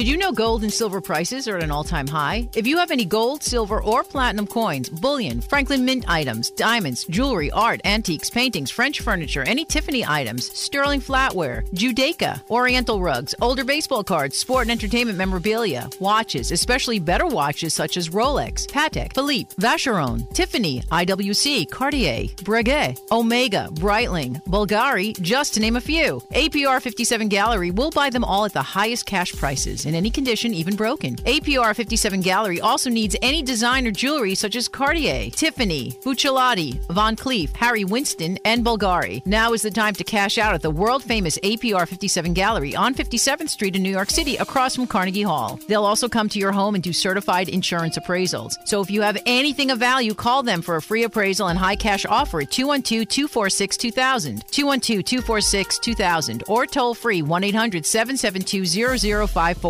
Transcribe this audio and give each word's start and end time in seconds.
Did 0.00 0.08
you 0.08 0.16
know 0.16 0.32
gold 0.32 0.62
and 0.62 0.72
silver 0.72 1.02
prices 1.02 1.46
are 1.46 1.58
at 1.58 1.62
an 1.62 1.70
all 1.70 1.84
time 1.84 2.06
high? 2.06 2.48
If 2.54 2.66
you 2.66 2.78
have 2.78 2.90
any 2.90 3.04
gold, 3.04 3.42
silver, 3.42 3.82
or 3.82 4.02
platinum 4.02 4.46
coins, 4.46 4.88
bullion, 4.88 5.42
Franklin 5.42 5.84
Mint 5.84 6.06
items, 6.08 6.48
diamonds, 6.48 7.04
jewelry, 7.04 7.50
art, 7.50 7.82
antiques, 7.84 8.30
paintings, 8.30 8.70
French 8.70 9.02
furniture, 9.02 9.42
any 9.42 9.66
Tiffany 9.66 10.02
items, 10.02 10.50
sterling 10.58 11.02
flatware, 11.02 11.68
Judaica, 11.74 12.40
Oriental 12.48 13.02
rugs, 13.02 13.34
older 13.42 13.62
baseball 13.62 14.02
cards, 14.02 14.38
sport 14.38 14.62
and 14.62 14.70
entertainment 14.70 15.18
memorabilia, 15.18 15.90
watches, 16.00 16.50
especially 16.50 16.98
better 16.98 17.26
watches 17.26 17.74
such 17.74 17.98
as 17.98 18.08
Rolex, 18.08 18.66
Patek, 18.68 19.12
Philippe, 19.12 19.54
Vacheron, 19.56 20.26
Tiffany, 20.32 20.80
IWC, 20.80 21.70
Cartier, 21.70 22.28
Breguet, 22.36 22.98
Omega, 23.12 23.68
Breitling, 23.72 24.42
Bulgari, 24.44 25.12
just 25.20 25.52
to 25.52 25.60
name 25.60 25.76
a 25.76 25.80
few. 25.82 26.22
APR 26.32 26.80
57 26.80 27.28
Gallery 27.28 27.70
will 27.70 27.90
buy 27.90 28.08
them 28.08 28.24
all 28.24 28.46
at 28.46 28.54
the 28.54 28.62
highest 28.62 29.04
cash 29.04 29.34
prices 29.34 29.89
in 29.90 29.96
any 29.96 30.08
condition, 30.08 30.54
even 30.54 30.76
broken. 30.76 31.16
APR 31.16 31.74
57 31.74 32.20
Gallery 32.20 32.60
also 32.60 32.88
needs 32.88 33.16
any 33.22 33.42
designer 33.42 33.90
jewelry 33.90 34.36
such 34.36 34.54
as 34.54 34.68
Cartier, 34.68 35.30
Tiffany, 35.30 35.90
Buccellati, 36.04 36.78
Van 36.92 37.16
Cleef, 37.16 37.54
Harry 37.56 37.84
Winston, 37.84 38.38
and 38.44 38.64
Bulgari. 38.64 39.20
Now 39.26 39.52
is 39.52 39.62
the 39.62 39.70
time 39.70 39.94
to 39.94 40.04
cash 40.04 40.38
out 40.38 40.54
at 40.54 40.62
the 40.62 40.70
world 40.70 41.02
famous 41.02 41.38
APR 41.38 41.88
57 41.88 42.32
Gallery 42.34 42.76
on 42.76 42.94
57th 42.94 43.48
Street 43.48 43.74
in 43.74 43.82
New 43.82 43.90
York 43.90 44.10
City 44.10 44.36
across 44.36 44.76
from 44.76 44.86
Carnegie 44.86 45.22
Hall. 45.22 45.58
They'll 45.66 45.84
also 45.84 46.08
come 46.08 46.28
to 46.28 46.38
your 46.38 46.52
home 46.52 46.76
and 46.76 46.84
do 46.84 46.92
certified 46.92 47.48
insurance 47.48 47.98
appraisals. 47.98 48.54
So 48.66 48.80
if 48.80 48.92
you 48.92 49.02
have 49.02 49.18
anything 49.26 49.72
of 49.72 49.80
value, 49.80 50.14
call 50.14 50.44
them 50.44 50.62
for 50.62 50.76
a 50.76 50.82
free 50.82 51.02
appraisal 51.02 51.48
and 51.48 51.58
high 51.58 51.76
cash 51.76 52.06
offer 52.06 52.42
at 52.42 52.52
212 52.52 53.08
246 53.08 53.76
2000, 53.76 54.44
212 54.52 55.04
246 55.04 55.78
2000, 55.80 56.44
or 56.46 56.66
toll 56.66 56.94
free 56.94 57.22
1 57.22 57.42
800 57.42 57.84
772 57.84 59.26
0054. 59.26 59.69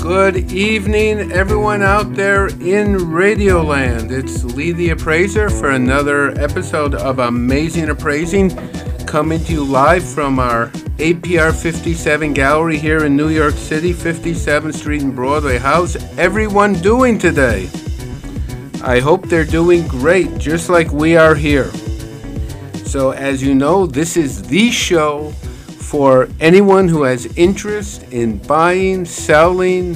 Good 0.00 0.52
evening, 0.52 1.30
everyone 1.30 1.82
out 1.82 2.14
there 2.14 2.48
in 2.48 2.96
Radioland. 2.98 4.10
It's 4.10 4.42
Lee 4.42 4.72
the 4.72 4.90
Appraiser 4.90 5.48
for 5.48 5.70
another 5.70 6.30
episode 6.30 6.96
of 6.96 7.20
Amazing 7.20 7.90
Appraising, 7.90 8.50
coming 9.06 9.38
to 9.44 9.52
you 9.52 9.64
live 9.64 10.02
from 10.02 10.40
our 10.40 10.66
APR 10.98 11.54
57 11.54 12.32
gallery 12.32 12.76
here 12.76 13.04
in 13.04 13.16
New 13.16 13.28
York 13.28 13.54
City, 13.54 13.94
57th 13.94 14.74
Street 14.74 15.02
and 15.02 15.14
Broadway. 15.14 15.58
How's 15.58 15.94
everyone 16.18 16.72
doing 16.72 17.20
today? 17.20 17.70
I 18.82 18.98
hope 18.98 19.28
they're 19.28 19.44
doing 19.44 19.86
great, 19.86 20.38
just 20.38 20.68
like 20.68 20.90
we 20.90 21.16
are 21.16 21.36
here. 21.36 21.70
So, 22.84 23.12
as 23.12 23.44
you 23.44 23.54
know, 23.54 23.86
this 23.86 24.16
is 24.16 24.42
the 24.42 24.72
show 24.72 25.32
for 25.92 26.26
anyone 26.40 26.88
who 26.88 27.02
has 27.02 27.26
interest 27.36 28.02
in 28.04 28.38
buying, 28.38 29.04
selling, 29.04 29.94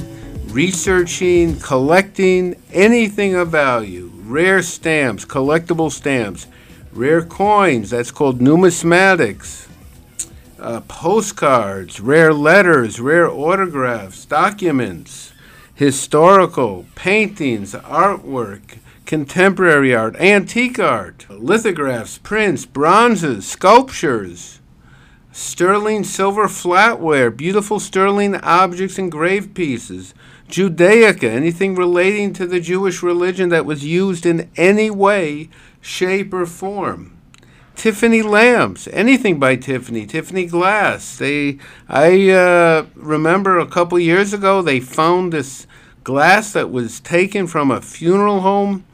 researching, 0.49 1.59
collecting 1.59 2.55
anything 2.71 3.33
of 3.33 3.49
value. 3.49 4.11
Rare 4.17 4.61
stamps, 4.61 5.25
collectible 5.25 5.91
stamps, 5.91 6.45
rare 6.91 7.23
coins, 7.23 7.89
that's 7.89 8.11
called 8.11 8.39
numismatics, 8.39 9.67
uh, 10.59 10.81
postcards, 10.81 11.99
rare 11.99 12.31
letters, 12.31 12.99
rare 12.99 13.27
autographs, 13.27 14.23
documents, 14.25 15.33
historical, 15.73 16.85
paintings, 16.93 17.73
artwork, 17.73 18.77
contemporary 19.07 19.95
art, 19.95 20.15
antique 20.17 20.77
art, 20.77 21.25
lithographs, 21.27 22.19
prints, 22.19 22.67
bronzes, 22.67 23.47
sculptures 23.47 24.59
sterling 25.37 26.03
silver 26.03 26.47
flatware, 26.47 27.35
beautiful 27.35 27.79
sterling 27.79 28.33
objects 28.37 28.97
and 28.97 29.11
grave 29.11 29.53
pieces, 29.53 30.15
Judaica, 30.49 31.25
anything 31.29 31.75
relating 31.75 32.33
to 32.33 32.47
the 32.47 32.59
Jewish 32.59 33.03
religion 33.03 33.49
that 33.49 33.65
was 33.65 33.85
used 33.85 34.25
in 34.25 34.49
any 34.57 34.89
way, 34.89 35.49
shape, 35.79 36.33
or 36.33 36.47
form. 36.47 37.15
Tiffany 37.75 38.23
lamps, 38.23 38.87
anything 38.91 39.37
by 39.37 39.55
Tiffany, 39.55 40.07
Tiffany 40.07 40.47
glass. 40.47 41.19
They, 41.19 41.59
I 41.87 42.31
uh, 42.31 42.87
remember 42.95 43.59
a 43.59 43.67
couple 43.67 43.99
years 43.99 44.33
ago 44.33 44.63
they 44.63 44.79
found 44.79 45.33
this 45.33 45.67
glass 46.03 46.51
that 46.53 46.71
was 46.71 46.99
taken 46.99 47.45
from 47.45 47.69
a 47.69 47.79
funeral 47.79 48.39
home 48.39 48.85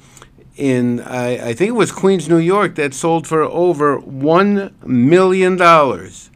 in 0.57 0.99
I, 0.99 1.51
I 1.51 1.53
think 1.53 1.69
it 1.69 1.71
was 1.71 1.93
Queens, 1.93 2.27
New 2.27 2.37
York, 2.37 2.75
that 2.75 2.93
sold 2.93 3.27
for 3.27 3.43
over 3.43 3.97
one 3.97 4.75
million 4.85 5.55
dollars 5.55 6.29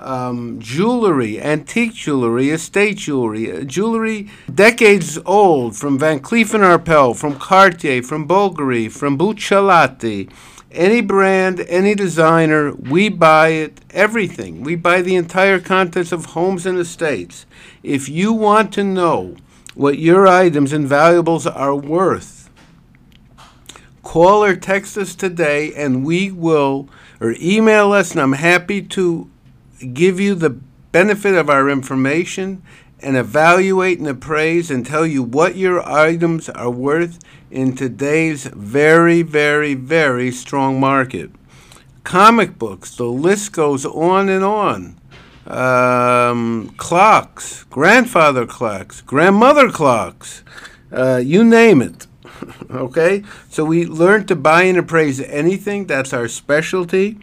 um, 0.00 0.58
jewelry, 0.60 1.40
antique 1.40 1.94
jewelry, 1.94 2.50
estate 2.50 2.96
jewelry, 2.96 3.52
uh, 3.52 3.64
jewelry 3.64 4.30
decades 4.52 5.18
old 5.26 5.76
from 5.76 5.98
Van 5.98 6.20
Cleef 6.20 6.50
& 6.50 6.58
Arpels, 6.58 7.16
from 7.16 7.38
Cartier, 7.38 8.02
from 8.02 8.26
Bulgari, 8.26 8.90
from 8.90 9.18
Buccellati. 9.18 10.30
Any 10.72 11.00
brand, 11.00 11.60
any 11.68 11.94
designer, 11.94 12.72
we 12.72 13.08
buy 13.08 13.48
it, 13.48 13.80
everything. 13.90 14.62
We 14.62 14.76
buy 14.76 15.02
the 15.02 15.16
entire 15.16 15.58
contents 15.58 16.12
of 16.12 16.26
homes 16.26 16.64
and 16.64 16.78
estates. 16.78 17.44
If 17.82 18.08
you 18.08 18.32
want 18.32 18.72
to 18.74 18.84
know 18.84 19.36
what 19.74 19.98
your 19.98 20.28
items 20.28 20.72
and 20.72 20.86
valuables 20.86 21.46
are 21.46 21.74
worth, 21.74 22.50
call 24.02 24.44
or 24.44 24.54
text 24.54 24.96
us 24.96 25.14
today 25.14 25.74
and 25.74 26.04
we 26.04 26.30
will, 26.30 26.88
or 27.20 27.34
email 27.40 27.92
us, 27.92 28.12
and 28.12 28.20
I'm 28.20 28.32
happy 28.34 28.80
to 28.80 29.28
give 29.92 30.20
you 30.20 30.34
the 30.34 30.50
benefit 30.92 31.34
of 31.34 31.48
our 31.48 31.68
information 31.68 32.62
and 33.02 33.16
evaluate 33.16 33.98
and 33.98 34.08
appraise 34.08 34.70
and 34.70 34.84
tell 34.84 35.06
you 35.06 35.22
what 35.22 35.56
your 35.56 35.86
items 35.88 36.48
are 36.50 36.70
worth 36.70 37.18
in 37.50 37.74
today's 37.74 38.44
very, 38.46 39.22
very, 39.22 39.74
very 39.74 40.30
strong 40.30 40.78
market. 40.78 41.30
Comic 42.04 42.58
books, 42.58 42.94
the 42.96 43.04
list 43.04 43.52
goes 43.52 43.84
on 43.86 44.28
and 44.28 44.44
on. 44.44 44.96
Um, 45.46 46.74
clocks, 46.76 47.64
grandfather 47.64 48.46
clocks, 48.46 49.00
grandmother 49.00 49.70
clocks, 49.70 50.44
uh, 50.92 51.16
you 51.16 51.44
name 51.44 51.82
it. 51.82 52.06
okay? 52.70 53.24
So 53.48 53.64
we 53.64 53.86
learn 53.86 54.26
to 54.26 54.36
buy 54.36 54.64
and 54.64 54.78
appraise 54.78 55.20
anything, 55.20 55.86
that's 55.86 56.12
our 56.12 56.28
specialty. 56.28 57.18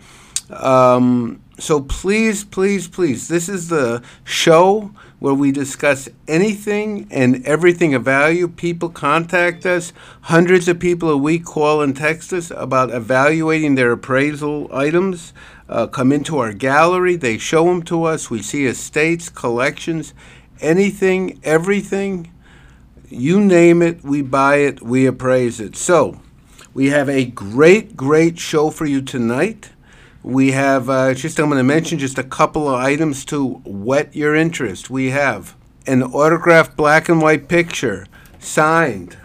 Um, 0.49 1.41
so 1.59 1.81
please, 1.81 2.43
please, 2.43 2.87
please, 2.87 3.27
this 3.27 3.49
is 3.49 3.69
the 3.69 4.03
show 4.23 4.91
where 5.19 5.33
we 5.33 5.51
discuss 5.51 6.07
anything 6.27 7.07
and 7.09 7.43
everything 7.45 7.95
of 7.95 8.03
value. 8.03 8.47
People 8.47 8.89
contact 8.89 9.65
us. 9.65 9.91
Hundreds 10.21 10.67
of 10.67 10.79
people 10.79 11.09
a 11.09 11.17
week 11.17 11.45
call 11.45 11.81
and 11.81 11.95
text 11.95 12.31
us 12.31 12.51
about 12.51 12.93
evaluating 12.93 13.73
their 13.73 13.91
appraisal 13.91 14.69
items. 14.71 15.33
Uh, 15.67 15.87
come 15.87 16.11
into 16.11 16.37
our 16.37 16.53
gallery. 16.53 17.15
They 17.15 17.39
show 17.39 17.65
them 17.65 17.81
to 17.83 18.03
us. 18.03 18.29
We 18.29 18.43
see 18.43 18.67
estates, 18.67 19.27
collections, 19.27 20.13
anything, 20.61 21.39
everything. 21.43 22.31
You 23.09 23.41
name 23.41 23.81
it, 23.81 24.03
we 24.03 24.21
buy 24.21 24.57
it, 24.57 24.83
we 24.83 25.07
appraise 25.07 25.59
it. 25.59 25.75
So, 25.75 26.19
we 26.73 26.89
have 26.89 27.09
a 27.09 27.25
great, 27.25 27.97
great 27.97 28.37
show 28.37 28.69
for 28.69 28.85
you 28.85 29.01
tonight. 29.01 29.71
We 30.27 30.51
have 30.51 30.89
uh, 30.89 31.13
just, 31.13 31.39
I'm 31.39 31.45
going 31.45 31.57
to 31.57 31.63
mention 31.63 31.99
just 31.99 32.17
a 32.17 32.23
couple 32.23 32.67
of 32.67 32.75
items 32.75 33.23
to 33.25 33.61
whet 33.63 34.13
your 34.13 34.35
interest. 34.35 34.89
We 34.89 35.11
have 35.11 35.55
an 35.85 36.03
autographed 36.03 36.75
black 36.75 37.07
and 37.07 37.21
white 37.21 37.47
picture 37.47 38.05
signed 38.37 39.17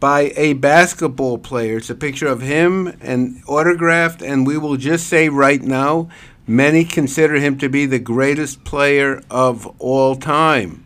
by 0.00 0.32
a 0.34 0.54
basketball 0.54 1.38
player. 1.38 1.76
It's 1.76 1.90
a 1.90 1.94
picture 1.94 2.26
of 2.26 2.40
him 2.40 2.88
and 3.00 3.40
autographed, 3.46 4.20
and 4.20 4.44
we 4.44 4.58
will 4.58 4.76
just 4.76 5.06
say 5.06 5.28
right 5.28 5.62
now, 5.62 6.08
many 6.44 6.84
consider 6.84 7.36
him 7.36 7.56
to 7.58 7.68
be 7.68 7.86
the 7.86 8.00
greatest 8.00 8.64
player 8.64 9.22
of 9.30 9.64
all 9.78 10.16
time. 10.16 10.84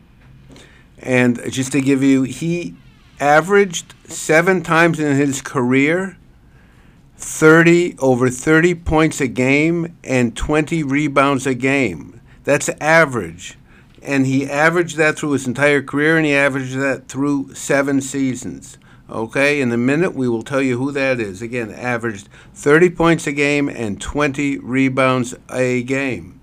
And 0.99 1.41
just 1.51 1.73
to 1.73 1.81
give 1.81 2.03
you, 2.03 2.25
he 2.25 2.77
averaged 3.19 3.95
seven 4.05 4.63
times 4.63 5.01
in 5.01 5.17
his 5.17 5.41
career 5.41 6.19
30 7.21 7.97
over 7.99 8.31
30 8.31 8.75
points 8.77 9.21
a 9.21 9.29
game 9.29 9.95
and 10.03 10.35
20 10.35 10.83
rebounds 10.83 11.47
a 11.47 11.55
game. 11.55 12.19
That's 12.45 12.71
average. 12.81 13.59
And 14.03 14.27
he 14.27 14.49
averaged 14.49 14.97
that 14.97 15.19
through 15.19 15.33
his 15.33 15.47
entire 15.47 15.83
career 15.83 16.17
and 16.17 16.25
he 16.25 16.35
averaged 16.35 16.77
that 16.77 17.09
through 17.09 17.55
7 17.55 18.01
seasons. 18.01 18.79
Okay, 19.11 19.61
in 19.61 19.71
a 19.71 19.77
minute 19.77 20.15
we 20.15 20.29
will 20.29 20.43
tell 20.43 20.63
you 20.63 20.79
who 20.79 20.93
that 20.93 21.21
is. 21.21 21.43
Again, 21.43 21.71
averaged 21.71 22.29
30 22.55 22.91
points 22.91 23.27
a 23.27 23.33
game 23.33 23.69
and 23.69 24.01
20 24.01 24.59
rebounds 24.59 25.35
a 25.51 25.83
game. 25.83 26.41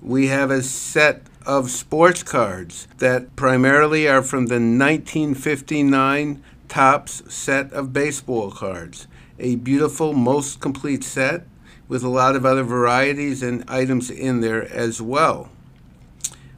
We 0.00 0.28
have 0.28 0.52
a 0.52 0.62
set 0.62 1.22
of 1.44 1.70
sports 1.70 2.22
cards 2.22 2.86
that 2.98 3.34
primarily 3.34 4.06
are 4.06 4.22
from 4.22 4.46
the 4.46 4.54
1959 4.54 6.42
Topps 6.68 7.22
set 7.34 7.72
of 7.72 7.92
baseball 7.94 8.50
cards 8.52 9.08
a 9.38 9.56
beautiful, 9.56 10.12
most 10.12 10.60
complete 10.60 11.04
set 11.04 11.46
with 11.88 12.02
a 12.02 12.08
lot 12.08 12.36
of 12.36 12.44
other 12.44 12.62
varieties 12.62 13.42
and 13.42 13.64
items 13.68 14.10
in 14.10 14.40
there 14.40 14.70
as 14.72 15.00
well. 15.00 15.50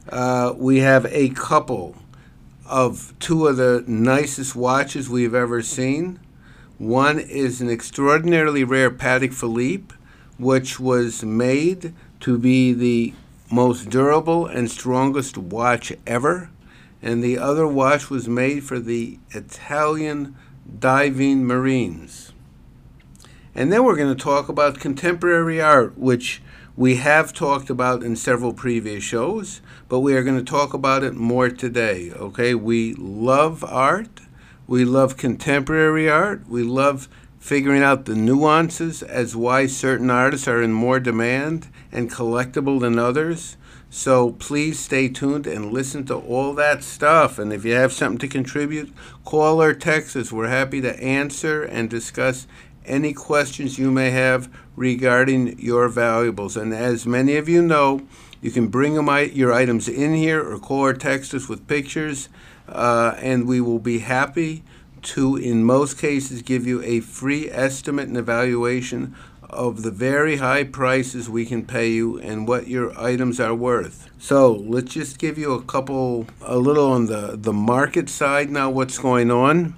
Uh, 0.09 0.53
we 0.57 0.79
have 0.79 1.05
a 1.05 1.29
couple 1.29 1.95
of 2.65 3.13
two 3.19 3.47
of 3.47 3.57
the 3.57 3.83
nicest 3.87 4.55
watches 4.55 5.09
we've 5.09 5.35
ever 5.35 5.61
seen. 5.61 6.19
One 6.77 7.19
is 7.19 7.61
an 7.61 7.69
extraordinarily 7.69 8.63
rare 8.63 8.89
Patek 8.89 9.33
Philippe, 9.33 9.95
which 10.37 10.79
was 10.79 11.23
made 11.23 11.93
to 12.21 12.37
be 12.37 12.73
the 12.73 13.13
most 13.51 13.89
durable 13.89 14.47
and 14.47 14.71
strongest 14.71 15.37
watch 15.37 15.93
ever. 16.07 16.49
And 17.01 17.23
the 17.23 17.37
other 17.37 17.67
watch 17.67 18.09
was 18.09 18.27
made 18.27 18.63
for 18.63 18.79
the 18.79 19.19
Italian 19.31 20.35
diving 20.79 21.45
Marines. 21.45 22.30
And 23.53 23.71
then 23.71 23.83
we're 23.83 23.97
going 23.97 24.15
to 24.15 24.23
talk 24.23 24.47
about 24.47 24.79
contemporary 24.79 25.61
art, 25.61 25.97
which 25.97 26.41
we 26.77 26.95
have 26.95 27.33
talked 27.33 27.69
about 27.69 28.01
in 28.01 28.15
several 28.15 28.53
previous 28.53 29.03
shows, 29.03 29.61
but 29.89 29.99
we 29.99 30.13
are 30.13 30.23
going 30.23 30.37
to 30.37 30.43
talk 30.43 30.73
about 30.73 31.03
it 31.03 31.15
more 31.15 31.49
today. 31.49 32.11
Okay, 32.11 32.55
we 32.55 32.93
love 32.93 33.63
art, 33.65 34.21
we 34.67 34.85
love 34.85 35.17
contemporary 35.17 36.09
art, 36.09 36.47
we 36.47 36.63
love 36.63 37.09
figuring 37.39 37.83
out 37.83 38.05
the 38.05 38.15
nuances 38.15 39.03
as 39.03 39.35
why 39.35 39.65
certain 39.65 40.09
artists 40.09 40.47
are 40.47 40.61
in 40.61 40.71
more 40.71 40.99
demand 40.99 41.67
and 41.91 42.09
collectible 42.09 42.79
than 42.79 42.97
others. 42.97 43.57
So 43.89 44.31
please 44.31 44.79
stay 44.79 45.09
tuned 45.09 45.45
and 45.45 45.73
listen 45.73 46.05
to 46.05 46.15
all 46.15 46.53
that 46.53 46.81
stuff. 46.81 47.37
And 47.37 47.51
if 47.51 47.65
you 47.65 47.73
have 47.73 47.91
something 47.91 48.19
to 48.19 48.27
contribute, 48.29 48.93
call 49.25 49.61
or 49.61 49.73
text 49.73 50.15
us. 50.15 50.31
We're 50.31 50.47
happy 50.47 50.79
to 50.79 50.97
answer 51.03 51.63
and 51.63 51.89
discuss 51.89 52.47
any 52.85 53.13
questions 53.13 53.77
you 53.77 53.91
may 53.91 54.11
have 54.11 54.49
regarding 54.75 55.59
your 55.59 55.87
valuables. 55.89 56.57
And 56.57 56.73
as 56.73 57.05
many 57.05 57.35
of 57.35 57.47
you 57.47 57.61
know, 57.61 58.01
you 58.41 58.51
can 58.51 58.67
bring 58.67 58.93
your 58.95 59.53
items 59.53 59.87
in 59.87 60.15
here 60.15 60.41
or 60.41 60.57
call 60.57 60.79
or 60.79 60.93
text 60.93 61.33
us 61.33 61.47
with 61.47 61.67
pictures, 61.67 62.29
uh, 62.67 63.15
and 63.19 63.47
we 63.47 63.61
will 63.61 63.79
be 63.79 63.99
happy 63.99 64.63
to, 65.03 65.35
in 65.35 65.63
most 65.63 65.97
cases, 65.97 66.41
give 66.41 66.65
you 66.65 66.81
a 66.83 66.99
free 66.99 67.49
estimate 67.49 68.07
and 68.07 68.17
evaluation 68.17 69.15
of 69.51 69.83
the 69.83 69.91
very 69.91 70.37
high 70.37 70.63
prices 70.63 71.29
we 71.29 71.45
can 71.45 71.65
pay 71.65 71.89
you 71.89 72.17
and 72.19 72.47
what 72.47 72.67
your 72.67 72.97
items 72.99 73.39
are 73.39 73.53
worth. 73.53 74.09
So 74.17 74.53
let's 74.53 74.93
just 74.93 75.19
give 75.19 75.37
you 75.37 75.53
a 75.53 75.61
couple, 75.61 76.27
a 76.41 76.57
little 76.57 76.89
on 76.89 77.07
the, 77.07 77.35
the 77.37 77.53
market 77.53 78.09
side 78.09 78.49
now, 78.49 78.69
what's 78.69 78.97
going 78.97 79.29
on. 79.29 79.77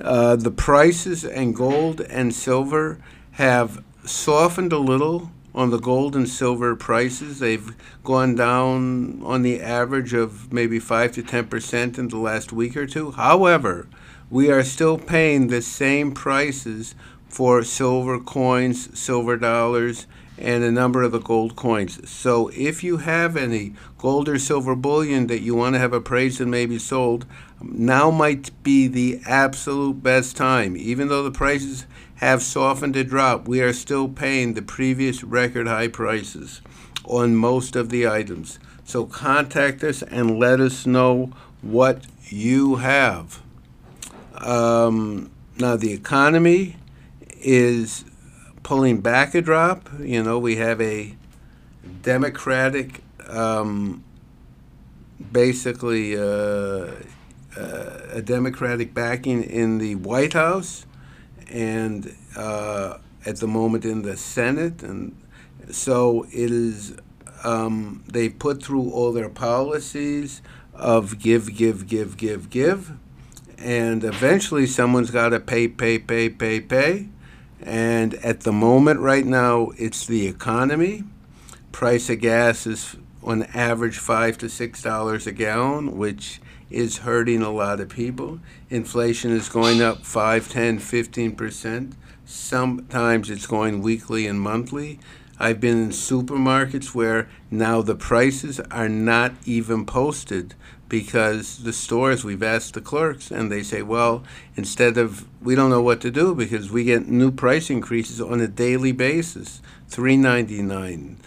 Uh, 0.00 0.36
the 0.36 0.50
prices 0.50 1.24
and 1.24 1.54
gold 1.54 2.00
and 2.02 2.34
silver 2.34 2.98
have 3.32 3.82
softened 4.04 4.72
a 4.72 4.78
little 4.78 5.30
on 5.54 5.70
the 5.70 5.78
gold 5.78 6.14
and 6.14 6.28
silver 6.28 6.76
prices. 6.76 7.40
They've 7.40 7.74
gone 8.04 8.36
down 8.36 9.22
on 9.24 9.42
the 9.42 9.60
average 9.60 10.14
of 10.14 10.52
maybe 10.52 10.78
5 10.78 11.12
to 11.12 11.22
10% 11.22 11.98
in 11.98 12.08
the 12.08 12.16
last 12.16 12.52
week 12.52 12.76
or 12.76 12.86
two. 12.86 13.10
However, 13.12 13.88
we 14.30 14.50
are 14.50 14.62
still 14.62 14.98
paying 14.98 15.48
the 15.48 15.62
same 15.62 16.12
prices 16.12 16.94
for 17.28 17.64
silver 17.64 18.20
coins, 18.20 18.98
silver 18.98 19.36
dollars, 19.36 20.06
and 20.38 20.62
a 20.62 20.70
number 20.70 21.02
of 21.02 21.12
the 21.12 21.18
gold 21.18 21.56
coins. 21.56 22.08
So 22.08 22.48
if 22.48 22.84
you 22.84 22.98
have 22.98 23.36
any 23.36 23.74
gold 23.98 24.28
or 24.28 24.38
silver 24.38 24.76
bullion 24.76 25.26
that 25.26 25.40
you 25.40 25.54
want 25.54 25.74
to 25.74 25.80
have 25.80 25.92
appraised 25.92 26.40
and 26.40 26.50
maybe 26.50 26.78
sold, 26.78 27.26
now 27.60 28.10
might 28.10 28.50
be 28.62 28.86
the 28.86 29.20
absolute 29.26 30.02
best 30.02 30.36
time. 30.36 30.76
Even 30.76 31.08
though 31.08 31.22
the 31.22 31.30
prices 31.30 31.86
have 32.16 32.42
softened 32.42 32.96
a 32.96 33.04
drop, 33.04 33.48
we 33.48 33.60
are 33.60 33.72
still 33.72 34.08
paying 34.08 34.54
the 34.54 34.62
previous 34.62 35.22
record 35.24 35.66
high 35.66 35.88
prices 35.88 36.60
on 37.04 37.36
most 37.36 37.76
of 37.76 37.90
the 37.90 38.06
items. 38.08 38.58
So 38.84 39.04
contact 39.04 39.84
us 39.84 40.02
and 40.02 40.38
let 40.38 40.60
us 40.60 40.86
know 40.86 41.32
what 41.62 42.06
you 42.28 42.76
have. 42.76 43.42
Um, 44.34 45.30
now, 45.58 45.76
the 45.76 45.92
economy 45.92 46.76
is 47.40 48.04
pulling 48.62 49.00
back 49.00 49.34
a 49.34 49.40
drop. 49.40 49.88
You 50.00 50.22
know, 50.22 50.38
we 50.38 50.56
have 50.56 50.80
a 50.80 51.16
Democratic, 52.02 53.02
um, 53.28 54.04
basically, 55.32 56.16
uh, 56.16 56.92
a 57.58 58.22
Democratic 58.22 58.94
backing 58.94 59.42
in 59.42 59.78
the 59.78 59.94
White 59.96 60.32
House 60.32 60.86
and 61.50 62.14
uh, 62.36 62.98
at 63.24 63.36
the 63.36 63.46
moment 63.46 63.84
in 63.84 64.02
the 64.02 64.16
Senate. 64.16 64.82
And 64.82 65.20
so 65.70 66.24
it 66.32 66.50
is, 66.50 66.96
um, 67.44 68.04
they 68.06 68.28
put 68.28 68.62
through 68.62 68.90
all 68.90 69.12
their 69.12 69.28
policies 69.28 70.42
of 70.74 71.18
give, 71.18 71.56
give, 71.56 71.86
give, 71.86 72.16
give, 72.16 72.50
give. 72.50 72.92
And 73.58 74.04
eventually 74.04 74.66
someone's 74.66 75.10
got 75.10 75.30
to 75.30 75.40
pay, 75.40 75.66
pay, 75.68 75.98
pay, 75.98 76.28
pay, 76.28 76.60
pay. 76.60 77.08
And 77.60 78.14
at 78.14 78.40
the 78.40 78.52
moment, 78.52 79.00
right 79.00 79.26
now, 79.26 79.72
it's 79.76 80.06
the 80.06 80.28
economy. 80.28 81.02
Price 81.72 82.08
of 82.08 82.20
gas 82.20 82.66
is 82.66 82.96
on 83.22 83.42
average 83.54 83.98
five 83.98 84.38
to 84.38 84.48
six 84.48 84.80
dollars 84.82 85.26
a 85.26 85.32
gallon, 85.32 85.98
which 85.98 86.40
is 86.70 86.98
hurting 86.98 87.42
a 87.42 87.50
lot 87.50 87.80
of 87.80 87.88
people. 87.88 88.40
Inflation 88.70 89.30
is 89.30 89.48
going 89.48 89.80
up 89.82 90.04
5, 90.04 90.48
10, 90.48 90.78
15 90.78 91.36
percent. 91.36 91.94
Sometimes 92.24 93.30
it's 93.30 93.46
going 93.46 93.80
weekly 93.80 94.26
and 94.26 94.40
monthly. 94.40 95.00
I've 95.40 95.60
been 95.60 95.84
in 95.84 95.88
supermarkets 95.90 96.94
where 96.94 97.28
now 97.50 97.80
the 97.80 97.94
prices 97.94 98.58
are 98.60 98.88
not 98.88 99.32
even 99.46 99.86
posted 99.86 100.54
because 100.88 101.62
the 101.62 101.72
stores 101.72 102.24
we've 102.24 102.42
asked 102.42 102.74
the 102.74 102.80
clerks 102.80 103.30
and 103.30 103.52
they 103.52 103.62
say 103.62 103.82
well 103.82 104.24
instead 104.56 104.96
of 104.96 105.28
we 105.40 105.54
don't 105.54 105.70
know 105.70 105.82
what 105.82 106.00
to 106.00 106.10
do 106.10 106.34
because 106.34 106.70
we 106.70 106.84
get 106.84 107.06
new 107.06 107.30
price 107.30 107.70
increases 107.70 108.20
on 108.20 108.40
a 108.40 108.48
daily 108.48 108.92
basis 108.92 109.60
399 109.88 111.18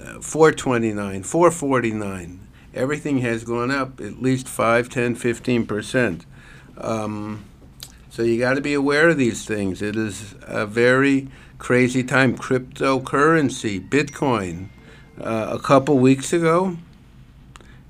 uh, 0.00 0.20
429 0.20 1.22
449 1.22 2.43
everything 2.74 3.18
has 3.18 3.44
gone 3.44 3.70
up 3.70 4.00
at 4.00 4.20
least 4.20 4.48
5 4.48 4.88
10 4.88 5.14
15 5.14 5.66
percent 5.66 6.26
um, 6.78 7.44
so 8.10 8.22
you 8.22 8.38
got 8.38 8.54
to 8.54 8.60
be 8.60 8.74
aware 8.74 9.08
of 9.08 9.16
these 9.16 9.44
things 9.44 9.80
it 9.80 9.96
is 9.96 10.34
a 10.42 10.66
very 10.66 11.28
crazy 11.58 12.02
time 12.02 12.36
cryptocurrency 12.36 13.88
bitcoin 13.88 14.68
uh, 15.20 15.48
a 15.52 15.58
couple 15.58 15.98
weeks 15.98 16.32
ago 16.32 16.76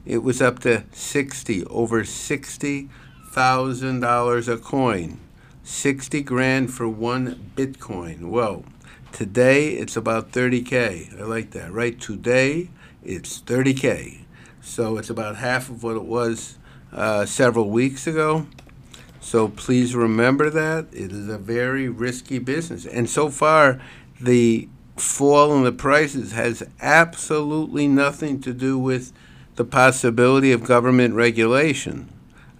it 0.07 0.23
was 0.23 0.41
up 0.43 0.59
to 0.61 0.85
60, 0.93 1.65
over 1.67 2.03
$60,000 2.03 4.49
a 4.49 4.56
coin. 4.58 5.19
60 5.63 6.23
grand 6.23 6.73
for 6.75 6.87
one 6.87 7.51
Bitcoin. 7.56 8.29
Well, 8.29 8.67
today 9.13 9.70
it's 9.70 9.97
about 9.97 10.31
30K. 10.32 11.19
I 11.19 11.25
like 11.25 11.53
that, 11.53 11.73
right? 11.73 11.99
Today 11.99 12.69
it's 13.03 13.41
30K. 13.41 14.24
So 14.65 14.97
it's 14.97 15.11
about 15.11 15.37
half 15.37 15.69
of 15.69 15.85
what 15.85 15.94
it 15.94 16.05
was 16.05 16.59
uh, 16.93 17.27
several 17.27 17.71
weeks 17.71 18.06
ago. 18.06 18.47
So 19.21 19.49
please 19.49 19.94
remember 19.94 20.51
that. 20.51 20.87
It 20.93 21.13
is 21.13 21.29
a 21.29 21.39
very 21.39 21.89
risky 21.89 22.39
business. 22.39 22.85
And 22.87 23.09
so 23.09 23.29
far, 23.29 23.81
the 24.21 24.69
fall 24.97 25.55
in 25.55 25.65
the 25.65 25.73
prices 25.73 26.33
has 26.33 26.63
absolutely 26.81 27.87
nothing 27.89 28.41
to 28.41 28.53
do 28.53 28.79
with 28.79 29.13
the 29.56 29.65
possibility 29.65 30.51
of 30.51 30.65
government 30.65 31.15
regulation. 31.15 32.09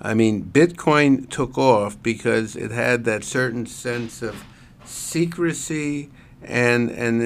I 0.01 0.15
mean, 0.15 0.45
Bitcoin 0.45 1.29
took 1.31 1.57
off 1.57 2.01
because 2.03 2.55
it 2.55 2.71
had 2.71 3.05
that 3.05 3.25
certain 3.25 3.67
sense 3.67 4.21
of 4.21 4.45
secrecy 4.85 6.11
and 6.47 6.91
and 6.91 7.23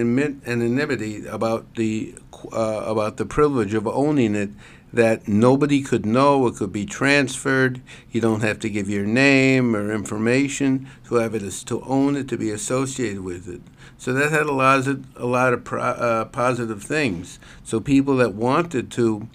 anonymity 0.47 1.27
about 1.27 1.75
the 1.75 2.15
uh, 2.53 2.85
about 2.87 3.17
the 3.17 3.27
privilege 3.27 3.75
of 3.75 3.87
owning 3.87 4.35
it 4.35 4.51
that 4.93 5.29
nobody 5.29 5.83
could 5.83 6.07
know. 6.07 6.47
It 6.47 6.57
could 6.57 6.73
be 6.73 6.87
transferred. 6.87 7.81
You 8.11 8.21
don't 8.21 8.43
have 8.43 8.59
to 8.61 8.71
give 8.71 8.89
your 8.89 9.05
name 9.05 9.77
or 9.77 9.93
information 9.93 10.89
to 11.09 11.17
have 11.17 11.35
it 11.35 11.51
to 11.67 11.83
own 11.83 12.17
it 12.17 12.29
to 12.29 12.39
be 12.39 12.51
associated 12.51 13.21
with 13.21 13.49
it. 13.49 13.61
So 13.99 14.13
that 14.15 14.31
had 14.31 14.47
a 14.47 14.53
lot 14.53 14.87
of 14.87 15.05
a 15.17 15.27
lot 15.27 15.53
of 15.53 15.65
pro, 15.65 15.83
uh, 15.83 16.25
positive 16.27 16.83
things. 16.83 17.39
So 17.65 17.81
people 17.81 18.17
that 18.17 18.35
wanted 18.35 18.91
to 18.93 19.29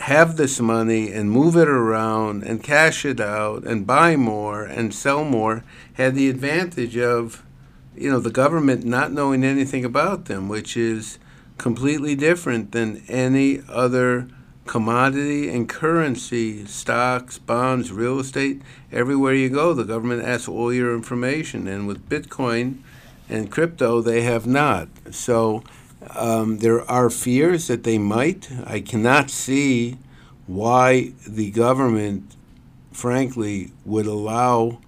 have 0.00 0.36
this 0.36 0.60
money 0.60 1.12
and 1.12 1.30
move 1.30 1.56
it 1.56 1.68
around 1.68 2.42
and 2.42 2.62
cash 2.62 3.04
it 3.04 3.20
out 3.20 3.62
and 3.64 3.86
buy 3.86 4.16
more 4.16 4.64
and 4.64 4.92
sell 4.92 5.24
more 5.24 5.62
had 5.94 6.16
the 6.16 6.28
advantage 6.28 6.96
of 6.96 7.44
you 7.96 8.10
know 8.10 8.20
the 8.20 8.30
government 8.30 8.84
not 8.84 9.12
knowing 9.12 9.44
anything 9.44 9.84
about 9.84 10.26
them 10.26 10.48
which 10.48 10.76
is 10.76 11.18
completely 11.58 12.14
different 12.14 12.72
than 12.72 13.02
any 13.08 13.60
other 13.68 14.28
commodity 14.66 15.48
and 15.48 15.68
currency 15.68 16.64
stocks 16.66 17.38
bonds 17.38 17.92
real 17.92 18.18
estate. 18.18 18.62
Everywhere 18.90 19.34
you 19.34 19.50
go 19.50 19.74
the 19.74 19.84
government 19.84 20.24
asks 20.24 20.48
all 20.48 20.72
your 20.72 20.94
information. 20.94 21.68
And 21.68 21.86
with 21.86 22.08
bitcoin 22.08 22.78
and 23.28 23.50
crypto 23.50 24.00
they 24.00 24.22
have 24.22 24.46
not. 24.46 24.88
So 25.10 25.62
Um, 26.14 26.58
there 26.58 26.82
are 26.90 27.08
fears 27.08 27.66
that 27.68 27.82
they 27.84 27.98
might. 27.98 28.50
I 28.66 28.80
cannot 28.80 29.30
see 29.30 29.96
why 30.46 31.14
the 31.26 31.50
government, 31.50 32.36
frankly, 32.92 33.72
would 33.86 34.06
allow 34.06 34.80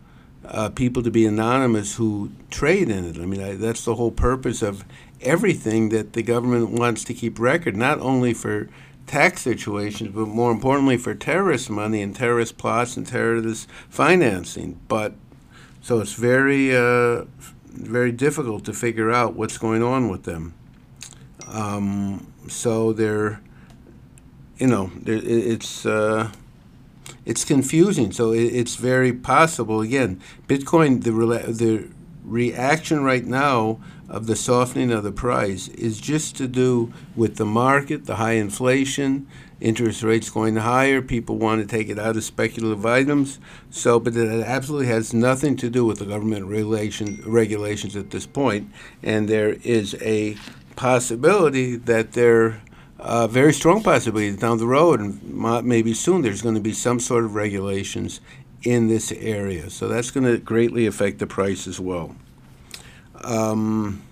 uh, 0.48 0.68
people 0.70 1.02
to 1.02 1.10
be 1.10 1.26
anonymous 1.26 1.96
who 1.96 2.30
trade 2.50 2.88
in 2.88 3.04
it. 3.04 3.18
I 3.18 3.26
mean, 3.26 3.42
I, 3.42 3.54
that's 3.54 3.84
the 3.84 3.94
whole 3.94 4.10
purpose 4.10 4.62
of 4.62 4.84
everything 5.20 5.88
that 5.90 6.12
the 6.12 6.22
government 6.22 6.70
wants 6.70 7.04
to 7.04 7.14
keep 7.14 7.38
record, 7.38 7.76
not 7.76 7.98
only 8.00 8.34
for 8.34 8.68
tax 9.06 9.42
situations, 9.42 10.14
but 10.14 10.26
more 10.26 10.50
importantly 10.50 10.96
for 10.96 11.14
terrorist 11.14 11.70
money 11.70 12.02
and 12.02 12.14
terrorist 12.14 12.58
plots 12.58 12.96
and 12.96 13.06
terrorist 13.06 13.68
financing. 13.88 14.80
But 14.88 15.14
so 15.80 16.00
it's 16.00 16.14
very, 16.14 16.76
uh, 16.76 17.24
very 17.68 18.12
difficult 18.12 18.64
to 18.64 18.72
figure 18.72 19.12
out 19.12 19.34
what's 19.34 19.58
going 19.58 19.82
on 19.82 20.08
with 20.08 20.24
them. 20.24 20.54
Um, 21.48 22.32
so 22.48 22.92
they're, 22.92 23.40
you 24.58 24.66
know, 24.66 24.90
they're, 24.96 25.20
it's. 25.22 25.86
Uh, 25.86 26.30
it's 27.24 27.44
confusing. 27.44 28.12
So 28.12 28.32
it, 28.32 28.44
it's 28.44 28.76
very 28.76 29.12
possible. 29.12 29.80
Again, 29.80 30.20
Bitcoin, 30.48 31.02
the 31.04 31.12
the 31.52 31.88
reaction 32.24 33.04
right 33.04 33.24
now 33.24 33.78
of 34.08 34.26
the 34.26 34.36
softening 34.36 34.92
of 34.92 35.02
the 35.02 35.12
price 35.12 35.68
is 35.68 36.00
just 36.00 36.36
to 36.36 36.46
do 36.46 36.92
with 37.14 37.36
the 37.36 37.44
market, 37.44 38.06
the 38.06 38.16
high 38.16 38.32
inflation, 38.32 39.26
interest 39.60 40.02
rates 40.02 40.30
going 40.30 40.56
higher. 40.56 41.02
People 41.02 41.38
want 41.38 41.60
to 41.60 41.66
take 41.66 41.88
it 41.88 41.98
out 41.98 42.16
of 42.16 42.24
speculative 42.24 42.84
items. 42.86 43.40
So, 43.70 43.98
but 43.98 44.16
it 44.16 44.44
absolutely 44.44 44.88
has 44.88 45.12
nothing 45.12 45.56
to 45.56 45.70
do 45.70 45.84
with 45.84 45.98
the 45.98 46.06
government 46.06 46.46
regulations 46.46 47.24
regulations 47.26 47.96
at 47.96 48.10
this 48.10 48.26
point. 48.26 48.70
And 49.02 49.28
there 49.28 49.54
is 49.64 49.96
a 50.00 50.36
possibility 50.76 51.76
that 51.76 52.12
there 52.12 52.62
a 52.98 53.28
very 53.28 53.52
strong 53.52 53.82
possibility 53.82 54.34
down 54.36 54.58
the 54.58 54.66
road, 54.66 55.00
and 55.00 55.64
maybe 55.64 55.94
soon, 55.94 56.22
there's 56.22 56.42
going 56.42 56.54
to 56.54 56.60
be 56.60 56.72
some 56.72 56.98
sort 57.00 57.24
of 57.24 57.34
regulations 57.34 58.20
in 58.62 58.88
this 58.88 59.12
area. 59.12 59.70
So 59.70 59.88
that's 59.88 60.10
going 60.10 60.26
to 60.26 60.38
greatly 60.38 60.86
affect 60.86 61.18
the 61.18 61.26
price 61.26 61.66
as 61.66 61.78
well. 61.78 62.16
Um, 63.22 64.02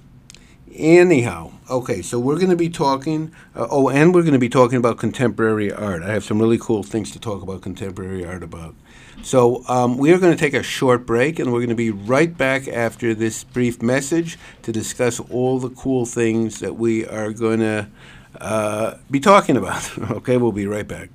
anyhow, 0.75 1.53
okay, 1.71 2.03
so 2.03 2.19
we're 2.19 2.37
going 2.37 2.50
to 2.50 2.57
be 2.57 2.69
talking. 2.69 3.33
Uh, 3.55 3.67
oh, 3.71 3.88
and 3.88 4.14
we're 4.14 4.23
going 4.23 4.35
to 4.35 4.38
be 4.38 4.49
talking 4.49 4.79
about 4.79 4.99
contemporary 4.99 5.73
art. 5.73 6.03
I 6.03 6.12
have 6.12 6.25
some 6.25 6.41
really 6.41 6.59
cool 6.59 6.83
things 6.83 7.11
to 7.12 7.19
talk 7.19 7.43
about 7.43 7.62
contemporary 7.62 8.25
art 8.25 8.43
about. 8.43 8.75
So 9.23 9.67
um, 9.69 9.97
we 9.97 10.12
are 10.12 10.19
going 10.19 10.37
to 10.37 10.38
take 10.38 10.55
a 10.55 10.62
short 10.62 11.07
break, 11.07 11.38
and 11.38 11.53
we're 11.53 11.61
going 11.61 11.69
to 11.71 11.75
be 11.75 11.91
right 11.91 12.37
back 12.37 12.69
after 12.69 13.14
this 13.14 13.45
brief 13.45 13.81
message 13.81 14.38
to 14.62 14.73
discuss 14.73 15.21
all 15.21 15.59
the 15.59 15.71
cool 15.71 16.05
things 16.05 16.61
that 16.61 16.75
we 16.75 17.07
are 17.07 17.33
going 17.33 17.61
to 17.61 17.88
uh, 18.41 18.97
be 19.11 19.21
talking 19.21 19.57
about. 19.57 19.99
okay, 20.11 20.37
we'll 20.37 20.53
be 20.53 20.67
right 20.67 20.87
back. 20.87 21.11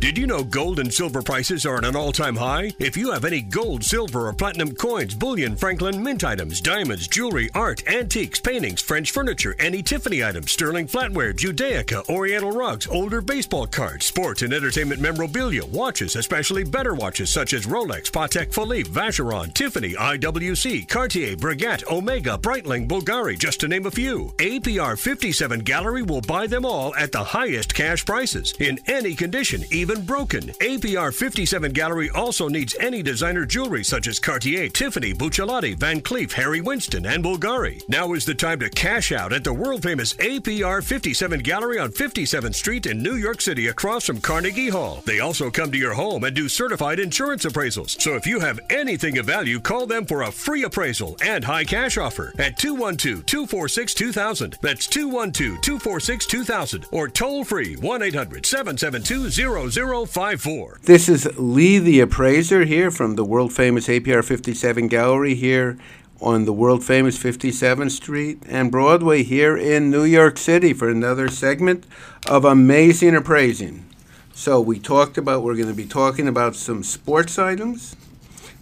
Did 0.00 0.18
you 0.18 0.26
know 0.26 0.44
gold 0.44 0.80
and 0.80 0.92
silver 0.92 1.22
prices 1.22 1.64
are 1.64 1.76
at 1.76 1.84
an 1.84 1.96
all 1.96 2.12
time 2.12 2.36
high? 2.36 2.72
If 2.78 2.96
you 2.96 3.12
have 3.12 3.24
any 3.24 3.40
gold, 3.40 3.84
silver, 3.84 4.28
or 4.28 4.32
platinum 4.32 4.74
coins, 4.74 5.14
bullion, 5.14 5.56
Franklin, 5.56 6.02
mint 6.02 6.24
items, 6.24 6.60
diamonds, 6.60 7.08
jewelry, 7.08 7.48
art, 7.54 7.86
antiques, 7.88 8.40
paintings, 8.40 8.82
French 8.82 9.12
furniture, 9.12 9.54
any 9.58 9.82
Tiffany 9.82 10.24
items, 10.24 10.52
sterling 10.52 10.86
flatware, 10.86 11.32
Judaica, 11.34 12.08
Oriental 12.08 12.52
rugs, 12.52 12.86
older 12.86 13.20
baseball 13.20 13.66
cards, 13.66 14.06
sports 14.06 14.42
and 14.42 14.52
entertainment 14.52 15.00
memorabilia, 15.00 15.64
watches, 15.66 16.16
especially 16.16 16.64
better 16.64 16.94
watches 16.94 17.30
such 17.30 17.52
as 17.52 17.66
Rolex, 17.66 18.10
Patek 18.10 18.52
Philippe, 18.52 18.90
Vacheron, 18.90 19.54
Tiffany, 19.54 19.94
IWC, 19.94 20.88
Cartier, 20.88 21.36
Breguet, 21.36 21.86
Omega, 21.90 22.36
Breitling, 22.38 22.88
Bulgari, 22.88 23.38
just 23.38 23.60
to 23.60 23.68
name 23.68 23.86
a 23.86 23.90
few. 23.90 24.34
APR 24.38 24.98
57 24.98 25.60
Gallery 25.60 26.02
will 26.02 26.22
buy 26.22 26.46
them 26.46 26.64
all 26.64 26.94
at 26.96 27.12
the 27.12 27.24
highest 27.24 27.74
cash 27.74 28.04
prices 28.04 28.54
in 28.58 28.78
any 28.86 29.14
condition, 29.14 29.62
even 29.70 29.83
even 29.84 30.02
broken. 30.02 30.40
APR 30.40 31.12
57 31.12 31.70
Gallery 31.72 32.08
also 32.08 32.48
needs 32.48 32.74
any 32.80 33.02
designer 33.02 33.44
jewelry 33.44 33.84
such 33.84 34.06
as 34.06 34.18
Cartier, 34.18 34.70
Tiffany, 34.70 35.12
Buccellati, 35.12 35.76
Van 35.76 36.00
Cleef, 36.00 36.32
Harry 36.32 36.62
Winston, 36.62 37.04
and 37.04 37.22
Bulgari. 37.22 37.86
Now 37.86 38.14
is 38.14 38.24
the 38.24 38.34
time 38.34 38.60
to 38.60 38.70
cash 38.70 39.12
out 39.12 39.34
at 39.34 39.44
the 39.44 39.52
world 39.52 39.82
famous 39.82 40.14
APR 40.14 40.82
57 40.82 41.40
Gallery 41.40 41.78
on 41.78 41.90
57th 41.90 42.54
Street 42.54 42.86
in 42.86 43.02
New 43.02 43.16
York 43.16 43.42
City 43.42 43.66
across 43.66 44.06
from 44.06 44.22
Carnegie 44.22 44.70
Hall. 44.70 45.02
They 45.04 45.20
also 45.20 45.50
come 45.50 45.70
to 45.70 45.76
your 45.76 45.92
home 45.92 46.24
and 46.24 46.34
do 46.34 46.48
certified 46.48 46.98
insurance 46.98 47.44
appraisals. 47.44 48.00
So 48.00 48.14
if 48.14 48.26
you 48.26 48.40
have 48.40 48.60
anything 48.70 49.18
of 49.18 49.26
value, 49.26 49.60
call 49.60 49.86
them 49.86 50.06
for 50.06 50.22
a 50.22 50.32
free 50.32 50.62
appraisal 50.62 51.18
and 51.22 51.44
high 51.44 51.64
cash 51.64 51.98
offer 51.98 52.32
at 52.38 52.56
212 52.56 53.26
246 53.26 53.92
2000. 53.92 54.58
That's 54.62 54.86
212 54.86 55.60
246 55.60 56.24
2000 56.24 56.86
or 56.90 57.06
toll 57.06 57.44
free 57.44 57.76
1 57.76 58.02
800 58.02 58.46
772 58.46 59.28
0054. 59.74 60.78
This 60.82 61.08
is 61.08 61.28
Lee 61.36 61.80
the 61.80 61.98
Appraiser 61.98 62.64
here 62.64 62.92
from 62.92 63.16
the 63.16 63.24
world 63.24 63.52
famous 63.52 63.88
APR 63.88 64.24
57 64.24 64.86
Gallery 64.86 65.34
here 65.34 65.76
on 66.20 66.44
the 66.44 66.52
world 66.52 66.84
famous 66.84 67.18
57th 67.18 67.90
Street 67.90 68.40
and 68.46 68.70
Broadway 68.70 69.24
here 69.24 69.56
in 69.56 69.90
New 69.90 70.04
York 70.04 70.38
City 70.38 70.72
for 70.72 70.88
another 70.88 71.28
segment 71.28 71.86
of 72.28 72.44
Amazing 72.44 73.16
Appraising. 73.16 73.84
So, 74.32 74.60
we 74.60 74.78
talked 74.78 75.18
about, 75.18 75.42
we're 75.42 75.56
going 75.56 75.66
to 75.66 75.74
be 75.74 75.86
talking 75.86 76.28
about 76.28 76.54
some 76.54 76.84
sports 76.84 77.36
items. 77.36 77.96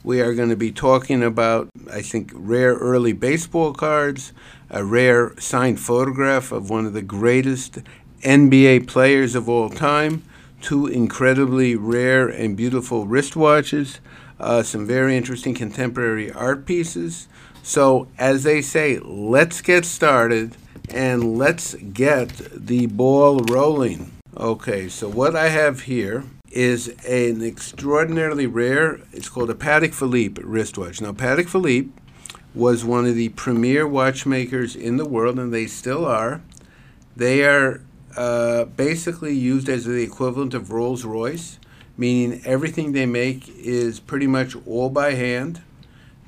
We 0.02 0.22
are 0.22 0.32
going 0.32 0.48
to 0.48 0.56
be 0.56 0.72
talking 0.72 1.22
about, 1.22 1.68
I 1.92 2.00
think, 2.00 2.32
rare 2.34 2.74
early 2.76 3.12
baseball 3.12 3.74
cards, 3.74 4.32
a 4.70 4.82
rare 4.82 5.38
signed 5.38 5.78
photograph 5.78 6.52
of 6.52 6.70
one 6.70 6.86
of 6.86 6.94
the 6.94 7.02
greatest 7.02 7.80
NBA 8.22 8.86
players 8.86 9.34
of 9.34 9.46
all 9.50 9.68
time 9.68 10.22
two 10.62 10.86
incredibly 10.86 11.76
rare 11.76 12.26
and 12.28 12.56
beautiful 12.56 13.06
wristwatches, 13.06 13.98
uh, 14.40 14.62
some 14.62 14.86
very 14.86 15.16
interesting 15.16 15.54
contemporary 15.54 16.32
art 16.32 16.64
pieces. 16.64 17.28
So, 17.62 18.08
as 18.18 18.42
they 18.42 18.62
say, 18.62 18.98
let's 18.98 19.60
get 19.60 19.84
started 19.84 20.56
and 20.88 21.36
let's 21.36 21.74
get 21.74 22.30
the 22.54 22.86
ball 22.86 23.40
rolling. 23.40 24.12
Okay, 24.36 24.88
so 24.88 25.08
what 25.08 25.36
I 25.36 25.48
have 25.48 25.82
here 25.82 26.24
is 26.50 26.88
an 27.06 27.42
extraordinarily 27.42 28.46
rare, 28.46 29.00
it's 29.12 29.28
called 29.28 29.50
a 29.50 29.54
Patek 29.54 29.94
Philippe 29.94 30.42
wristwatch. 30.42 31.00
Now, 31.00 31.12
Patek 31.12 31.48
Philippe 31.48 31.90
was 32.54 32.84
one 32.84 33.06
of 33.06 33.14
the 33.14 33.30
premier 33.30 33.86
watchmakers 33.86 34.76
in 34.76 34.96
the 34.96 35.08
world, 35.08 35.38
and 35.38 35.52
they 35.52 35.66
still 35.66 36.04
are. 36.04 36.42
They 37.16 37.44
are 37.44 37.80
uh, 38.16 38.64
basically 38.64 39.34
used 39.34 39.68
as 39.68 39.84
the 39.84 40.02
equivalent 40.02 40.54
of 40.54 40.70
Rolls 40.70 41.04
Royce, 41.04 41.58
meaning 41.96 42.42
everything 42.44 42.92
they 42.92 43.06
make 43.06 43.48
is 43.48 44.00
pretty 44.00 44.26
much 44.26 44.54
all 44.66 44.90
by 44.90 45.12
hand. 45.12 45.62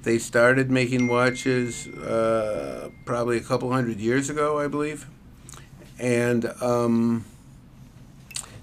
They 0.03 0.19
started 0.19 0.71
making 0.71 1.09
watches 1.09 1.87
uh, 1.89 2.91
probably 3.07 3.39
a 3.39 3.41
couple 3.41 3.73
hundred 3.73 3.99
years 4.01 4.29
ago, 4.29 4.59
I 4.59 4.69
believe. 4.69 5.07
And 5.99 6.53
um, 6.61 7.25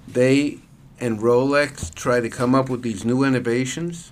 they 0.08 0.60
and 1.00 1.20
Rolex 1.20 1.94
try 1.94 2.20
to 2.20 2.30
come 2.30 2.54
up 2.54 2.70
with 2.70 2.84
these 2.84 3.04
new 3.04 3.24
innovations 3.24 4.12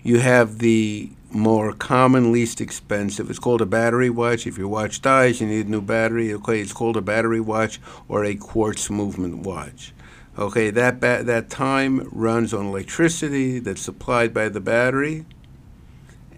You 0.04 0.20
have 0.20 0.60
the 0.60 1.12
more 1.32 1.74
common, 1.74 2.32
least 2.32 2.62
expensive. 2.62 3.30
It's 3.30 3.40
called 3.40 3.62
a 3.62 3.66
battery 3.66 4.10
watch. 4.10 4.48
If 4.48 4.58
your 4.58 4.68
watch 4.68 5.02
dies, 5.02 5.42
you 5.42 5.48
need 5.48 5.68
a 5.68 5.72
new 5.72 5.82
battery. 5.82 6.34
Okay, 6.34 6.60
it's 6.62 6.74
called 6.74 6.98
a 6.98 7.02
battery 7.02 7.42
watch 7.42 7.80
or 8.08 8.24
a 8.24 8.36
quartz 8.36 8.90
movement 8.90 9.46
watch. 9.46 9.94
Okay, 10.40 10.70
that 10.70 11.02
ba- 11.02 11.22
that 11.26 11.50
time 11.50 12.08
runs 12.14 12.54
on 12.54 12.68
electricity 12.68 13.60
that's 13.60 13.82
supplied 13.82 14.34
by 14.34 14.48
the 14.48 14.62
battery, 14.62 15.26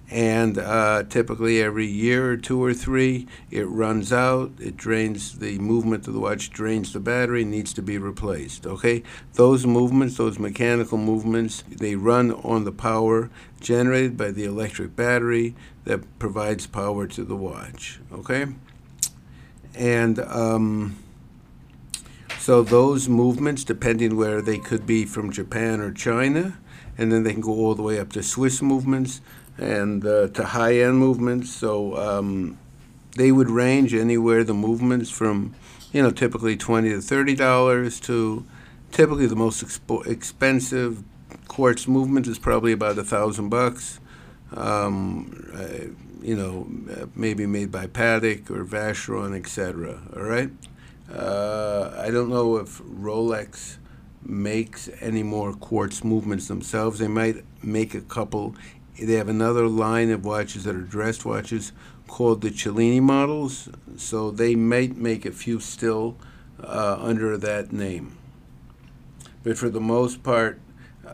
and 0.10 0.58
uh, 0.58 1.04
typically 1.08 1.62
every 1.62 1.86
year 1.86 2.32
or 2.32 2.38
two 2.38 2.62
or 2.64 2.74
three, 2.74 3.28
it 3.52 3.68
runs 3.68 4.12
out. 4.12 4.54
It 4.60 4.76
drains 4.76 5.38
the 5.38 5.60
movement 5.60 6.08
of 6.08 6.16
the 6.16 6.20
watch, 6.20 6.50
drains 6.50 6.94
the 6.94 7.00
battery, 7.00 7.46
needs 7.46 7.74
to 7.74 7.84
be 7.84 8.00
replaced. 8.00 8.66
Okay, 8.66 9.04
those 9.34 9.68
movements, 9.68 10.18
those 10.18 10.40
mechanical 10.40 10.98
movements, 10.98 11.64
they 11.70 11.94
run 11.96 12.32
on 12.32 12.64
the 12.64 12.72
power 12.72 13.30
generated 13.60 14.18
by 14.18 14.32
the 14.32 14.46
electric 14.46 14.96
battery 14.96 15.54
that 15.84 16.18
provides 16.18 16.66
power 16.66 17.06
to 17.06 17.24
the 17.24 17.36
watch. 17.36 18.00
Okay, 18.12 18.48
and 19.76 20.18
um, 20.22 20.98
so 22.42 22.64
those 22.64 23.08
movements, 23.08 23.64
depending 23.64 24.16
where 24.16 24.42
they 24.42 24.58
could 24.58 24.88
be 24.88 25.06
from 25.06 25.32
Japan 25.32 25.80
or 25.80 25.94
China, 25.94 26.58
and 26.98 27.12
then 27.12 27.22
they 27.22 27.34
can 27.34 27.42
go 27.42 27.52
all 27.52 27.76
the 27.76 27.84
way 27.84 28.00
up 28.00 28.12
to 28.14 28.24
Swiss 28.24 28.64
movements 28.64 29.22
and 29.60 30.04
uh, 30.04 30.28
to 30.30 30.46
high 30.46 30.78
end 30.80 30.98
movements. 30.98 31.52
So 31.52 31.96
um, 31.98 32.58
they 33.16 33.32
would 33.32 33.52
range 33.52 33.94
anywhere 33.94 34.44
the 34.44 34.56
movements 34.56 35.12
from, 35.12 35.54
you 35.94 36.02
know, 36.02 36.10
typically 36.10 36.58
twenty 36.58 36.90
to 36.90 37.00
thirty 37.00 37.36
dollars 37.36 38.00
to 38.02 38.44
typically 38.90 39.28
the 39.28 39.36
most 39.36 39.64
expo- 39.64 40.08
expensive 40.08 41.04
quartz 41.48 41.88
movement 41.88 42.26
is 42.26 42.40
probably 42.40 42.72
about 42.72 42.98
a 42.98 43.04
thousand 43.04 43.50
bucks. 43.50 44.00
Um, 44.56 45.48
uh, 45.54 45.94
you 46.24 46.36
know, 46.36 46.68
maybe 47.14 47.46
made 47.46 47.72
by 47.72 47.86
Patek 47.86 48.50
or 48.50 48.66
Vacheron, 48.66 49.38
etc. 49.38 50.02
All 50.16 50.24
right. 50.24 50.50
Uh, 51.14 51.94
I 51.98 52.10
don't 52.10 52.30
know 52.30 52.58
if 52.58 52.80
Rolex 52.80 53.78
makes 54.24 54.90
any 55.00 55.24
more 55.24 55.54
quartz 55.54 56.04
movements 56.04 56.48
themselves. 56.48 57.00
They 57.00 57.08
might 57.08 57.44
make 57.64 57.94
a 57.94 58.02
couple 58.02 58.56
they 59.00 59.14
have 59.14 59.30
another 59.30 59.68
line 59.68 60.12
of 60.12 60.26
watches 60.26 60.66
that 60.66 60.76
are 60.76 60.82
dressed 60.82 61.26
watches 61.26 61.72
called 62.08 62.42
the 62.42 62.52
Cellini 62.52 63.00
models, 63.00 63.70
so 63.98 64.32
they 64.32 64.56
might 64.56 64.98
make 64.98 65.26
a 65.26 65.32
few 65.32 65.60
still 65.60 66.18
uh, 66.62 66.98
under 67.00 67.38
that 67.38 67.72
name. 67.72 68.18
But 69.44 69.58
for 69.58 69.70
the 69.70 69.80
most 69.80 70.24
part, 70.24 70.60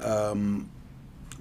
um, 0.02 0.70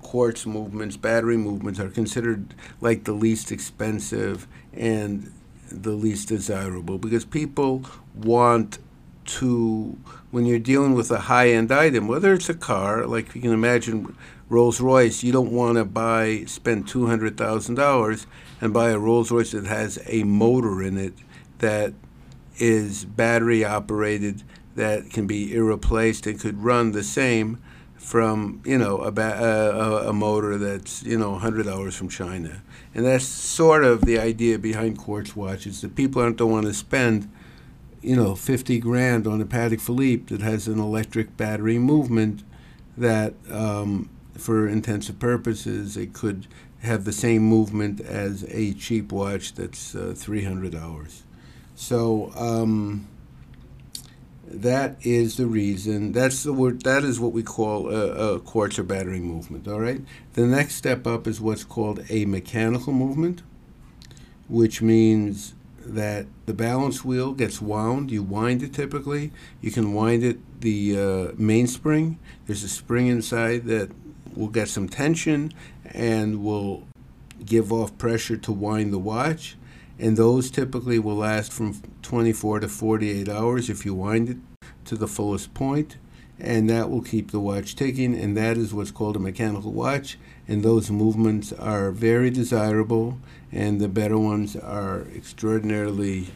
quartz 0.02 0.46
movements, 0.46 0.96
battery 0.96 1.36
movements 1.36 1.80
are 1.80 1.88
considered 1.88 2.54
like 2.80 3.04
the 3.04 3.12
least 3.12 3.50
expensive 3.50 4.46
and 4.72 5.32
the 5.70 5.92
least 5.92 6.28
desirable 6.28 6.98
because 6.98 7.24
people 7.24 7.84
want 8.14 8.78
to, 9.26 9.98
when 10.30 10.46
you're 10.46 10.58
dealing 10.58 10.94
with 10.94 11.10
a 11.10 11.20
high 11.20 11.50
end 11.50 11.72
item, 11.72 12.06
whether 12.06 12.32
it's 12.32 12.48
a 12.48 12.54
car, 12.54 13.06
like 13.06 13.34
you 13.34 13.40
can 13.40 13.52
imagine 13.52 14.16
Rolls 14.48 14.80
Royce, 14.80 15.24
you 15.24 15.32
don't 15.32 15.50
want 15.50 15.76
to 15.76 15.84
buy 15.84 16.44
spend 16.46 16.86
two 16.86 17.06
hundred 17.06 17.36
thousand 17.36 17.74
dollars 17.74 18.26
and 18.60 18.72
buy 18.72 18.90
a 18.90 18.98
Rolls 18.98 19.30
Royce 19.30 19.52
that 19.52 19.66
has 19.66 19.98
a 20.06 20.22
motor 20.22 20.82
in 20.82 20.96
it 20.96 21.14
that 21.58 21.92
is 22.58 23.04
battery 23.04 23.64
operated 23.64 24.42
that 24.76 25.10
can 25.10 25.26
be 25.26 25.54
irreplaced 25.54 26.26
and 26.26 26.38
could 26.38 26.62
run 26.62 26.92
the 26.92 27.02
same 27.02 27.60
from 27.96 28.62
you 28.64 28.78
know 28.78 28.98
a, 28.98 29.10
ba- 29.10 29.38
a, 29.42 30.10
a 30.10 30.12
motor 30.12 30.56
that's 30.58 31.02
you 31.02 31.18
know 31.18 31.34
hundred 31.34 31.66
dollars 31.66 31.96
from 31.96 32.08
China, 32.08 32.62
and 32.96 33.04
that's 33.04 33.26
sort 33.26 33.84
of 33.84 34.06
the 34.06 34.18
idea 34.18 34.58
behind 34.58 34.96
quartz 34.98 35.36
watches. 35.36 35.82
That 35.82 35.94
people 35.94 36.32
don't 36.32 36.50
want 36.50 36.66
to 36.66 36.74
spend 36.74 37.30
you 38.02 38.16
know 38.16 38.34
fifty 38.34 38.78
grand 38.80 39.26
on 39.26 39.40
a 39.40 39.44
Patek 39.44 39.80
Philippe 39.80 40.34
that 40.34 40.42
has 40.42 40.66
an 40.66 40.80
electric 40.80 41.36
battery 41.36 41.78
movement 41.78 42.42
that 42.96 43.34
um, 43.50 44.08
for 44.38 44.66
intensive 44.66 45.18
purposes, 45.18 45.96
it 45.96 46.14
could 46.14 46.46
have 46.80 47.04
the 47.04 47.12
same 47.12 47.42
movement 47.42 48.00
as 48.00 48.44
a 48.48 48.72
cheap 48.74 49.12
watch 49.12 49.54
that's 49.54 49.94
uh, 49.94 50.14
$300. 50.16 51.22
So 51.74 52.32
um, 52.36 53.06
that 54.46 54.96
is 55.04 55.36
the 55.36 55.46
reason. 55.46 56.12
That's 56.12 56.42
the 56.42 56.52
word. 56.52 56.82
That 56.82 57.04
is 57.04 57.18
what 57.18 57.32
we 57.32 57.42
call 57.42 57.90
a, 57.90 58.34
a 58.34 58.40
quartz 58.40 58.78
or 58.78 58.84
battery 58.84 59.20
movement. 59.20 59.66
All 59.66 59.80
right. 59.80 60.00
The 60.34 60.46
next 60.46 60.76
step 60.76 61.06
up 61.06 61.26
is 61.26 61.40
what's 61.40 61.64
called 61.64 62.04
a 62.08 62.24
mechanical 62.26 62.92
movement, 62.92 63.42
which 64.48 64.80
means 64.80 65.54
that 65.84 66.26
the 66.46 66.54
balance 66.54 67.04
wheel 67.04 67.32
gets 67.32 67.60
wound. 67.60 68.10
You 68.10 68.22
wind 68.22 68.62
it 68.62 68.72
typically. 68.72 69.32
You 69.60 69.70
can 69.70 69.94
wind 69.94 70.22
it 70.22 70.60
the 70.60 70.98
uh, 70.98 71.32
mainspring. 71.36 72.18
There's 72.46 72.64
a 72.64 72.68
spring 72.68 73.08
inside 73.08 73.64
that 73.64 73.90
will 74.34 74.48
get 74.48 74.68
some 74.68 74.88
tension 74.88 75.52
and 75.84 76.42
will 76.42 76.86
give 77.44 77.72
off 77.72 77.96
pressure 77.98 78.36
to 78.36 78.52
wind 78.52 78.92
the 78.92 78.98
watch. 78.98 79.56
And 79.98 80.16
those 80.16 80.50
typically 80.50 80.98
will 80.98 81.16
last 81.16 81.52
from 81.52 81.80
24 82.06 82.60
to 82.60 82.68
48 82.68 83.28
hours 83.28 83.68
if 83.68 83.84
you 83.84 83.92
wind 83.92 84.28
it 84.28 84.36
to 84.84 84.96
the 84.96 85.08
fullest 85.08 85.52
point, 85.54 85.96
and 86.38 86.70
that 86.70 86.88
will 86.88 87.02
keep 87.02 87.32
the 87.32 87.40
watch 87.40 87.74
ticking. 87.74 88.14
And 88.14 88.36
that 88.36 88.56
is 88.56 88.72
what's 88.72 88.92
called 88.92 89.16
a 89.16 89.18
mechanical 89.18 89.72
watch. 89.72 90.16
And 90.46 90.62
those 90.62 90.88
movements 90.88 91.52
are 91.52 91.90
very 91.90 92.30
desirable, 92.30 93.18
and 93.50 93.80
the 93.80 93.88
better 93.88 94.16
ones 94.16 94.54
are 94.54 95.08
extraordinarily 95.16 96.28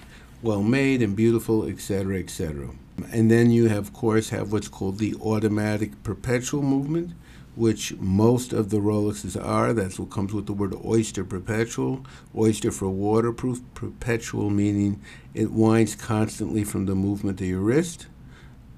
well 0.43 0.65
made 0.65 1.03
and 1.03 1.15
beautiful, 1.15 1.65
etc., 1.65 2.19
etc. 2.19 2.71
And 3.13 3.31
then 3.31 3.53
you, 3.53 3.69
have, 3.69 3.87
of 3.87 3.93
course, 3.93 4.31
have 4.31 4.51
what's 4.51 4.67
called 4.67 4.99
the 4.99 5.15
automatic 5.23 6.03
perpetual 6.03 6.63
movement, 6.63 7.13
which 7.61 7.95
most 7.99 8.55
of 8.55 8.71
the 8.71 8.79
Rolexes 8.79 9.37
are. 9.39 9.75
That's 9.75 9.99
what 9.99 10.11
comes 10.11 10.33
with 10.33 10.47
the 10.47 10.55
word 10.55 10.75
oyster 10.83 11.25
perpetual. 11.25 12.07
Oyster 12.35 12.71
for 12.71 12.89
waterproof, 12.89 13.61
perpetual 13.75 14.49
meaning 14.49 15.03
it 15.35 15.53
winds 15.53 15.95
constantly 15.95 16.65
from 16.65 16.87
the 16.87 16.95
movement 16.95 17.39
of 17.43 17.47
your 17.47 17.61
wrist. 17.61 18.07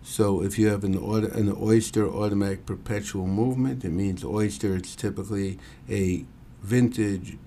So 0.03 0.43
if 0.43 0.59
you 0.59 0.67
have 0.67 0.83
an, 0.83 0.97
an 0.97 1.57
oyster 1.57 2.09
automatic 2.09 2.67
perpetual 2.67 3.29
movement, 3.29 3.85
it 3.85 3.91
means 3.91 4.25
oyster. 4.25 4.75
It's 4.75 4.97
typically 4.97 5.61
a 5.89 6.25
vintage 6.61 7.39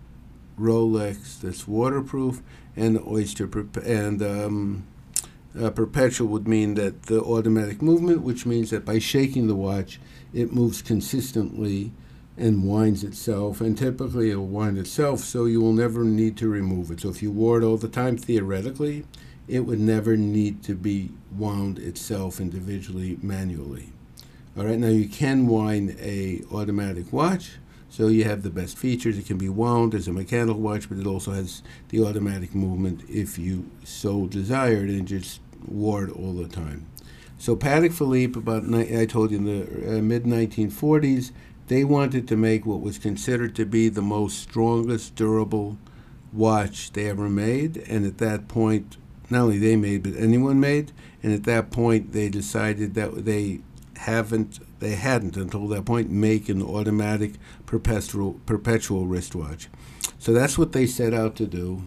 Rolex 0.58 1.42
that's 1.42 1.68
waterproof, 1.68 2.42
and 2.78 2.98
oyster 3.06 3.50
and 3.84 4.24
um, 4.24 4.88
uh, 5.62 5.70
perpetual 5.70 6.30
would 6.30 6.48
mean 6.48 6.76
that 6.76 7.04
the 7.04 7.20
automatic 7.20 7.82
movement, 7.82 8.22
which 8.22 8.46
means 8.46 8.70
that 8.70 8.86
by 8.86 9.00
shaking 9.00 9.48
the 9.48 9.56
watch, 9.56 10.00
it 10.36 10.54
moves 10.54 10.82
consistently 10.82 11.92
and 12.38 12.68
winds 12.68 13.04
itself, 13.04 13.62
and 13.62 13.78
typically 13.78 14.30
it 14.30 14.36
will 14.36 14.46
wind 14.46 14.78
itself, 14.78 15.22
so 15.22 15.46
you 15.46 15.62
will 15.62 15.72
never 15.72 16.04
need 16.04 16.36
to 16.36 16.50
remove 16.50 16.92
it. 16.92 17.00
So 17.00 17.10
if 17.10 17.24
you 17.24 17.32
wore 17.32 17.62
it 17.62 17.64
all 17.64 17.78
the 17.78 17.88
time, 17.88 18.18
theoretically, 18.18 19.06
it 19.48 19.62
would 19.62 19.80
never 19.80 20.18
need 20.18 20.62
to 20.64 20.76
be 20.76 21.12
wound 21.32 21.80
itself 21.80 22.42
individually 22.42 23.18
manually. 23.22 23.94
All 24.58 24.66
right, 24.66 24.78
now 24.78 24.90
you 24.90 25.08
can 25.08 25.48
wind 25.48 25.96
a 26.00 26.42
automatic 26.52 27.14
watch, 27.14 27.54
so 27.90 28.08
you 28.08 28.26
have 28.26 28.44
the 28.44 28.50
best 28.50 28.78
features. 28.78 29.18
It 29.18 29.26
can 29.26 29.38
be 29.38 29.48
wound 29.48 29.96
as 29.96 30.10
a 30.10 30.14
mechanical 30.14 30.60
watch, 30.60 30.90
but 30.90 30.98
it 30.98 31.08
also 31.08 31.32
has 31.32 31.64
the 31.90 32.04
automatic 32.04 32.54
movement 32.54 33.04
if 33.08 33.38
you 33.38 33.70
so 33.86 34.28
desired 34.28 34.90
and 34.90 35.08
just 35.08 35.40
wore 35.66 36.04
it 36.04 36.12
all 36.12 36.34
the 36.34 36.50
time. 36.50 36.88
So 37.38 37.56
Patek 37.56 37.94
Philippe, 37.94 38.40
about 38.40 38.64
I 38.74 39.06
told 39.06 39.32
you 39.32 39.38
in 39.38 39.46
the 39.46 39.98
uh, 39.98 40.02
mid 40.02 40.24
1940s, 40.24 41.32
they 41.68 41.84
wanted 41.84 42.28
to 42.28 42.36
make 42.36 42.66
what 42.66 42.82
was 42.82 42.98
considered 42.98 43.56
to 43.56 43.66
be 43.66 43.90
the 43.90 44.02
most 44.02 44.40
strongest, 44.40 45.16
durable 45.16 45.78
watch 46.32 46.92
they 46.94 47.10
ever 47.10 47.30
made, 47.30 47.78
and 47.90 48.06
at 48.06 48.20
that 48.20 48.48
point, 48.48 48.98
not 49.30 49.42
only 49.42 49.58
they 49.58 49.76
made, 49.76 50.04
but 50.04 50.14
anyone 50.16 50.60
made, 50.60 50.92
and 51.24 51.34
at 51.34 51.44
that 51.44 51.72
point 51.72 52.14
they 52.14 52.30
decided 52.30 52.94
that 52.94 53.26
they 53.26 53.62
haven't, 53.98 54.60
they 54.80 54.96
hadn't 54.96 55.38
until 55.38 55.68
that 55.68 55.86
point 55.86 56.10
make 56.10 56.50
an 56.50 56.62
automatic 56.62 57.34
perpetual 57.66 58.40
perpetual 58.46 59.08
wristwatch. 59.08 59.68
So 60.20 60.34
that's 60.34 60.58
what 60.58 60.72
they 60.72 60.86
set 60.86 61.14
out 61.14 61.36
to 61.38 61.48
do 61.48 61.84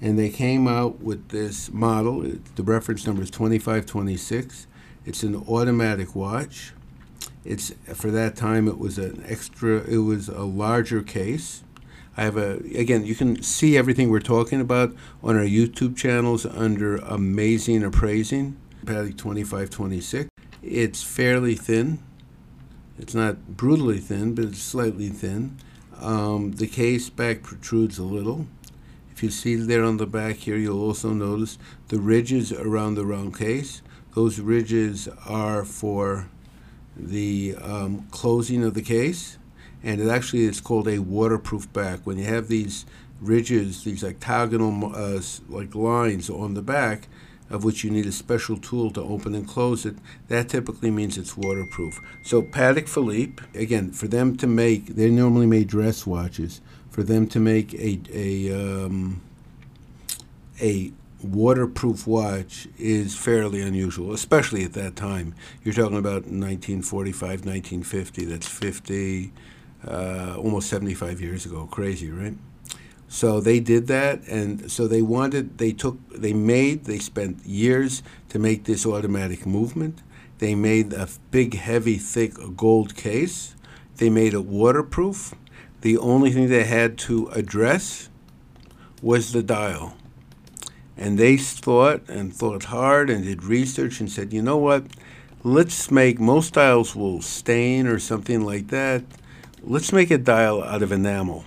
and 0.00 0.18
they 0.18 0.28
came 0.28 0.68
out 0.68 1.00
with 1.00 1.28
this 1.28 1.72
model. 1.72 2.20
The 2.54 2.62
reference 2.62 3.06
number 3.06 3.22
is 3.22 3.30
2526. 3.30 4.66
It's 5.06 5.22
an 5.22 5.36
automatic 5.48 6.16
watch. 6.16 6.72
It's 7.44 7.72
for 7.94 8.10
that 8.10 8.34
time 8.34 8.66
it 8.66 8.76
was 8.76 8.98
an 8.98 9.24
extra 9.26 9.84
it 9.84 9.98
was 9.98 10.28
a 10.28 10.42
larger 10.42 11.00
case. 11.00 11.62
I 12.16 12.24
have 12.24 12.36
a 12.36 12.56
again 12.76 13.06
you 13.06 13.14
can 13.14 13.40
see 13.40 13.78
everything 13.78 14.10
we're 14.10 14.18
talking 14.18 14.60
about 14.60 14.96
on 15.22 15.36
our 15.36 15.44
YouTube 15.44 15.96
channels 15.96 16.44
under 16.44 16.96
amazing 16.96 17.84
appraising 17.84 18.56
Patek 18.84 19.16
2526. 19.16 20.28
It's 20.60 21.04
fairly 21.04 21.54
thin. 21.54 22.00
It's 22.98 23.14
not 23.14 23.56
brutally 23.56 23.98
thin, 23.98 24.34
but 24.34 24.46
it's 24.46 24.58
slightly 24.62 25.10
thin. 25.10 25.56
Um, 26.00 26.52
the 26.52 26.66
case 26.66 27.10
back 27.10 27.44
protrudes 27.44 27.98
a 27.98 28.02
little. 28.02 28.48
If 29.12 29.22
you 29.22 29.30
see 29.30 29.54
there 29.54 29.84
on 29.84 29.98
the 29.98 30.06
back 30.06 30.36
here, 30.36 30.56
you'll 30.56 30.82
also 30.82 31.10
notice 31.10 31.58
the 31.88 32.00
ridges 32.00 32.52
around 32.52 32.96
the 32.96 33.06
round 33.06 33.38
case. 33.38 33.82
Those 34.16 34.40
ridges 34.40 35.10
are 35.26 35.62
for 35.62 36.30
the 36.96 37.54
um, 37.60 38.06
closing 38.10 38.64
of 38.64 38.72
the 38.72 38.80
case, 38.80 39.36
and 39.82 40.00
it 40.00 40.08
actually 40.08 40.44
is 40.44 40.58
called 40.58 40.88
a 40.88 41.00
waterproof 41.00 41.70
back. 41.74 42.00
When 42.06 42.16
you 42.16 42.24
have 42.24 42.48
these 42.48 42.86
ridges, 43.20 43.84
these 43.84 44.02
octagonal 44.02 44.96
uh, 44.96 45.20
like 45.50 45.74
lines 45.74 46.30
on 46.30 46.54
the 46.54 46.62
back, 46.62 47.08
of 47.50 47.62
which 47.62 47.84
you 47.84 47.90
need 47.90 48.06
a 48.06 48.10
special 48.10 48.56
tool 48.56 48.90
to 48.92 49.02
open 49.02 49.34
and 49.34 49.46
close 49.46 49.84
it, 49.84 49.96
that 50.28 50.48
typically 50.48 50.90
means 50.90 51.18
it's 51.18 51.36
waterproof. 51.36 52.00
So 52.24 52.40
Patek 52.40 52.88
Philippe, 52.88 53.42
again, 53.54 53.90
for 53.90 54.08
them 54.08 54.38
to 54.38 54.46
make, 54.46 54.96
they 54.96 55.10
normally 55.10 55.46
made 55.46 55.68
dress 55.68 56.06
watches. 56.06 56.62
For 56.88 57.02
them 57.02 57.26
to 57.26 57.38
make 57.38 57.74
a 57.74 58.00
a 58.14 58.86
um, 58.86 59.20
a 60.58 60.92
waterproof 61.34 62.06
watch 62.06 62.68
is 62.78 63.16
fairly 63.16 63.60
unusual, 63.60 64.12
especially 64.12 64.64
at 64.64 64.72
that 64.74 64.96
time. 64.96 65.34
You're 65.62 65.74
talking 65.74 65.98
about 65.98 66.24
1945, 66.24 67.46
1950. 67.46 68.24
That's 68.24 68.46
50, 68.46 69.32
uh, 69.86 70.36
almost 70.38 70.68
75 70.68 71.20
years 71.20 71.46
ago. 71.46 71.66
Crazy, 71.70 72.10
right? 72.10 72.36
So 73.08 73.40
they 73.40 73.60
did 73.60 73.86
that, 73.86 74.26
and 74.26 74.70
so 74.70 74.88
they 74.88 75.00
wanted, 75.02 75.58
they 75.58 75.72
took, 75.72 75.98
they 76.10 76.32
made, 76.32 76.84
they 76.84 76.98
spent 76.98 77.44
years 77.46 78.02
to 78.30 78.38
make 78.38 78.64
this 78.64 78.84
automatic 78.84 79.46
movement. 79.46 80.02
They 80.38 80.54
made 80.54 80.92
a 80.92 81.08
big, 81.30 81.54
heavy, 81.54 81.98
thick 81.98 82.34
gold 82.56 82.96
case. 82.96 83.54
They 83.96 84.10
made 84.10 84.34
it 84.34 84.44
waterproof. 84.44 85.34
The 85.82 85.98
only 85.98 86.30
thing 86.30 86.48
they 86.48 86.64
had 86.64 86.98
to 86.98 87.28
address 87.28 88.10
was 89.00 89.32
the 89.32 89.42
dial. 89.42 89.96
And 90.96 91.18
they 91.18 91.36
thought 91.36 92.08
and 92.08 92.34
thought 92.34 92.64
hard 92.64 93.10
and 93.10 93.24
did 93.24 93.44
research 93.44 94.00
and 94.00 94.10
said, 94.10 94.32
you 94.32 94.42
know 94.42 94.56
what? 94.56 94.84
Let's 95.42 95.90
make, 95.90 96.18
most 96.18 96.54
dials 96.54 96.96
will 96.96 97.20
stain 97.22 97.86
or 97.86 97.98
something 97.98 98.44
like 98.44 98.68
that. 98.68 99.04
Let's 99.62 99.92
make 99.92 100.10
a 100.10 100.18
dial 100.18 100.62
out 100.62 100.82
of 100.82 100.92
enamel 100.92 101.44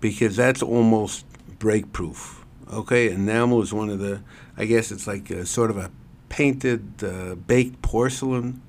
because 0.00 0.36
that's 0.36 0.62
almost 0.62 1.24
break 1.58 1.92
proof. 1.92 2.44
Okay, 2.72 3.10
enamel 3.10 3.62
is 3.62 3.72
one 3.72 3.88
of 3.88 3.98
the, 3.98 4.22
I 4.56 4.64
guess 4.64 4.90
it's 4.90 5.06
like 5.06 5.30
a, 5.30 5.46
sort 5.46 5.70
of 5.70 5.76
a 5.76 5.90
painted 6.28 7.04
uh, 7.04 7.34
baked 7.36 7.82
porcelain. 7.82 8.62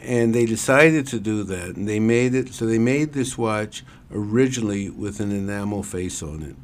And 0.00 0.34
they 0.34 0.46
decided 0.46 1.06
to 1.08 1.20
do 1.20 1.44
that, 1.44 1.76
and 1.76 1.86
they 1.86 2.00
made 2.00 2.34
it. 2.34 2.54
So 2.54 2.66
they 2.66 2.78
made 2.78 3.12
this 3.12 3.36
watch 3.36 3.84
originally 4.10 4.88
with 4.88 5.20
an 5.20 5.30
enamel 5.30 5.82
face 5.82 6.22
on 6.22 6.42
it, 6.42 6.56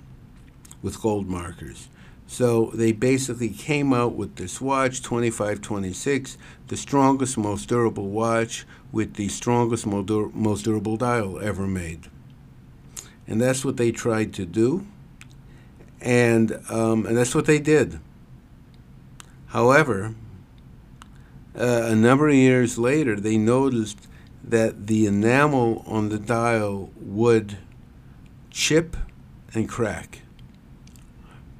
with 0.83 1.01
gold 1.01 1.29
markers. 1.29 1.89
So 2.31 2.71
they 2.75 2.93
basically 2.93 3.49
came 3.49 3.95
out 3.95 4.15
with 4.15 4.37
this 4.37 4.61
watch, 4.61 5.03
2526, 5.03 6.37
the 6.67 6.77
strongest, 6.77 7.39
most 7.39 7.71
durable 7.71 8.11
watch 8.11 8.67
with 8.93 9.15
the 9.15 9.29
strongest, 9.29 9.87
most 9.87 10.65
durable 10.65 10.99
dial 10.99 11.41
ever 11.41 11.67
made. 11.67 12.09
And 13.27 13.41
that's 13.41 13.65
what 13.65 13.79
they 13.79 13.91
tried 13.93 14.35
to 14.35 14.45
do, 14.45 14.87
and 16.03 16.53
um, 16.69 17.07
and 17.07 17.17
that's 17.17 17.35
what 17.35 17.47
they 17.47 17.59
did. 17.59 17.99
However, 19.47 20.15
uh, 21.59 21.87
a 21.87 21.95
number 21.95 22.29
of 22.29 22.35
years 22.35 22.79
later, 22.79 23.19
they 23.19 23.39
noticed 23.39 24.07
that 24.45 24.87
the 24.87 25.07
enamel 25.07 25.83
on 25.87 26.11
the 26.11 26.19
dial 26.19 26.91
would 26.97 27.57
chip 28.51 28.99
and 29.55 29.67
crack 29.67 30.21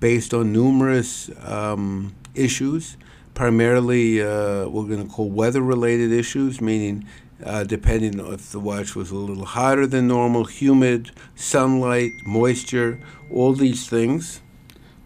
based 0.01 0.33
on 0.35 0.53
numerous 0.53 1.31
um, 1.45 2.15
issues, 2.35 2.97
primarily 3.35 4.21
uh, 4.23 4.69
we're 4.69 4.85
going 4.85 5.07
to 5.07 5.13
call 5.13 5.29
weather 5.31 5.63
related 5.63 6.13
issues, 6.13 6.61
meaning 6.61 7.07
uh, 7.45 7.65
depending 7.65 8.21
on 8.21 8.35
if 8.35 8.51
the 8.51 8.61
watch 8.61 8.97
was 8.97 9.11
a 9.11 9.15
little 9.15 9.45
hotter 9.45 9.87
than 9.87 10.09
normal, 10.09 10.45
humid, 10.45 11.11
sunlight, 11.35 12.11
moisture, 12.27 13.01
all 13.31 13.53
these 13.53 13.89
things 13.89 14.41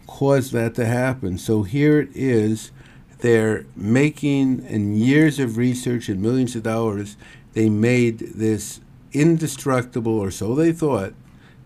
cause 0.07 0.51
that 0.51 0.75
to 0.75 0.85
happen. 0.85 1.37
So 1.37 1.63
here 1.63 1.99
it 1.99 2.09
is. 2.13 2.71
They're 3.19 3.65
making, 3.75 4.65
in 4.65 4.95
years 4.95 5.39
of 5.39 5.57
research 5.57 6.09
and 6.09 6.21
millions 6.21 6.55
of 6.55 6.63
dollars, 6.63 7.17
they 7.53 7.69
made 7.69 8.19
this 8.19 8.81
indestructible, 9.11 10.19
or 10.19 10.29
so 10.29 10.55
they 10.55 10.71
thought, 10.71 11.13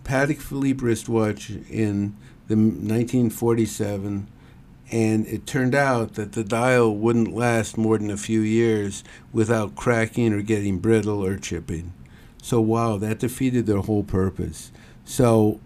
Patek 0.04 0.40
Philippe 0.40 0.86
wristwatch 0.86 1.50
in 1.70 2.16
the 2.48 2.56
1947 2.56 4.28
and 4.90 5.28
it 5.28 5.46
turned 5.46 5.76
out 5.76 6.14
that 6.14 6.32
the 6.32 6.44
dial 6.44 6.96
wouldn't 6.96 7.34
last 7.34 7.78
more 7.78 7.98
than 7.98 8.10
a 8.10 8.18
few 8.18 8.40
years 8.40 9.04
without 9.34 9.76
cracking 9.76 10.32
or 10.32 10.42
getting 10.42 10.80
brittle 10.80 11.24
or 11.26 11.38
chipping. 11.38 11.94
So, 12.42 12.62
wow, 12.62 12.98
that 12.98 13.20
defeated 13.20 13.66
their 13.66 13.80
whole 13.80 14.04
purpose. 14.04 14.72
So, 15.04 15.60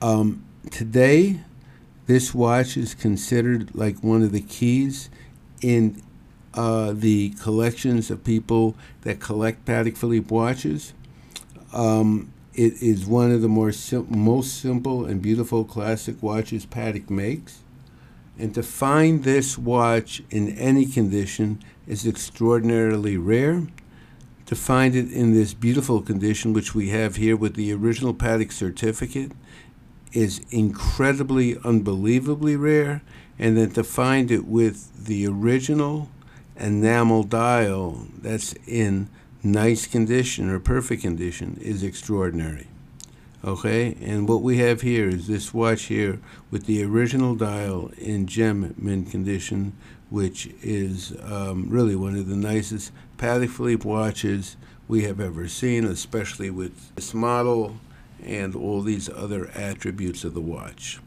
um, 0.00 0.44
today, 0.70 1.40
this 2.06 2.34
watch 2.34 2.76
is 2.78 2.94
considered 2.94 3.74
like 3.74 4.02
one 4.02 4.22
of 4.22 4.32
the 4.32 4.40
keys 4.40 5.10
in 5.60 6.02
uh, 6.54 6.92
the 6.94 7.30
collections 7.42 8.10
of 8.10 8.24
people 8.24 8.76
that 9.02 9.20
collect 9.20 9.66
Patek 9.66 9.98
Philippe 9.98 10.34
watches. 10.34 10.94
Um, 11.74 12.32
it 12.54 12.80
is 12.82 13.04
one 13.04 13.32
of 13.32 13.42
the 13.42 13.48
more 13.48 13.72
sim- 13.72 14.06
most 14.08 14.60
simple 14.60 15.04
and 15.04 15.20
beautiful 15.20 15.64
classic 15.64 16.22
watches 16.22 16.64
Patek 16.64 17.10
makes. 17.10 17.60
And 18.38 18.54
to 18.54 18.62
find 18.62 19.22
this 19.24 19.58
watch 19.58 20.22
in 20.30 20.48
any 20.56 20.86
condition 20.86 21.60
is 21.86 22.06
extraordinarily 22.06 23.16
rare. 23.16 23.66
To 24.46 24.54
find 24.54 24.94
it 24.94 25.10
in 25.10 25.32
this 25.32 25.54
beautiful 25.54 26.02
condition, 26.02 26.52
which 26.52 26.74
we 26.74 26.90
have 26.90 27.16
here 27.16 27.36
with 27.36 27.54
the 27.54 27.72
original 27.72 28.14
Patek 28.14 28.52
certificate, 28.52 29.32
is 30.12 30.40
incredibly, 30.50 31.56
unbelievably 31.64 32.56
rare. 32.56 33.02
And 33.38 33.56
then 33.56 33.70
to 33.70 33.82
find 33.82 34.30
it 34.30 34.46
with 34.46 35.06
the 35.06 35.26
original 35.26 36.08
enamel 36.56 37.24
dial 37.24 38.06
that's 38.20 38.54
in 38.66 39.08
nice 39.44 39.86
condition 39.86 40.48
or 40.48 40.58
perfect 40.58 41.02
condition 41.02 41.58
is 41.60 41.82
extraordinary. 41.82 42.66
Okay, 43.44 43.94
and 44.00 44.26
what 44.26 44.40
we 44.40 44.56
have 44.58 44.80
here 44.80 45.06
is 45.06 45.26
this 45.26 45.52
watch 45.52 45.82
here 45.82 46.18
with 46.50 46.64
the 46.64 46.82
original 46.82 47.34
dial 47.34 47.90
in 47.98 48.26
gem 48.26 48.74
mint 48.78 49.10
condition, 49.10 49.74
which 50.08 50.46
is 50.62 51.14
um, 51.22 51.66
really 51.68 51.94
one 51.94 52.16
of 52.16 52.26
the 52.26 52.36
nicest 52.36 52.90
Patek 53.18 53.50
Philippe 53.50 53.86
watches 53.86 54.56
we 54.88 55.02
have 55.02 55.20
ever 55.20 55.46
seen, 55.46 55.84
especially 55.84 56.48
with 56.48 56.94
this 56.94 57.12
model 57.12 57.76
and 58.24 58.56
all 58.56 58.80
these 58.80 59.10
other 59.10 59.50
attributes 59.54 60.24
of 60.24 60.32
the 60.32 60.40
watch. 60.40 61.00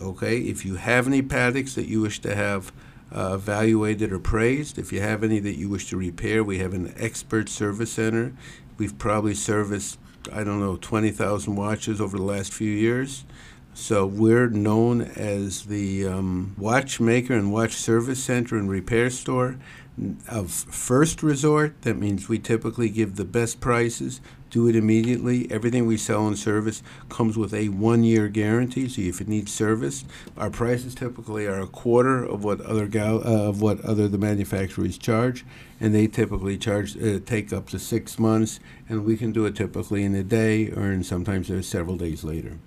Okay, 0.00 0.38
if 0.38 0.64
you 0.64 0.76
have 0.76 1.06
any 1.06 1.20
Pateks 1.20 1.74
that 1.74 1.88
you 1.88 2.00
wish 2.00 2.20
to 2.20 2.34
have 2.34 2.72
uh, 3.14 3.32
evaluated 3.34 4.12
or 4.12 4.18
praised, 4.18 4.78
if 4.78 4.92
you 4.92 5.00
have 5.00 5.24
any 5.24 5.40
that 5.40 5.56
you 5.56 5.68
wish 5.68 5.88
to 5.90 5.96
repair, 5.96 6.44
we 6.44 6.58
have 6.58 6.74
an 6.74 6.94
expert 6.96 7.48
service 7.48 7.92
center. 7.92 8.32
We've 8.78 8.96
probably 8.98 9.34
serviced 9.34 9.98
I 10.32 10.44
don't 10.44 10.60
know, 10.60 10.76
20,000 10.76 11.56
watches 11.56 12.00
over 12.00 12.16
the 12.16 12.22
last 12.22 12.52
few 12.52 12.70
years. 12.70 13.24
So 13.72 14.04
we're 14.04 14.48
known 14.48 15.00
as 15.00 15.64
the 15.66 16.06
um, 16.06 16.54
watchmaker 16.58 17.34
and 17.34 17.52
watch 17.52 17.72
service 17.72 18.22
center 18.22 18.56
and 18.56 18.68
repair 18.68 19.10
store 19.10 19.56
of 20.28 20.50
first 20.50 21.22
resort. 21.22 21.82
That 21.82 21.96
means 21.96 22.28
we 22.28 22.38
typically 22.38 22.88
give 22.88 23.16
the 23.16 23.24
best 23.24 23.60
prices, 23.60 24.20
do 24.50 24.68
it 24.68 24.76
immediately. 24.76 25.50
Everything 25.50 25.86
we 25.86 25.96
sell 25.96 26.26
and 26.26 26.38
service 26.38 26.82
comes 27.08 27.38
with 27.38 27.54
a 27.54 27.68
one 27.68 28.04
year 28.04 28.28
guarantee. 28.28 28.88
So 28.88 29.02
if 29.02 29.20
it 29.20 29.28
needs 29.28 29.52
service, 29.52 30.04
our 30.36 30.50
prices 30.50 30.94
typically 30.94 31.46
are 31.46 31.60
a 31.60 31.66
quarter 31.66 32.24
of 32.24 32.44
what 32.44 32.60
other 32.60 32.86
gal- 32.86 33.26
uh, 33.26 33.48
of 33.48 33.60
what 33.60 33.80
other 33.84 34.08
the 34.08 34.18
manufacturers 34.18 34.98
charge, 34.98 35.44
and 35.80 35.94
they 35.94 36.06
typically 36.06 36.58
charge 36.58 36.96
uh, 36.96 37.20
take 37.24 37.52
up 37.52 37.68
to 37.70 37.78
six 37.78 38.18
months, 38.18 38.60
and 38.88 39.04
we 39.04 39.16
can 39.16 39.32
do 39.32 39.46
it 39.46 39.56
typically 39.56 40.04
in 40.04 40.14
a 40.14 40.22
day, 40.22 40.70
or 40.70 40.92
in 40.92 41.02
sometimes 41.02 41.50
several 41.66 41.96
days 41.96 42.24
later. 42.24 42.58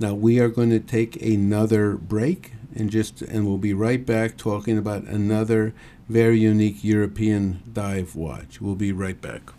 Now 0.00 0.14
we 0.14 0.40
are 0.40 0.48
going 0.48 0.70
to 0.70 0.80
take 0.80 1.20
another 1.22 1.96
break 1.96 2.52
and 2.74 2.90
just 2.90 3.22
and 3.22 3.46
we'll 3.46 3.58
be 3.58 3.74
right 3.74 4.04
back 4.04 4.36
talking 4.36 4.78
about 4.78 5.04
another 5.04 5.74
very 6.08 6.38
unique 6.38 6.82
European 6.82 7.62
dive 7.72 8.16
watch. 8.16 8.60
We'll 8.60 8.74
be 8.74 8.92
right 8.92 9.20
back. 9.20 9.52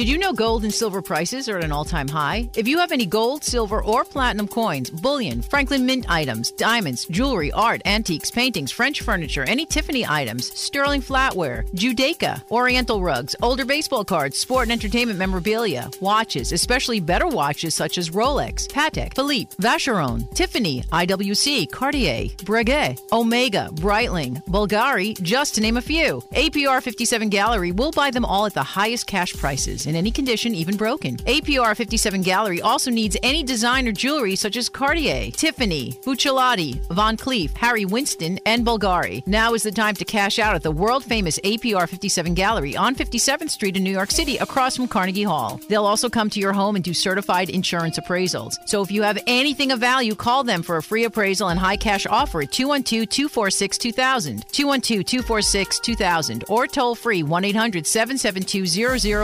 Did 0.00 0.08
you 0.08 0.16
know 0.16 0.32
gold 0.32 0.62
and 0.62 0.72
silver 0.72 1.02
prices 1.02 1.46
are 1.46 1.58
at 1.58 1.64
an 1.64 1.72
all 1.72 1.84
time 1.84 2.08
high? 2.08 2.48
If 2.56 2.66
you 2.66 2.78
have 2.78 2.90
any 2.90 3.04
gold, 3.04 3.44
silver, 3.44 3.82
or 3.82 4.02
platinum 4.02 4.48
coins, 4.48 4.88
bullion, 4.88 5.42
Franklin 5.42 5.84
Mint 5.84 6.06
items, 6.08 6.52
diamonds, 6.52 7.04
jewelry, 7.04 7.52
art, 7.52 7.82
antiques, 7.84 8.30
paintings, 8.30 8.70
French 8.70 9.02
furniture, 9.02 9.44
any 9.46 9.66
Tiffany 9.66 10.06
items, 10.06 10.58
sterling 10.58 11.02
flatware, 11.02 11.70
Judaica, 11.74 12.42
Oriental 12.50 13.02
rugs, 13.02 13.36
older 13.42 13.66
baseball 13.66 14.02
cards, 14.02 14.38
sport 14.38 14.62
and 14.62 14.72
entertainment 14.72 15.18
memorabilia, 15.18 15.90
watches, 16.00 16.52
especially 16.52 16.98
better 16.98 17.26
watches 17.26 17.74
such 17.74 17.98
as 17.98 18.08
Rolex, 18.08 18.68
Patek, 18.68 19.12
Philippe, 19.12 19.54
Vacheron, 19.56 20.34
Tiffany, 20.34 20.80
IWC, 20.84 21.70
Cartier, 21.70 22.30
Breguet, 22.48 22.98
Omega, 23.12 23.68
Breitling, 23.74 24.42
Bulgari, 24.46 25.20
just 25.20 25.56
to 25.56 25.60
name 25.60 25.76
a 25.76 25.82
few. 25.82 26.22
APR 26.32 26.82
57 26.82 27.28
Gallery 27.28 27.72
will 27.72 27.92
buy 27.92 28.10
them 28.10 28.24
all 28.24 28.46
at 28.46 28.54
the 28.54 28.62
highest 28.62 29.06
cash 29.06 29.34
prices 29.34 29.89
in 29.90 29.96
any 29.96 30.12
condition, 30.12 30.54
even 30.54 30.76
broken. 30.76 31.16
APR 31.18 31.76
57 31.76 32.22
Gallery 32.22 32.62
also 32.62 32.90
needs 32.90 33.16
any 33.24 33.42
designer 33.42 33.90
jewelry 33.90 34.36
such 34.36 34.56
as 34.56 34.68
Cartier, 34.68 35.32
Tiffany, 35.32 35.92
Buccellati, 36.04 36.80
Van 36.94 37.16
Cleef, 37.16 37.50
Harry 37.56 37.84
Winston, 37.84 38.38
and 38.46 38.64
Bulgari. 38.64 39.26
Now 39.26 39.52
is 39.54 39.64
the 39.64 39.72
time 39.72 39.96
to 39.96 40.04
cash 40.04 40.38
out 40.38 40.54
at 40.54 40.62
the 40.62 40.70
world 40.70 41.04
famous 41.04 41.40
APR 41.40 41.88
57 41.88 42.34
Gallery 42.34 42.76
on 42.76 42.94
57th 42.94 43.50
Street 43.50 43.76
in 43.76 43.82
New 43.82 43.90
York 43.90 44.12
City 44.12 44.36
across 44.36 44.76
from 44.76 44.86
Carnegie 44.86 45.24
Hall. 45.24 45.60
They'll 45.68 45.86
also 45.86 46.08
come 46.08 46.30
to 46.30 46.40
your 46.40 46.52
home 46.52 46.76
and 46.76 46.84
do 46.84 46.94
certified 46.94 47.50
insurance 47.50 47.98
appraisals. 47.98 48.54
So 48.66 48.82
if 48.82 48.92
you 48.92 49.02
have 49.02 49.18
anything 49.26 49.72
of 49.72 49.80
value, 49.80 50.14
call 50.14 50.44
them 50.44 50.62
for 50.62 50.76
a 50.76 50.82
free 50.82 51.04
appraisal 51.04 51.48
and 51.48 51.58
high 51.58 51.76
cash 51.76 52.06
offer 52.06 52.42
at 52.42 52.52
212 52.52 53.08
246 53.08 53.76
2000, 53.78 54.44
212 54.52 55.04
246 55.04 55.80
2000, 55.80 56.44
or 56.48 56.68
toll 56.68 56.94
free 56.94 57.24
1 57.24 57.44
800 57.44 57.86
772 57.86 58.66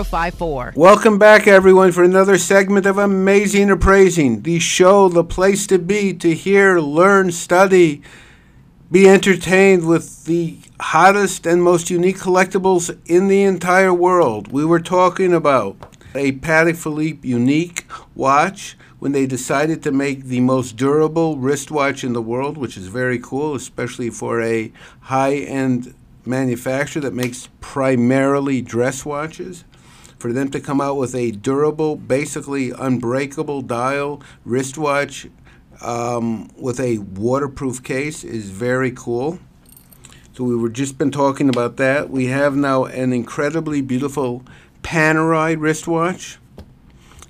0054. 0.05 0.46
Welcome 0.47 1.19
back, 1.19 1.49
everyone, 1.49 1.91
for 1.91 2.05
another 2.05 2.39
segment 2.39 2.87
of 2.87 2.99
Amazing 2.99 3.69
Appraising, 3.69 4.43
the 4.43 4.61
show, 4.61 5.09
the 5.09 5.25
place 5.25 5.67
to 5.67 5.77
be 5.77 6.15
to 6.15 6.35
hear, 6.35 6.79
learn, 6.79 7.33
study, 7.33 8.01
be 8.89 9.09
entertained 9.09 9.89
with 9.89 10.25
the 10.27 10.59
hottest 10.79 11.47
and 11.47 11.65
most 11.65 11.91
unique 11.91 12.19
collectibles 12.19 12.97
in 13.07 13.27
the 13.27 13.43
entire 13.43 13.93
world. 13.93 14.53
We 14.53 14.65
were 14.65 14.79
talking 14.79 15.33
about 15.33 15.97
a 16.15 16.31
Patek 16.31 16.77
Philippe 16.77 17.27
unique 17.27 17.85
watch 18.15 18.79
when 19.01 19.11
they 19.11 19.27
decided 19.27 19.83
to 19.83 19.91
make 19.91 20.27
the 20.27 20.41
most 20.43 20.77
durable 20.77 21.39
wristwatch 21.39 22.05
in 22.05 22.13
the 22.13 22.23
world, 22.23 22.57
which 22.57 22.77
is 22.77 22.87
very 22.87 23.19
cool, 23.19 23.57
especially 23.57 24.11
for 24.11 24.41
a 24.41 24.73
high 25.01 25.35
end 25.39 25.93
manufacturer 26.25 27.03
that 27.03 27.15
makes 27.15 27.49
primarily 27.61 28.63
dress 28.63 29.05
watches. 29.05 29.65
For 30.27 30.33
them 30.33 30.51
to 30.51 30.61
come 30.61 30.81
out 30.81 30.97
with 30.97 31.15
a 31.15 31.31
durable, 31.31 31.95
basically 31.95 32.73
unbreakable 32.73 33.63
dial 33.63 34.21
wristwatch 34.45 35.29
um, 35.81 36.51
with 36.57 36.81
a 36.81 36.99
waterproof 36.99 37.81
case 37.85 38.25
is 38.25 38.51
very 38.51 38.91
cool. 38.91 39.39
So 40.33 40.43
we 40.43 40.57
were 40.57 40.69
just 40.69 40.99
been 40.99 41.13
talking 41.13 41.49
about 41.49 41.77
that. 41.77 42.11
We 42.11 42.27
have 42.27 42.57
now 42.57 42.87
an 42.87 43.13
incredibly 43.13 43.81
beautiful 43.83 44.43
Panerai 44.83 45.55
wristwatch. 45.57 46.39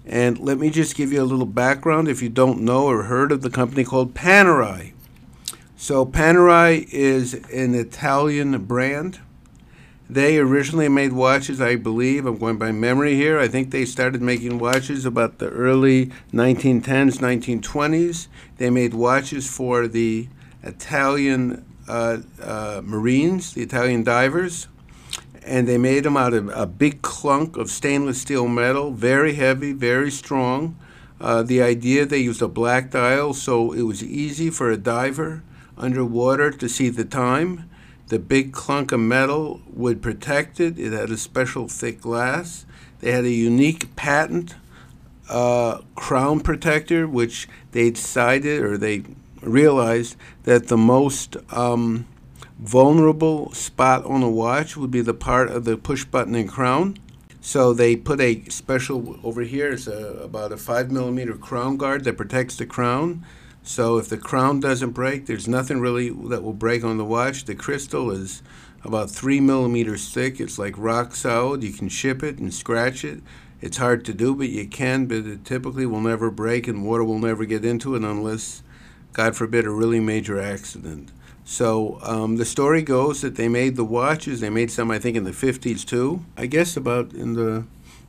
And 0.06 0.38
let 0.38 0.56
me 0.56 0.70
just 0.70 0.96
give 0.96 1.12
you 1.12 1.20
a 1.20 1.24
little 1.24 1.44
background 1.44 2.08
if 2.08 2.22
you 2.22 2.30
don't 2.30 2.62
know 2.62 2.86
or 2.86 3.02
heard 3.02 3.30
of 3.30 3.42
the 3.42 3.50
company 3.50 3.84
called 3.84 4.14
Panerai. 4.14 4.94
So 5.76 6.06
Panerai 6.06 6.88
is 6.90 7.34
an 7.52 7.74
Italian 7.74 8.64
brand. 8.64 9.20
They 10.08 10.38
originally 10.38 10.88
made 10.88 11.12
watches, 11.12 11.60
I 11.60 11.76
believe, 11.76 12.26
I'm 12.26 12.38
going 12.38 12.58
by 12.58 12.70
memory 12.70 13.14
here. 13.14 13.40
I 13.40 13.48
think 13.48 13.70
they 13.70 13.84
started 13.84 14.22
making 14.22 14.58
watches 14.58 15.04
about 15.04 15.38
the 15.38 15.48
early 15.48 16.06
1910s, 16.32 17.18
1920s. 17.18 18.28
They 18.58 18.70
made 18.70 18.94
watches 18.94 19.48
for 19.50 19.88
the 19.88 20.28
Italian 20.62 21.64
uh, 21.88 22.18
uh, 22.40 22.82
Marines, 22.84 23.52
the 23.52 23.62
Italian 23.62 24.04
divers 24.04 24.68
and 25.46 25.68
they 25.68 25.78
made 25.78 26.02
them 26.02 26.16
out 26.16 26.34
of 26.34 26.48
a 26.48 26.66
big 26.66 27.00
clunk 27.02 27.56
of 27.56 27.70
stainless 27.70 28.20
steel 28.20 28.48
metal, 28.48 28.90
very 28.90 29.34
heavy, 29.34 29.72
very 29.72 30.10
strong. 30.10 30.76
Uh, 31.20 31.42
the 31.42 31.62
idea 31.62 32.04
they 32.04 32.18
used 32.18 32.42
a 32.42 32.48
black 32.48 32.90
dial 32.90 33.32
so 33.32 33.72
it 33.72 33.82
was 33.82 34.02
easy 34.02 34.50
for 34.50 34.70
a 34.70 34.76
diver 34.76 35.42
underwater 35.78 36.50
to 36.50 36.68
see 36.68 36.88
the 36.90 37.04
time. 37.04 37.70
The 38.08 38.18
big 38.18 38.52
clunk 38.52 38.92
of 38.92 39.00
metal 39.00 39.60
would 39.72 40.00
protect 40.00 40.60
it. 40.60 40.78
It 40.78 40.92
had 40.92 41.10
a 41.10 41.16
special 41.16 41.66
thick 41.66 42.00
glass. 42.00 42.64
They 43.00 43.10
had 43.10 43.24
a 43.24 43.30
unique 43.30 43.96
patent 43.96 44.54
uh, 45.28 45.80
crown 45.96 46.40
protector, 46.40 47.08
which 47.08 47.48
they 47.72 47.90
decided 47.90 48.62
or 48.62 48.78
they 48.78 49.02
realized 49.42 50.16
that 50.44 50.68
the 50.68 50.76
most 50.76 51.36
um, 51.50 52.06
vulnerable 52.58 53.52
spot 53.52 54.04
on 54.04 54.22
a 54.22 54.30
watch 54.30 54.76
would 54.76 54.90
be 54.90 55.00
the 55.00 55.14
part 55.14 55.48
of 55.50 55.64
the 55.64 55.76
push 55.76 56.04
button 56.04 56.34
and 56.34 56.48
crown. 56.48 56.96
So 57.40 57.72
they 57.72 57.96
put 57.96 58.20
a 58.20 58.44
special 58.48 59.20
over 59.22 59.42
here. 59.42 59.72
It's 59.72 59.86
a, 59.86 60.20
about 60.22 60.52
a 60.52 60.56
five 60.56 60.90
millimeter 60.90 61.34
crown 61.34 61.76
guard 61.76 62.04
that 62.04 62.16
protects 62.16 62.56
the 62.56 62.66
crown. 62.66 63.24
So 63.66 63.98
if 63.98 64.08
the 64.08 64.16
crown 64.16 64.60
doesn't 64.60 64.92
break, 64.92 65.26
there's 65.26 65.48
nothing 65.48 65.80
really 65.80 66.08
that 66.08 66.44
will 66.44 66.52
break 66.52 66.84
on 66.84 66.98
the 66.98 67.04
watch. 67.04 67.44
The 67.44 67.56
crystal 67.56 68.12
is 68.12 68.40
about 68.84 69.10
three 69.10 69.40
millimeters 69.40 70.08
thick. 70.08 70.40
It's 70.40 70.56
like 70.56 70.74
rock 70.78 71.16
solid. 71.16 71.64
You 71.64 71.72
can 71.72 71.88
ship 71.88 72.22
it 72.22 72.38
and 72.38 72.54
scratch 72.54 73.04
it. 73.04 73.22
It's 73.60 73.78
hard 73.78 74.04
to 74.04 74.14
do, 74.14 74.36
but 74.36 74.50
you 74.50 74.68
can. 74.68 75.06
But 75.06 75.26
it 75.26 75.44
typically 75.44 75.84
will 75.84 76.00
never 76.00 76.30
break, 76.30 76.68
and 76.68 76.84
water 76.84 77.02
will 77.02 77.18
never 77.18 77.44
get 77.44 77.64
into 77.64 77.96
it 77.96 78.04
unless, 78.04 78.62
God 79.12 79.34
forbid, 79.34 79.66
a 79.66 79.70
really 79.70 79.98
major 79.98 80.40
accident. 80.40 81.10
So 81.44 81.98
um, 82.02 82.36
the 82.36 82.44
story 82.44 82.82
goes 82.82 83.20
that 83.22 83.34
they 83.34 83.48
made 83.48 83.74
the 83.74 83.84
watches. 83.84 84.40
They 84.40 84.50
made 84.50 84.70
some, 84.70 84.92
I 84.92 85.00
think, 85.00 85.16
in 85.16 85.24
the 85.24 85.32
50s 85.32 85.84
too. 85.84 86.24
I 86.36 86.46
guess 86.46 86.76
about 86.76 87.12
in 87.12 87.32
the 87.32 87.64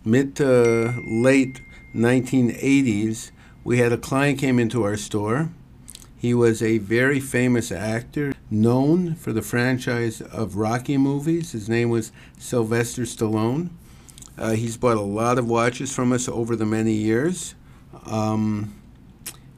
mid 0.06 0.36
to 0.36 0.94
late 1.08 1.62
1980s, 1.96 3.32
we 3.68 3.80
had 3.80 3.92
a 3.92 3.98
client 3.98 4.40
came 4.40 4.60
into 4.60 4.84
our 4.84 4.96
store. 4.96 5.50
He 6.16 6.34
was 6.34 6.62
a 6.62 6.78
very 6.78 7.20
famous 7.20 7.70
actor, 7.70 8.34
known 8.50 9.14
for 9.14 9.34
the 9.34 9.42
franchise 9.42 10.22
of 10.22 10.56
Rocky 10.56 10.98
movies. 10.98 11.52
His 11.52 11.68
name 11.68 11.90
was 11.90 12.14
Sylvester 12.40 13.02
Stallone. 13.02 13.72
Uh, 14.38 14.52
he's 14.52 14.78
bought 14.78 14.96
a 14.96 15.02
lot 15.02 15.38
of 15.38 15.50
watches 15.50 15.94
from 15.94 16.14
us 16.14 16.30
over 16.30 16.56
the 16.56 16.66
many 16.66 16.94
years. 16.94 17.56
Um, 18.06 18.74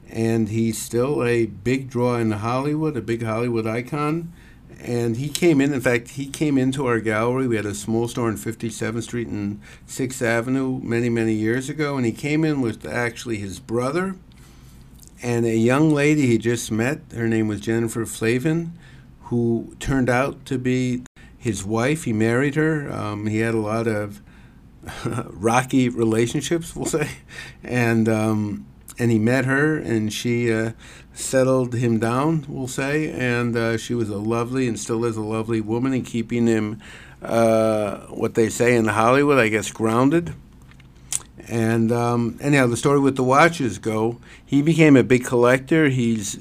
and 0.08 0.48
he's 0.48 0.76
still 0.76 1.22
a 1.22 1.46
big 1.46 1.88
draw 1.88 2.16
in 2.16 2.32
Hollywood, 2.32 2.96
a 2.96 3.02
big 3.02 3.22
Hollywood 3.22 3.68
icon. 3.68 4.32
And 4.82 5.18
he 5.18 5.28
came 5.28 5.60
in, 5.60 5.74
in 5.74 5.80
fact, 5.80 6.10
he 6.10 6.26
came 6.26 6.56
into 6.56 6.86
our 6.86 7.00
gallery. 7.00 7.46
We 7.46 7.56
had 7.56 7.66
a 7.66 7.74
small 7.74 8.08
store 8.08 8.28
on 8.28 8.36
57th 8.36 9.02
Street 9.02 9.28
and 9.28 9.60
6th 9.86 10.22
Avenue 10.22 10.80
many, 10.82 11.10
many 11.10 11.34
years 11.34 11.68
ago. 11.68 11.96
And 11.96 12.06
he 12.06 12.12
came 12.12 12.44
in 12.44 12.62
with 12.62 12.86
actually 12.86 13.36
his 13.36 13.60
brother 13.60 14.16
and 15.22 15.44
a 15.44 15.56
young 15.56 15.90
lady 15.90 16.26
he 16.26 16.38
just 16.38 16.70
met. 16.70 17.00
Her 17.14 17.28
name 17.28 17.48
was 17.48 17.60
Jennifer 17.60 18.06
Flavin, 18.06 18.72
who 19.24 19.76
turned 19.78 20.08
out 20.08 20.44
to 20.46 20.58
be 20.58 21.02
his 21.36 21.64
wife. 21.64 22.04
He 22.04 22.12
married 22.12 22.54
her. 22.54 22.90
Um, 22.90 23.26
he 23.26 23.38
had 23.38 23.54
a 23.54 23.60
lot 23.60 23.86
of 23.86 24.22
rocky 25.04 25.88
relationships, 25.88 26.74
we'll 26.74 26.86
say. 26.86 27.10
And 27.62 28.08
um, 28.08 28.66
and 29.00 29.10
he 29.10 29.18
met 29.18 29.46
her, 29.46 29.78
and 29.78 30.12
she 30.12 30.52
uh, 30.52 30.72
settled 31.14 31.74
him 31.74 31.98
down, 31.98 32.44
we'll 32.46 32.68
say, 32.68 33.10
and 33.10 33.56
uh, 33.56 33.78
she 33.78 33.94
was 33.94 34.10
a 34.10 34.18
lovely 34.18 34.68
and 34.68 34.78
still 34.78 35.04
is 35.06 35.16
a 35.16 35.22
lovely 35.22 35.60
woman, 35.60 35.94
and 35.94 36.04
keeping 36.04 36.46
him, 36.46 36.80
uh, 37.22 38.00
what 38.08 38.34
they 38.34 38.50
say 38.50 38.76
in 38.76 38.86
Hollywood, 38.86 39.38
I 39.38 39.48
guess, 39.48 39.72
grounded. 39.72 40.34
And 41.48 41.90
um, 41.90 42.38
anyhow, 42.42 42.66
the 42.66 42.76
story 42.76 43.00
with 43.00 43.16
the 43.16 43.24
watches 43.24 43.78
go. 43.78 44.18
He 44.44 44.60
became 44.60 44.96
a 44.96 45.02
big 45.02 45.24
collector. 45.24 45.88
He's 45.88 46.38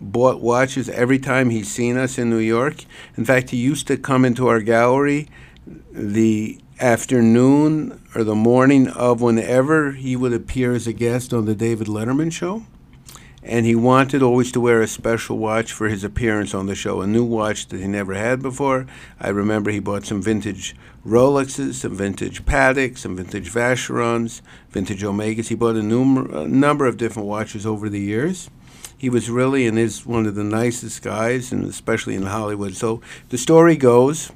bought 0.00 0.40
watches 0.40 0.88
every 0.88 1.20
time 1.20 1.50
he's 1.50 1.70
seen 1.70 1.96
us 1.96 2.18
in 2.18 2.28
New 2.28 2.38
York. 2.38 2.84
In 3.16 3.24
fact, 3.24 3.50
he 3.50 3.56
used 3.56 3.86
to 3.86 3.96
come 3.96 4.24
into 4.24 4.48
our 4.48 4.60
gallery 4.60 5.28
the 5.92 6.60
afternoon 6.82 8.02
or 8.12 8.24
the 8.24 8.34
morning 8.34 8.88
of 8.88 9.20
whenever 9.20 9.92
he 9.92 10.16
would 10.16 10.32
appear 10.32 10.72
as 10.72 10.88
a 10.88 10.92
guest 10.92 11.32
on 11.32 11.44
the 11.44 11.54
David 11.54 11.86
Letterman 11.86 12.32
show. 12.32 12.64
And 13.40 13.64
he 13.64 13.76
wanted 13.76 14.20
always 14.20 14.50
to 14.52 14.60
wear 14.60 14.82
a 14.82 14.88
special 14.88 15.38
watch 15.38 15.72
for 15.72 15.88
his 15.88 16.02
appearance 16.02 16.54
on 16.54 16.66
the 16.66 16.74
show, 16.74 17.00
a 17.00 17.06
new 17.06 17.24
watch 17.24 17.68
that 17.68 17.80
he 17.80 17.86
never 17.86 18.14
had 18.14 18.42
before. 18.42 18.86
I 19.20 19.28
remember 19.28 19.70
he 19.70 19.78
bought 19.78 20.06
some 20.06 20.20
vintage 20.20 20.74
Rolexes, 21.06 21.74
some 21.74 21.94
vintage 21.94 22.44
Pateks, 22.44 22.98
some 22.98 23.16
vintage 23.16 23.52
Vacherons, 23.52 24.42
vintage 24.70 25.02
Omegas. 25.02 25.48
He 25.48 25.54
bought 25.54 25.76
a, 25.76 25.80
a 25.80 26.48
number 26.48 26.86
of 26.86 26.96
different 26.96 27.28
watches 27.28 27.64
over 27.64 27.88
the 27.88 28.00
years. 28.00 28.50
He 28.98 29.08
was 29.08 29.30
really 29.30 29.68
and 29.68 29.78
is 29.78 30.04
one 30.04 30.26
of 30.26 30.34
the 30.34 30.44
nicest 30.44 31.02
guys, 31.02 31.52
and 31.52 31.64
especially 31.64 32.16
in 32.16 32.22
Hollywood. 32.22 32.74
So 32.74 33.00
the 33.28 33.38
story 33.38 33.76
goes 33.76 34.32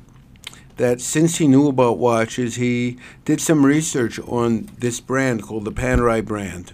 that 0.76 1.00
since 1.00 1.38
he 1.38 1.48
knew 1.48 1.68
about 1.68 1.98
watches, 1.98 2.56
he 2.56 2.98
did 3.24 3.40
some 3.40 3.64
research 3.64 4.18
on 4.20 4.68
this 4.78 5.00
brand 5.00 5.42
called 5.42 5.64
the 5.64 5.72
Panerai 5.72 6.24
brand. 6.24 6.72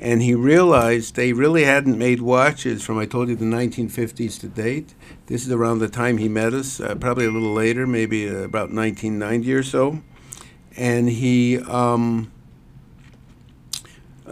And 0.00 0.22
he 0.22 0.34
realized 0.34 1.16
they 1.16 1.32
really 1.32 1.64
hadn't 1.64 1.98
made 1.98 2.20
watches 2.20 2.84
from, 2.84 2.98
I 2.98 3.06
told 3.06 3.28
you, 3.28 3.34
the 3.34 3.44
1950s 3.44 4.38
to 4.40 4.48
date. 4.48 4.94
This 5.26 5.44
is 5.44 5.50
around 5.50 5.80
the 5.80 5.88
time 5.88 6.18
he 6.18 6.28
met 6.28 6.54
us, 6.54 6.80
uh, 6.80 6.94
probably 6.94 7.26
a 7.26 7.30
little 7.30 7.52
later, 7.52 7.86
maybe 7.86 8.28
uh, 8.28 8.42
about 8.42 8.72
1990 8.72 9.52
or 9.52 9.62
so. 9.64 10.02
And 10.76 11.08
he 11.08 11.58
um, 11.58 12.30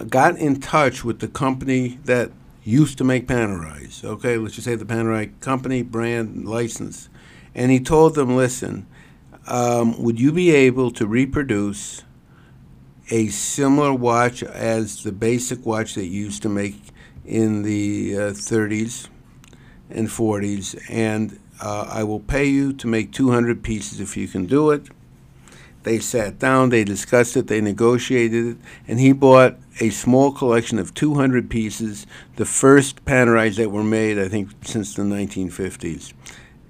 got 0.09 0.38
in 0.38 0.61
touch 0.61 1.05
with 1.05 1.19
the 1.19 1.29
company 1.29 1.99
that 2.05 2.31
used 2.62 2.99
to 2.99 3.05
make 3.05 3.27
Panerais. 3.27 4.05
Okay, 4.05 4.37
let's 4.37 4.55
just 4.55 4.66
say 4.66 4.77
the 4.77 4.85
Panerai 4.85 5.40
company, 5.40 5.83
brand, 5.83 6.47
license. 6.47 7.09
And 7.57 7.73
he 7.73 7.81
told 7.81 8.14
them, 8.14 8.37
listen, 8.37 8.87
um, 9.46 10.02
would 10.02 10.20
you 10.20 10.32
be 10.32 10.50
able 10.50 10.90
to 10.92 11.06
reproduce 11.06 12.02
a 13.11 13.28
similar 13.28 13.94
watch 13.94 14.42
as 14.42 15.04
the 15.04 15.12
basic 15.12 15.64
watch 15.64 15.94
that 15.94 16.06
you 16.06 16.24
used 16.24 16.42
to 16.42 16.48
make 16.48 16.80
in 17.24 17.62
the 17.62 18.16
uh, 18.16 18.20
30s 18.30 19.09
and 19.90 20.09
40s, 20.09 20.80
and 20.90 21.38
uh, 21.61 21.88
I 21.88 22.02
will 22.04 22.20
pay 22.20 22.46
you 22.46 22.72
to 22.74 22.87
make 22.87 23.12
200 23.12 23.62
pieces 23.62 24.00
if 24.00 24.16
you 24.16 24.28
can 24.28 24.46
do 24.46 24.70
it. 24.70 24.88
They 25.85 26.00
sat 26.00 26.40
down, 26.40 26.70
they 26.70 26.82
discussed 26.82 27.37
it, 27.37 27.46
they 27.46 27.61
negotiated 27.61 28.46
it, 28.46 28.56
and 28.88 28.98
he 28.98 29.12
bought 29.12 29.56
a 29.80 29.90
small 29.90 30.32
collection 30.32 30.80
of 30.80 30.94
200 30.94 31.48
pieces, 31.48 32.09
the 32.35 32.44
first 32.44 33.04
Panerais 33.04 33.56
that 33.56 33.70
were 33.70 33.85
made, 33.85 34.18
I 34.18 34.28
think, 34.28 34.50
since 34.62 34.94
the 34.94 35.02
1950s. 35.02 36.12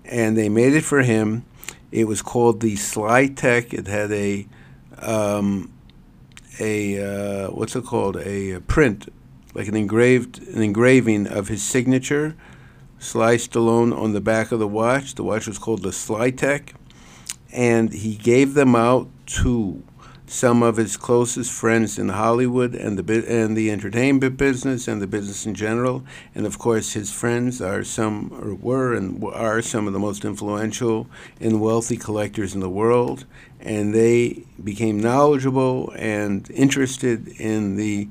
And 0.04 0.36
they 0.36 0.50
made 0.50 0.74
it 0.74 0.84
for 0.84 1.02
him. 1.02 1.46
It 1.96 2.06
was 2.06 2.20
called 2.20 2.60
the 2.60 2.74
Slytech. 2.74 3.72
It 3.72 3.86
had 3.86 4.12
a, 4.12 4.46
um, 4.98 5.72
a 6.60 7.46
uh, 7.46 7.50
what's 7.52 7.74
it 7.74 7.86
called? 7.86 8.16
A, 8.18 8.50
a 8.50 8.60
print, 8.60 9.10
like 9.54 9.66
an 9.66 9.76
engraved, 9.76 10.46
an 10.46 10.60
engraving 10.60 11.26
of 11.26 11.48
his 11.48 11.62
signature, 11.62 12.36
Sly 12.98 13.36
Stallone, 13.36 13.96
on 13.96 14.12
the 14.12 14.20
back 14.20 14.52
of 14.52 14.58
the 14.58 14.68
watch. 14.68 15.14
The 15.14 15.24
watch 15.24 15.46
was 15.46 15.56
called 15.56 15.82
the 15.82 15.88
Slytech 15.88 16.74
and 17.50 17.90
he 17.90 18.14
gave 18.16 18.52
them 18.52 18.76
out 18.76 19.08
to 19.26 19.82
some 20.26 20.62
of 20.62 20.76
his 20.76 20.96
closest 20.96 21.52
friends 21.52 21.98
in 21.98 22.08
Hollywood 22.08 22.74
and 22.74 22.98
the 22.98 23.26
and 23.28 23.56
the 23.56 23.70
entertainment 23.70 24.36
business 24.36 24.88
and 24.88 25.00
the 25.00 25.06
business 25.06 25.46
in 25.46 25.54
general. 25.54 26.04
And 26.34 26.46
of 26.46 26.58
course, 26.58 26.92
his 26.92 27.12
friends 27.12 27.60
are 27.60 27.84
some 27.84 28.32
or 28.32 28.54
were 28.54 28.94
and 28.94 29.22
are 29.24 29.62
some 29.62 29.86
of 29.86 29.92
the 29.92 29.98
most 29.98 30.24
influential 30.24 31.06
and 31.40 31.60
wealthy 31.60 31.96
collectors 31.96 32.54
in 32.54 32.60
the 32.60 32.68
world. 32.68 33.24
And 33.60 33.94
they 33.94 34.44
became 34.62 35.00
knowledgeable 35.00 35.92
and 35.96 36.50
interested 36.50 37.28
in 37.40 37.76
the 37.76 38.08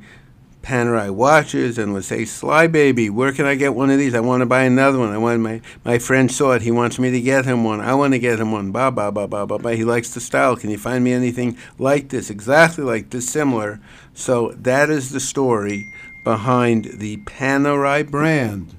Panerai 0.66 1.12
watches 1.12 1.78
and 1.78 1.94
would 1.94 2.06
say, 2.06 2.26
Sly 2.26 2.66
baby, 2.66 3.08
where 3.08 3.32
can 3.32 3.46
I 3.46 3.54
get 3.54 3.76
one 3.76 3.92
of 3.92 4.00
these? 4.00 4.16
I 4.16 4.20
want 4.20 4.42
to 4.42 4.48
buy 4.48 4.64
another 4.64 4.98
one. 4.98 5.12
I 5.12 5.18
want 5.20 5.40
my 5.40 5.62
my 5.84 6.00
friend 6.00 6.32
saw 6.32 6.54
it. 6.54 6.64
He 6.64 6.72
wants 6.72 6.98
me 6.98 7.12
to 7.12 7.22
get 7.22 7.46
him 7.46 7.64
one. 7.64 7.82
I 7.82 7.94
want 7.94 8.14
to 8.14 8.20
get 8.20 8.40
him 8.40 8.52
one. 8.52 8.72
Ba 8.72 8.92
ba 8.92 9.12
ba 9.12 9.28
ba 9.28 9.46
ba 9.46 9.60
ba. 9.60 9.76
He 9.76 9.84
likes 9.84 10.16
the 10.16 10.20
style. 10.20 10.56
Can 10.56 10.72
you 10.72 10.80
find 10.80 11.04
me 11.04 11.14
anything 11.14 11.56
like 11.78 12.10
this, 12.10 12.32
exactly 12.32 12.84
like 12.84 13.12
this, 13.12 13.30
similar? 13.30 13.80
So 14.16 14.54
that 14.58 14.90
is 14.90 15.12
the 15.12 15.20
story 15.20 15.86
behind 16.24 16.86
the 16.96 17.18
Panerai 17.18 18.10
brand 18.10 18.74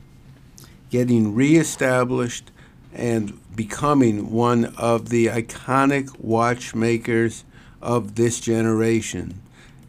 getting 0.90 1.36
reestablished 1.36 2.50
and 2.92 3.38
becoming 3.54 4.32
one 4.32 4.64
of 4.76 5.10
the 5.10 5.26
iconic 5.26 6.18
watchmakers 6.18 7.44
of 7.80 8.16
this 8.16 8.40
generation 8.40 9.40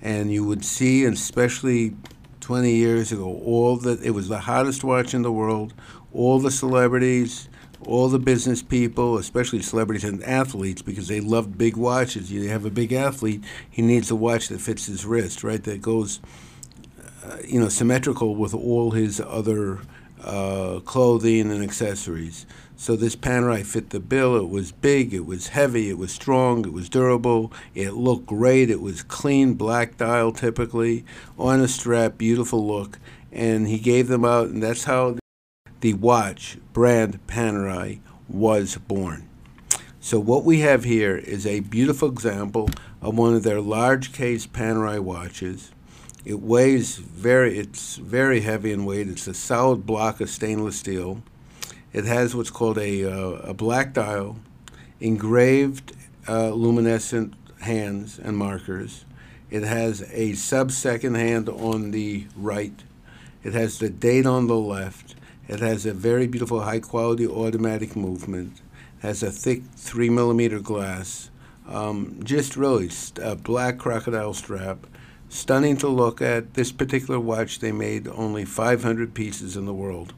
and 0.07 0.31
you 0.31 0.45
would 0.45 0.63
see, 0.63 1.03
especially 1.03 1.93
20 2.39 2.73
years 2.73 3.11
ago, 3.11 3.25
all 3.43 3.75
that 3.75 4.01
it 4.01 4.11
was 4.11 4.29
the 4.29 4.39
hottest 4.39 4.81
watch 4.81 5.13
in 5.13 5.21
the 5.21 5.33
world. 5.33 5.73
All 6.13 6.39
the 6.39 6.49
celebrities, 6.49 7.49
all 7.85 8.07
the 8.07 8.17
business 8.17 8.63
people, 8.63 9.17
especially 9.17 9.61
celebrities 9.61 10.05
and 10.05 10.23
athletes, 10.23 10.81
because 10.81 11.09
they 11.09 11.19
loved 11.19 11.57
big 11.57 11.75
watches. 11.75 12.31
You 12.31 12.47
have 12.47 12.63
a 12.63 12.69
big 12.69 12.93
athlete, 12.93 13.43
he 13.69 13.81
needs 13.81 14.09
a 14.09 14.15
watch 14.15 14.47
that 14.47 14.61
fits 14.61 14.85
his 14.85 15.05
wrist, 15.05 15.43
right? 15.43 15.61
That 15.61 15.81
goes, 15.81 16.21
uh, 17.25 17.39
you 17.45 17.59
know, 17.59 17.67
symmetrical 17.67 18.33
with 18.37 18.53
all 18.53 18.91
his 18.91 19.19
other 19.19 19.81
uh, 20.23 20.79
clothing 20.85 21.51
and 21.51 21.61
accessories. 21.61 22.45
So 22.79 22.95
this 22.95 23.15
Panerai 23.15 23.65
fit 23.65 23.89
the 23.89 23.99
bill. 23.99 24.37
It 24.37 24.49
was 24.49 24.71
big, 24.71 25.11
it 25.11 25.25
was 25.25 25.47
heavy, 25.47 25.89
it 25.89 25.97
was 25.97 26.11
strong, 26.11 26.63
it 26.63 26.71
was 26.71 26.89
durable, 26.89 27.51
it 27.73 27.95
looked 27.95 28.27
great, 28.27 28.69
it 28.69 28.81
was 28.81 29.01
clean, 29.01 29.55
black 29.55 29.97
dial 29.97 30.31
typically, 30.31 31.03
on 31.39 31.59
a 31.59 31.67
strap, 31.67 32.19
beautiful 32.19 32.65
look. 32.65 32.99
And 33.31 33.67
he 33.67 33.79
gave 33.79 34.07
them 34.07 34.23
out, 34.23 34.49
and 34.49 34.61
that's 34.61 34.83
how 34.83 35.17
the 35.81 35.95
watch 35.95 36.59
brand 36.71 37.19
Panerai 37.25 37.99
was 38.29 38.77
born. 38.77 39.27
So 39.99 40.19
what 40.19 40.43
we 40.43 40.59
have 40.59 40.83
here 40.83 41.17
is 41.17 41.47
a 41.47 41.61
beautiful 41.61 42.09
example 42.09 42.69
of 43.01 43.17
one 43.17 43.33
of 43.33 43.41
their 43.41 43.59
large 43.59 44.13
case 44.13 44.45
Panerai 44.45 44.99
watches. 44.99 45.71
It 46.23 46.41
weighs 46.41 46.97
very, 46.97 47.57
it's 47.57 47.95
very 47.95 48.41
heavy 48.41 48.71
in 48.71 48.85
weight. 48.85 49.07
It's 49.07 49.27
a 49.27 49.33
solid 49.33 49.85
block 49.87 50.21
of 50.21 50.29
stainless 50.29 50.77
steel. 50.77 51.23
It 51.97 52.05
has 52.05 52.35
what's 52.35 52.51
called 52.51 52.77
a, 52.77 53.11
uh, 53.11 53.29
a 53.39 53.53
black 53.55 53.91
dial, 53.91 54.37
engraved 54.99 55.95
uh, 56.29 56.51
luminescent 56.51 57.33
hands 57.61 58.19
and 58.19 58.37
markers. 58.37 59.03
It 59.49 59.63
has 59.63 60.07
a 60.11 60.33
sub-second 60.33 61.15
hand 61.15 61.49
on 61.49 61.89
the 61.89 62.27
right. 62.35 62.83
It 63.43 63.53
has 63.53 63.79
the 63.79 63.89
date 63.89 64.27
on 64.27 64.45
the 64.45 64.59
left. 64.59 65.15
It 65.47 65.59
has 65.59 65.87
a 65.87 65.93
very 65.95 66.27
beautiful 66.27 66.61
high-quality 66.61 67.25
automatic 67.25 67.95
movement. 67.95 68.61
It 68.99 69.01
has 69.01 69.23
a 69.23 69.31
thick 69.31 69.63
three 69.75 70.11
millimeter 70.11 70.59
glass. 70.59 71.31
Um, 71.67 72.19
just 72.23 72.55
really 72.55 72.91
a 73.19 73.35
black 73.35 73.79
crocodile 73.79 74.35
strap. 74.35 74.85
Stunning 75.29 75.77
to 75.77 75.87
look 75.87 76.21
at. 76.21 76.53
This 76.53 76.71
particular 76.71 77.19
watch, 77.19 77.57
they 77.57 77.71
made 77.71 78.07
only 78.07 78.45
500 78.45 79.15
pieces 79.15 79.57
in 79.57 79.65
the 79.65 79.73
world. 79.73 80.13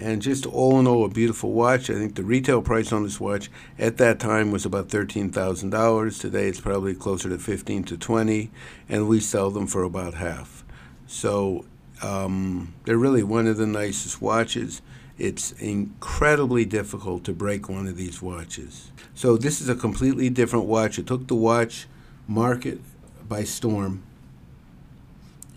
And 0.00 0.22
just 0.22 0.46
all 0.46 0.80
in 0.80 0.86
all, 0.86 1.04
a 1.04 1.10
beautiful 1.10 1.52
watch. 1.52 1.90
I 1.90 1.94
think 1.94 2.14
the 2.14 2.24
retail 2.24 2.62
price 2.62 2.90
on 2.90 3.02
this 3.02 3.20
watch 3.20 3.50
at 3.78 3.98
that 3.98 4.18
time 4.18 4.50
was 4.50 4.64
about 4.64 4.88
thirteen 4.88 5.30
thousand 5.30 5.70
dollars. 5.70 6.18
Today, 6.18 6.48
it's 6.48 6.58
probably 6.58 6.94
closer 6.94 7.28
to 7.28 7.38
fifteen 7.38 7.84
to 7.84 7.98
twenty, 7.98 8.50
and 8.88 9.08
we 9.08 9.20
sell 9.20 9.50
them 9.50 9.66
for 9.66 9.82
about 9.82 10.14
half. 10.14 10.64
So 11.06 11.66
um, 12.02 12.72
they're 12.84 12.96
really 12.96 13.22
one 13.22 13.46
of 13.46 13.58
the 13.58 13.66
nicest 13.66 14.22
watches. 14.22 14.80
It's 15.18 15.52
incredibly 15.52 16.64
difficult 16.64 17.24
to 17.24 17.34
break 17.34 17.68
one 17.68 17.86
of 17.86 17.98
these 17.98 18.22
watches. 18.22 18.92
So 19.14 19.36
this 19.36 19.60
is 19.60 19.68
a 19.68 19.74
completely 19.74 20.30
different 20.30 20.64
watch. 20.64 20.98
It 20.98 21.06
took 21.06 21.26
the 21.26 21.34
watch 21.34 21.86
market 22.26 22.80
by 23.28 23.44
storm. 23.44 24.02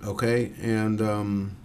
Okay, 0.04 0.52
and 0.62 1.02
um, 1.02 1.56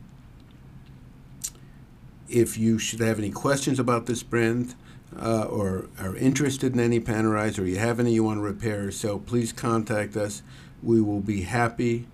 if 2.29 2.59
you 2.59 2.79
should 2.79 3.01
have 3.01 3.19
any 3.19 3.31
questions 3.31 3.79
about 3.79 4.07
this 4.07 4.23
brand 4.23 4.75
uh, 5.19 5.45
or 5.45 5.87
are 5.99 6.17
interested 6.17 6.75
in 6.75 6.81
any 6.81 7.01
Panerais 7.01 7.59
or 7.59 7.65
you 7.65 7.79
have 7.79 7.99
any 7.99 8.13
you 8.13 8.25
want 8.25 8.39
to 8.39 8.43
repair, 8.43 8.91
so 8.91 9.19
please 9.19 9.53
contact 9.53 10.17
us. 10.17 10.43
We 10.83 11.01
will 11.01 11.21
be 11.21 11.43
happy 11.43 12.07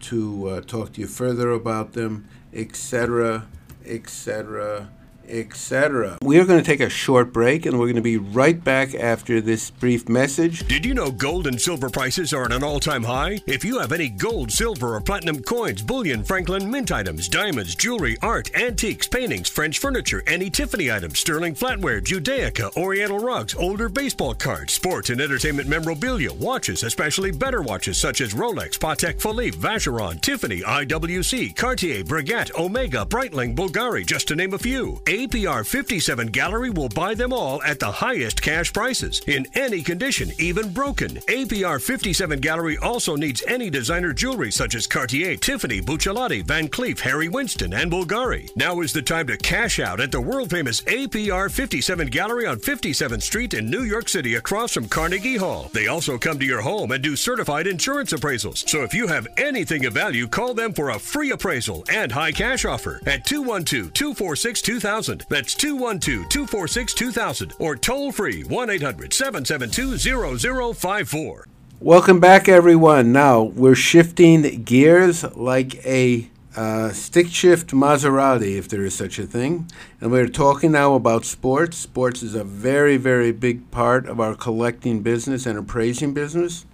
to 0.00 0.48
uh, 0.48 0.60
talk 0.62 0.92
to 0.94 1.00
you 1.00 1.06
further 1.06 1.50
about 1.50 1.92
them, 1.92 2.28
etc., 2.52 3.46
etc 3.84 4.88
etc. 5.28 6.18
We 6.22 6.38
are 6.38 6.44
going 6.44 6.58
to 6.58 6.64
take 6.64 6.80
a 6.80 6.88
short 6.88 7.32
break 7.32 7.66
and 7.66 7.78
we're 7.78 7.86
going 7.86 7.96
to 7.96 8.02
be 8.02 8.16
right 8.16 8.62
back 8.62 8.94
after 8.94 9.40
this 9.40 9.70
brief 9.70 10.08
message. 10.08 10.66
Did 10.66 10.84
you 10.84 10.94
know 10.94 11.10
gold 11.10 11.46
and 11.46 11.60
silver 11.60 11.90
prices 11.90 12.32
are 12.32 12.44
at 12.44 12.52
an 12.52 12.64
all 12.64 12.80
time 12.80 13.04
high? 13.04 13.40
If 13.46 13.64
you 13.64 13.78
have 13.78 13.92
any 13.92 14.08
gold, 14.08 14.50
silver, 14.50 14.94
or 14.94 15.00
platinum 15.00 15.42
coins, 15.42 15.82
bullion, 15.82 16.24
Franklin 16.24 16.70
mint 16.70 16.92
items, 16.92 17.28
diamonds, 17.28 17.74
jewelry, 17.74 18.16
art, 18.22 18.50
antiques, 18.54 19.08
paintings, 19.08 19.48
French 19.48 19.78
furniture, 19.78 20.22
any 20.26 20.50
Tiffany 20.50 20.90
items, 20.90 21.18
sterling 21.18 21.54
flatware, 21.54 22.02
Judaica, 22.02 22.76
Oriental 22.76 23.18
rugs, 23.18 23.54
older 23.54 23.88
baseball 23.88 24.34
cards, 24.34 24.72
sports 24.72 25.10
and 25.10 25.20
entertainment 25.20 25.68
memorabilia, 25.68 26.32
watches, 26.32 26.82
especially 26.82 27.30
better 27.30 27.62
watches 27.62 27.98
such 27.98 28.20
as 28.20 28.34
Rolex, 28.34 28.78
Patek 28.78 29.20
Philippe, 29.20 29.56
Vacheron, 29.58 30.20
Tiffany, 30.20 30.60
IWC, 30.60 31.56
Cartier, 31.56 32.04
Breguet, 32.04 32.54
Omega, 32.58 33.04
Breitling, 33.04 33.54
Bulgari, 33.54 34.06
just 34.06 34.28
to 34.28 34.36
name 34.36 34.54
a 34.54 34.58
few. 34.58 35.00
APR 35.18 35.66
57 35.66 36.28
Gallery 36.28 36.70
will 36.70 36.88
buy 36.88 37.12
them 37.12 37.32
all 37.32 37.60
at 37.64 37.80
the 37.80 37.90
highest 37.90 38.40
cash 38.40 38.72
prices, 38.72 39.20
in 39.26 39.48
any 39.54 39.82
condition, 39.82 40.30
even 40.38 40.72
broken. 40.72 41.16
APR 41.26 41.82
57 41.82 42.38
Gallery 42.38 42.78
also 42.78 43.16
needs 43.16 43.42
any 43.48 43.68
designer 43.68 44.12
jewelry 44.12 44.52
such 44.52 44.76
as 44.76 44.86
Cartier, 44.86 45.34
Tiffany, 45.34 45.80
Buccellati, 45.80 46.44
Van 46.44 46.68
Cleef, 46.68 47.00
Harry 47.00 47.28
Winston, 47.28 47.74
and 47.74 47.90
Bulgari. 47.90 48.48
Now 48.56 48.80
is 48.80 48.92
the 48.92 49.02
time 49.02 49.26
to 49.26 49.36
cash 49.36 49.80
out 49.80 49.98
at 49.98 50.12
the 50.12 50.20
world 50.20 50.50
famous 50.50 50.82
APR 50.82 51.50
57 51.50 52.06
Gallery 52.06 52.46
on 52.46 52.58
57th 52.58 53.22
Street 53.22 53.54
in 53.54 53.68
New 53.68 53.82
York 53.82 54.08
City 54.08 54.36
across 54.36 54.72
from 54.72 54.86
Carnegie 54.86 55.34
Hall. 55.34 55.68
They 55.72 55.88
also 55.88 56.16
come 56.16 56.38
to 56.38 56.46
your 56.46 56.60
home 56.60 56.92
and 56.92 57.02
do 57.02 57.16
certified 57.16 57.66
insurance 57.66 58.12
appraisals. 58.12 58.68
So 58.68 58.84
if 58.84 58.94
you 58.94 59.08
have 59.08 59.26
anything 59.36 59.84
of 59.84 59.94
value, 59.94 60.28
call 60.28 60.54
them 60.54 60.72
for 60.72 60.90
a 60.90 60.98
free 61.00 61.32
appraisal 61.32 61.82
and 61.90 62.12
high 62.12 62.30
cash 62.30 62.64
offer 62.64 63.00
at 63.04 63.26
212 63.26 63.92
246 63.92 64.62
2000. 64.62 65.07
2000. 65.08 65.26
That's 65.28 65.54
212 65.54 66.28
246 66.28 66.94
2000 66.94 67.54
or 67.58 67.76
toll 67.76 68.12
free 68.12 68.42
1 68.44 68.70
800 68.70 69.12
772 69.12 70.74
0054. 70.74 71.46
Welcome 71.80 72.20
back, 72.20 72.48
everyone. 72.48 73.12
Now 73.12 73.42
we're 73.42 73.74
shifting 73.74 74.64
gears 74.64 75.22
like 75.36 75.84
a 75.86 76.28
uh, 76.56 76.90
stick 76.90 77.28
shift 77.28 77.70
Maserati, 77.70 78.58
if 78.58 78.68
there 78.68 78.84
is 78.84 78.94
such 78.94 79.18
a 79.18 79.26
thing. 79.26 79.70
And 80.00 80.10
we're 80.10 80.28
talking 80.28 80.72
now 80.72 80.94
about 80.94 81.24
sports. 81.24 81.76
Sports 81.76 82.22
is 82.22 82.34
a 82.34 82.42
very, 82.42 82.96
very 82.96 83.30
big 83.30 83.70
part 83.70 84.06
of 84.06 84.18
our 84.18 84.34
collecting 84.34 85.02
business 85.02 85.46
and 85.46 85.56
appraising 85.56 86.14
business. 86.14 86.66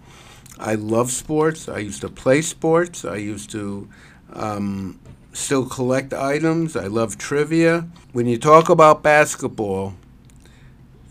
I 0.59 0.77
love 0.77 1.11
sports. 1.11 1.69
I 1.69 1.79
used 1.79 2.01
to 2.01 2.09
play 2.09 2.41
sports. 2.41 3.05
I 3.05 3.17
used 3.17 3.51
to 3.51 3.89
um, 4.33 4.99
still 5.35 5.67
collect 5.67 6.15
items. 6.15 6.77
I 6.77 6.87
love 6.87 7.19
trivia. 7.19 7.87
When 8.13 8.27
you 8.27 8.39
talk 8.39 8.71
about 8.71 9.03
basketball, 9.03 9.97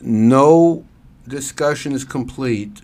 no 0.02 0.86
discussion 1.28 1.92
is 1.94 2.04
complete 2.04 2.82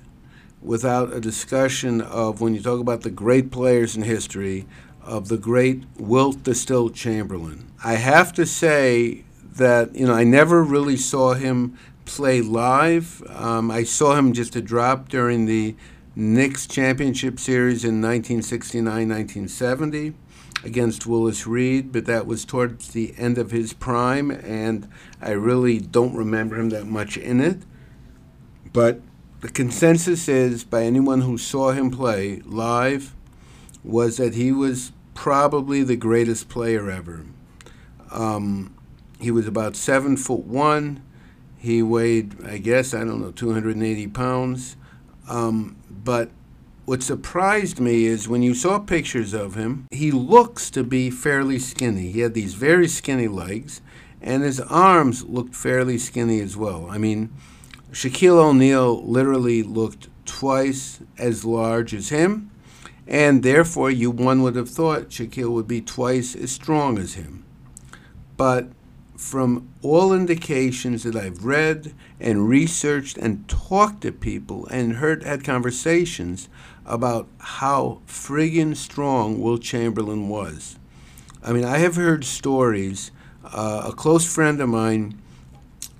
without 0.61 1.11
a 1.13 1.21
discussion 1.21 2.01
of 2.01 2.41
when 2.41 2.53
you 2.53 2.61
talk 2.61 2.79
about 2.79 3.01
the 3.01 3.09
great 3.09 3.49
players 3.51 3.95
in 3.95 4.03
history 4.03 4.67
of 5.01 5.29
the 5.29 5.37
great 5.37 5.85
Wilt 5.97 6.43
the 6.43 6.53
Stilt 6.53 6.93
Chamberlain. 6.93 7.71
I 7.83 7.95
have 7.95 8.31
to 8.33 8.45
say 8.45 9.23
that 9.55 9.95
you 9.95 10.05
know 10.05 10.13
I 10.13 10.25
never 10.25 10.63
really 10.63 10.97
saw 10.97 11.33
him 11.33 11.75
play 12.05 12.41
live. 12.41 13.23
Um, 13.29 13.71
I 13.71 13.83
saw 13.83 14.15
him 14.15 14.33
just 14.33 14.55
a 14.55 14.61
drop 14.61 15.09
during 15.09 15.45
the 15.45 15.75
Knicks 16.15 16.67
championship 16.67 17.39
series 17.39 17.83
in 17.85 18.01
1969-1970 18.01 20.13
against 20.63 21.05
Willis 21.05 21.47
Reed, 21.47 21.91
but 21.91 22.05
that 22.05 22.25
was 22.25 22.45
towards 22.45 22.89
the 22.89 23.13
end 23.17 23.37
of 23.37 23.51
his 23.51 23.73
prime, 23.73 24.29
and 24.31 24.89
I 25.21 25.31
really 25.31 25.79
don't 25.79 26.15
remember 26.15 26.59
him 26.59 26.69
that 26.69 26.85
much 26.85 27.17
in 27.17 27.39
it. 27.39 27.59
But 28.71 29.01
the 29.41 29.49
consensus 29.49 30.27
is 30.27 30.63
by 30.63 30.83
anyone 30.83 31.21
who 31.21 31.37
saw 31.37 31.71
him 31.71 31.91
play 31.91 32.41
live 32.45 33.15
was 33.83 34.17
that 34.17 34.35
he 34.35 34.51
was 34.51 34.91
probably 35.13 35.83
the 35.83 35.95
greatest 35.95 36.49
player 36.49 36.89
ever. 36.89 37.25
Um, 38.11 38.75
he 39.19 39.31
was 39.31 39.47
about 39.47 39.75
seven 39.75 40.17
foot 40.17 40.45
one. 40.45 41.03
He 41.57 41.81
weighed, 41.81 42.43
I 42.45 42.57
guess, 42.57 42.93
I 42.93 42.99
don't 42.99 43.21
know, 43.21 43.31
280 43.31 44.07
pounds. 44.07 44.77
Um, 45.27 45.77
but 45.89 46.31
what 46.89 47.03
surprised 47.03 47.79
me 47.79 48.05
is 48.05 48.27
when 48.27 48.41
you 48.41 48.55
saw 48.55 48.79
pictures 48.79 49.31
of 49.31 49.53
him, 49.53 49.85
he 49.91 50.09
looks 50.09 50.71
to 50.71 50.83
be 50.83 51.11
fairly 51.11 51.59
skinny. 51.59 52.09
He 52.09 52.21
had 52.21 52.33
these 52.33 52.55
very 52.55 52.87
skinny 52.87 53.27
legs, 53.27 53.79
and 54.23 54.41
his 54.41 54.59
arms 54.59 55.23
looked 55.23 55.53
fairly 55.53 55.99
skinny 55.99 56.39
as 56.39 56.57
well. 56.57 56.87
I 56.89 56.97
mean, 56.97 57.31
Shaquille 57.91 58.39
O'Neal 58.39 59.05
literally 59.05 59.61
looked 59.61 60.07
twice 60.25 60.99
as 61.19 61.45
large 61.45 61.93
as 61.93 62.09
him, 62.09 62.49
and 63.05 63.43
therefore 63.43 63.91
you 63.91 64.09
one 64.09 64.41
would 64.41 64.55
have 64.55 64.71
thought 64.71 65.11
Shaquille 65.11 65.51
would 65.51 65.67
be 65.67 65.81
twice 65.81 66.35
as 66.35 66.51
strong 66.51 66.97
as 66.97 67.13
him. 67.13 67.45
But 68.35 68.69
from 69.15 69.67
all 69.81 70.13
indications 70.13 71.03
that 71.03 71.15
I've 71.15 71.43
read 71.43 71.93
and 72.21 72.47
researched 72.47 73.17
and 73.17 73.47
talked 73.49 74.01
to 74.01 74.13
people 74.13 74.65
and 74.67 74.93
heard 74.93 75.23
had 75.23 75.43
conversations 75.43 76.47
about 76.89 77.27
how 77.39 78.01
friggin' 78.07 78.75
strong 78.75 79.39
Wilt 79.39 79.61
Chamberlain 79.61 80.27
was. 80.27 80.77
I 81.43 81.53
mean, 81.53 81.63
I 81.63 81.77
have 81.77 81.95
heard 81.95 82.25
stories. 82.25 83.11
Uh, 83.45 83.83
a 83.85 83.93
close 83.93 84.31
friend 84.31 84.59
of 84.59 84.67
mine 84.67 85.21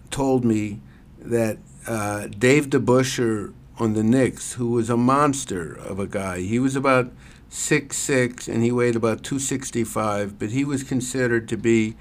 told 0.10 0.44
me 0.44 0.82
that 1.20 1.60
uh, 1.88 2.28
Dave 2.28 2.70
DeBusschere 2.70 3.54
on 3.78 3.94
the 3.94 4.04
Knicks, 4.04 4.54
who 4.54 4.72
was 4.72 4.90
a 4.90 4.98
monster 4.98 5.74
of 5.74 6.00
a 6.00 6.08
guy, 6.08 6.42
he 6.42 6.60
was 6.60 6.76
about 6.76 7.12
six 7.48 7.98
six 7.98 8.48
and 8.48 8.64
he 8.64 8.72
weighed 8.72 8.96
about 8.96 9.24
265, 9.24 10.38
but 10.38 10.50
he 10.50 10.66
was 10.66 10.84
considered 10.84 11.48
to 11.48 11.58
be 11.58 11.96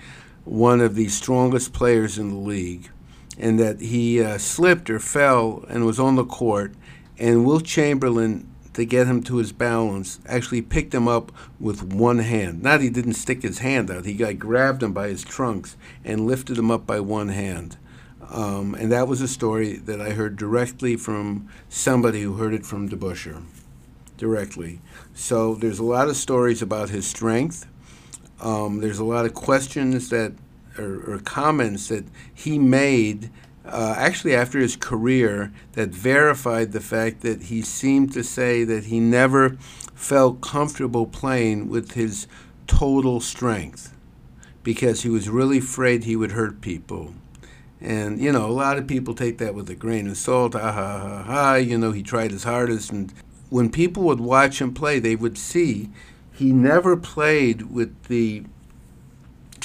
one 0.44 0.80
of 0.80 0.94
the 0.94 1.08
strongest 1.08 1.72
players 1.72 2.18
in 2.18 2.30
the 2.30 2.36
league, 2.36 2.88
and 3.38 3.58
that 3.60 3.80
he 3.80 4.22
uh, 4.22 4.38
slipped 4.38 4.90
or 4.90 4.98
fell 4.98 5.64
and 5.68 5.84
was 5.84 6.00
on 6.00 6.16
the 6.16 6.24
court, 6.24 6.72
and 7.18 7.44
Wilt 7.44 7.64
Chamberlain, 7.64 8.48
to 8.78 8.86
get 8.86 9.06
him 9.06 9.22
to 9.24 9.36
his 9.36 9.52
balance, 9.52 10.18
actually 10.26 10.62
picked 10.62 10.94
him 10.94 11.06
up 11.06 11.30
with 11.60 11.82
one 11.82 12.20
hand. 12.20 12.62
Not 12.62 12.80
he 12.80 12.88
didn't 12.88 13.14
stick 13.14 13.42
his 13.42 13.58
hand 13.58 13.90
out; 13.90 14.06
he 14.06 14.14
got 14.14 14.38
grabbed 14.38 14.82
him 14.82 14.92
by 14.92 15.08
his 15.08 15.22
trunks 15.22 15.76
and 16.02 16.26
lifted 16.26 16.56
him 16.56 16.70
up 16.70 16.86
by 16.86 17.00
one 17.00 17.28
hand. 17.28 17.76
Um, 18.30 18.74
and 18.74 18.90
that 18.90 19.08
was 19.08 19.20
a 19.20 19.28
story 19.28 19.76
that 19.76 20.00
I 20.00 20.10
heard 20.10 20.36
directly 20.36 20.96
from 20.96 21.48
somebody 21.68 22.22
who 22.22 22.34
heard 22.34 22.54
it 22.54 22.64
from 22.64 22.88
DeBusschere, 22.88 23.42
directly. 24.16 24.80
So 25.14 25.54
there's 25.54 25.78
a 25.78 25.84
lot 25.84 26.08
of 26.08 26.16
stories 26.16 26.62
about 26.62 26.90
his 26.90 27.06
strength 27.06 27.66
um, 28.40 28.80
there's 28.80 28.98
a 28.98 29.04
lot 29.04 29.26
of 29.26 29.34
questions 29.34 30.10
that 30.10 30.32
or, 30.78 31.14
or 31.14 31.18
comments 31.18 31.88
that 31.88 32.04
he 32.32 32.58
made 32.58 33.30
uh, 33.70 33.94
actually 33.96 34.34
after 34.34 34.58
his 34.58 34.76
career 34.76 35.52
that 35.72 35.90
verified 35.90 36.72
the 36.72 36.80
fact 36.80 37.20
that 37.22 37.44
he 37.44 37.62
seemed 37.62 38.12
to 38.12 38.22
say 38.22 38.64
that 38.64 38.84
he 38.84 39.00
never 39.00 39.56
felt 39.94 40.40
comfortable 40.40 41.06
playing 41.06 41.68
with 41.68 41.92
his 41.92 42.26
total 42.66 43.20
strength 43.20 43.94
because 44.62 45.02
he 45.02 45.08
was 45.08 45.28
really 45.28 45.58
afraid 45.58 46.04
he 46.04 46.16
would 46.16 46.32
hurt 46.32 46.60
people. 46.60 47.14
And, 47.80 48.20
you 48.20 48.32
know, 48.32 48.46
a 48.46 48.52
lot 48.52 48.76
of 48.76 48.86
people 48.86 49.14
take 49.14 49.38
that 49.38 49.54
with 49.54 49.70
a 49.70 49.74
grain 49.74 50.08
of 50.08 50.16
salt. 50.16 50.54
Ha 50.54 50.72
ha 50.72 50.98
ha 50.98 51.22
ha. 51.22 51.54
You 51.54 51.78
know, 51.78 51.92
he 51.92 52.02
tried 52.02 52.32
his 52.32 52.44
hardest. 52.44 52.90
And 52.90 53.12
when 53.50 53.70
people 53.70 54.02
would 54.04 54.20
watch 54.20 54.60
him 54.60 54.74
play, 54.74 54.98
they 54.98 55.16
would 55.16 55.38
see 55.38 55.90
he 56.32 56.52
never 56.52 56.96
played 56.96 57.70
with 57.70 58.04
the 58.04 58.44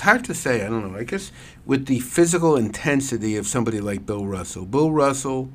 hard 0.03 0.23
to 0.25 0.33
say, 0.33 0.65
I 0.65 0.69
don't 0.69 0.91
know, 0.91 0.97
I 0.97 1.03
guess 1.03 1.31
with 1.65 1.87
the 1.87 1.99
physical 1.99 2.55
intensity 2.55 3.35
of 3.35 3.47
somebody 3.47 3.79
like 3.79 4.05
Bill 4.05 4.25
Russell. 4.25 4.65
Bill 4.65 4.91
Russell 4.91 5.49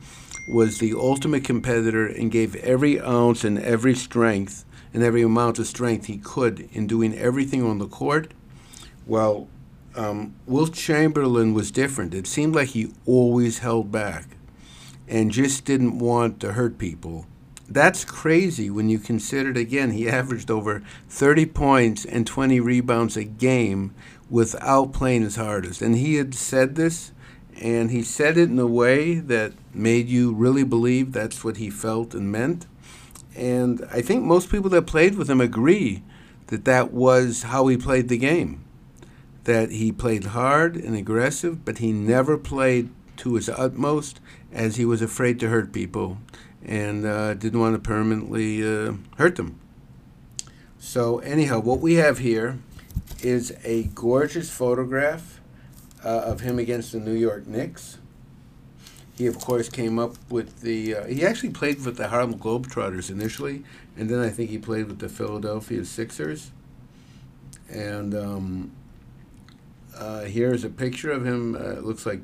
was 0.49 0.79
the 0.79 0.95
ultimate 0.95 1.45
competitor 1.45 2.07
and 2.07 2.31
gave 2.31 2.57
every 2.57 3.01
ounce 3.01 3.45
and 3.45 3.59
every 3.59 3.95
strength 3.95 4.65
and 4.95 5.03
every 5.03 5.23
amount 5.23 5.59
of 5.59 5.67
strength 5.67 6.07
he 6.07 6.19
could 6.19 6.69
in 6.73 6.87
doing 6.87 7.17
everything 7.17 7.63
on 7.63 7.79
the 7.79 7.87
court. 7.87 8.33
Well, 9.07 9.49
um, 9.95 10.35
Wilt 10.47 10.75
Chamberlain 10.75 11.55
was 11.55 11.71
different. 11.71 12.15
It 12.15 12.27
seemed 12.27 12.55
like 12.55 12.69
he 12.69 12.93
always 13.05 13.59
held 13.59 13.93
back 13.93 14.37
and 15.07 15.31
just 15.31 15.65
didn't 15.65 15.99
want 15.99 16.41
to 16.41 16.53
hurt 16.53 16.79
people. 16.79 17.27
That's 17.71 18.05
crazy 18.05 18.71
when 18.71 18.89
you 18.89 18.99
consider 18.99 19.51
it 19.51 19.59
again. 19.59 19.91
He 19.91 20.09
averaged 20.09 20.51
over 20.51 20.83
30 21.11 21.47
points 21.47 22.05
and 22.07 22.27
20 22.27 22.61
rebounds 22.61 23.17
a 23.17 23.25
game 23.25 23.95
without 24.31 24.93
playing 24.93 25.23
his 25.23 25.37
hardest. 25.37 25.83
And 25.83 25.97
he 25.97 26.17
had 26.17 26.35
said 26.35 26.75
this, 26.75 27.13
and 27.61 27.91
he 27.91 28.03
said 28.03 28.37
it 28.37 28.51
in 28.51 28.59
a 28.59 28.67
way 28.67 29.15
that 29.15 29.53
made 29.75 30.09
you 30.09 30.33
really 30.33 30.65
believe 30.65 31.13
that's 31.13 31.43
what 31.43 31.57
he 31.57 31.71
felt 31.71 32.15
and 32.15 32.31
meant. 32.31 32.67
And 33.35 33.87
I 33.93 34.03
think 34.03 34.25
most 34.25 34.51
people 34.51 34.71
that 34.71 34.87
played 34.87 35.17
with 35.17 35.31
him 35.31 35.41
agree 35.41 36.03
that 36.49 36.65
that 36.65 36.93
was 36.93 37.45
how 37.45 37.67
he 37.69 37.77
played 37.77 38.09
the 38.09 38.19
game. 38.19 38.65
That 39.45 39.71
he 39.71 39.93
played 39.93 40.25
hard 40.25 40.77
and 40.77 40.95
aggressive, 40.95 41.65
but 41.65 41.79
he 41.79 41.93
never 41.93 42.37
played 42.37 42.91
to 43.19 43.35
his 43.35 43.49
utmost 43.49 44.21
as 44.53 44.77
he 44.77 44.85
was 44.85 45.03
afraid 45.03 45.41
to 45.41 45.49
hurt 45.49 45.73
people 45.73 46.19
and 46.65 47.07
uh, 47.07 47.35
didn't 47.35 47.61
want 47.61 47.75
to 47.75 47.81
permanently 47.81 48.63
uh, 48.63 48.95
hurt 49.17 49.37
them. 49.37 49.59
So, 50.79 51.19
anyhow, 51.21 51.61
what 51.61 51.81
we 51.81 51.95
have 51.95 52.19
here 52.19 52.59
is 53.23 53.57
a 53.65 53.85
gorgeous 53.95 54.51
photograph 54.51 55.41
uh, 56.05 56.09
of 56.09 56.41
him 56.41 56.59
against 56.59 56.93
the 56.93 57.01
New 57.01 57.15
York 57.15 57.47
Knicks. 57.47 57.99
He, 59.17 59.27
of 59.27 59.39
course, 59.41 59.69
came 59.69 59.99
up 59.99 60.15
with 60.31 60.61
the. 60.61 60.95
Uh, 60.95 61.07
he 61.07 61.25
actually 61.25 61.51
played 61.51 61.85
with 61.85 61.97
the 61.97 62.09
Harlem 62.09 62.39
Globetrotters 62.39 63.11
initially, 63.11 63.65
and 63.97 64.09
then 64.09 64.21
I 64.21 64.31
think 64.31 64.51
he 64.51 64.59
played 64.59 64.87
with 64.87 65.01
the 65.01 65.09
Philadelphia 65.09 65.85
Sixers. 65.85 66.53
And 67.69 68.15
um, 68.15 68.73
uh, 69.97 70.23
here's 70.23 70.63
a 70.65 70.71
picture 70.71 71.11
of 71.11 71.27
him. 71.27 71.57
Uh, 71.57 71.73
it 71.73 71.85
looks 71.85 72.07
like 72.07 72.21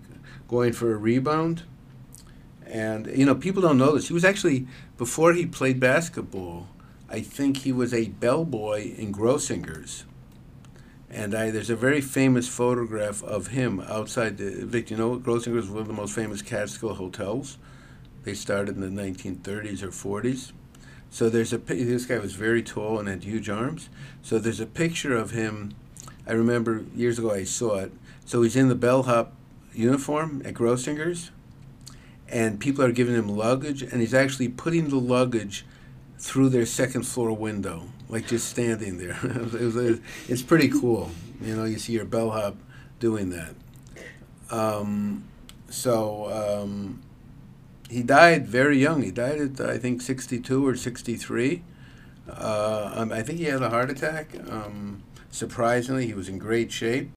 going 0.46 0.72
for 0.72 0.92
a 0.92 0.96
rebound 0.96 1.64
and, 2.66 3.06
you 3.06 3.26
know, 3.26 3.34
people 3.34 3.62
don't 3.62 3.78
know 3.78 3.92
this. 3.94 4.08
He 4.08 4.14
was 4.14 4.24
actually, 4.24 4.66
before 4.96 5.32
he 5.32 5.46
played 5.46 5.78
basketball, 5.78 6.68
I 7.08 7.20
think 7.20 7.58
he 7.58 7.72
was 7.72 7.92
a 7.92 8.08
bellboy 8.08 8.94
in 8.96 9.12
Grossinger's. 9.12 10.04
And 11.14 11.32
I, 11.32 11.50
there's 11.50 11.70
a 11.70 11.76
very 11.76 12.00
famous 12.00 12.48
photograph 12.48 13.22
of 13.22 13.48
him 13.48 13.78
outside 13.80 14.36
the, 14.36 14.66
Vic, 14.66 14.90
you 14.90 14.96
know, 14.96 15.16
Grossinger's 15.16 15.70
one 15.70 15.82
of 15.82 15.86
the 15.86 15.94
most 15.94 16.12
famous 16.12 16.42
Catskill 16.42 16.94
hotels. 16.94 17.56
They 18.24 18.34
started 18.34 18.74
in 18.76 18.80
the 18.80 19.02
1930s 19.02 19.82
or 19.82 19.88
40s. 19.88 20.50
So 21.10 21.30
there's 21.30 21.52
a, 21.52 21.58
this 21.58 22.06
guy 22.06 22.18
was 22.18 22.34
very 22.34 22.64
tall 22.64 22.98
and 22.98 23.08
had 23.08 23.22
huge 23.22 23.48
arms. 23.48 23.88
So 24.22 24.40
there's 24.40 24.58
a 24.58 24.66
picture 24.66 25.16
of 25.16 25.30
him. 25.30 25.74
I 26.26 26.32
remember 26.32 26.84
years 26.96 27.20
ago 27.20 27.30
I 27.30 27.44
saw 27.44 27.76
it. 27.76 27.92
So 28.26 28.42
he's 28.42 28.56
in 28.56 28.68
the 28.68 28.74
bellhop 28.74 29.32
uniform 29.72 30.42
at 30.44 30.54
Grossinger's 30.54 31.30
and 32.28 32.58
people 32.58 32.84
are 32.84 32.90
giving 32.90 33.14
him 33.14 33.28
luggage, 33.28 33.82
and 33.82 34.00
he's 34.00 34.14
actually 34.14 34.48
putting 34.48 34.88
the 34.88 34.96
luggage 34.96 35.64
through 36.24 36.48
their 36.48 36.64
second 36.64 37.02
floor 37.02 37.36
window, 37.36 37.82
like 38.08 38.26
just 38.26 38.48
standing 38.48 38.96
there. 38.96 39.18
it 39.22 39.74
was, 39.74 40.00
it's 40.26 40.40
pretty 40.40 40.68
cool. 40.68 41.10
You 41.42 41.54
know, 41.54 41.64
you 41.64 41.78
see 41.78 41.92
your 41.92 42.06
bellhop 42.06 42.56
doing 42.98 43.28
that. 43.28 43.54
Um, 44.50 45.24
so 45.68 46.62
um, 46.62 47.02
he 47.90 48.02
died 48.02 48.46
very 48.46 48.78
young. 48.78 49.02
He 49.02 49.10
died 49.10 49.38
at 49.38 49.60
I 49.60 49.76
think 49.76 50.00
62 50.00 50.66
or 50.66 50.74
63. 50.74 51.62
Uh, 52.26 52.92
um, 52.94 53.12
I 53.12 53.22
think 53.22 53.38
he 53.38 53.44
had 53.44 53.62
a 53.62 53.68
heart 53.68 53.90
attack. 53.90 54.34
Um, 54.50 55.02
surprisingly, 55.30 56.06
he 56.06 56.14
was 56.14 56.30
in 56.30 56.38
great 56.38 56.72
shape, 56.72 57.10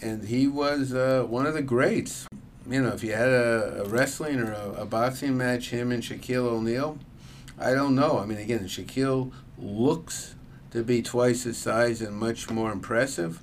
and 0.00 0.24
he 0.24 0.46
was 0.46 0.94
uh, 0.94 1.26
one 1.28 1.44
of 1.44 1.52
the 1.52 1.60
greats. 1.60 2.26
You 2.66 2.80
know, 2.80 2.88
if 2.88 3.04
you 3.04 3.12
had 3.12 3.28
a, 3.28 3.82
a 3.82 3.88
wrestling 3.88 4.40
or 4.40 4.52
a, 4.52 4.82
a, 4.82 4.86
boxing 4.86 5.36
match, 5.36 5.68
him 5.68 5.92
and 5.92 6.02
Shaquille 6.02 6.46
O'Neal, 6.46 6.98
I 7.60 7.74
don't 7.74 7.94
know. 7.94 8.18
I 8.18 8.26
mean, 8.26 8.38
again, 8.38 8.64
Shaquille 8.64 9.32
looks 9.58 10.36
to 10.70 10.84
be 10.84 11.02
twice 11.02 11.42
his 11.42 11.58
size 11.58 12.00
and 12.00 12.14
much 12.14 12.50
more 12.50 12.70
impressive, 12.70 13.42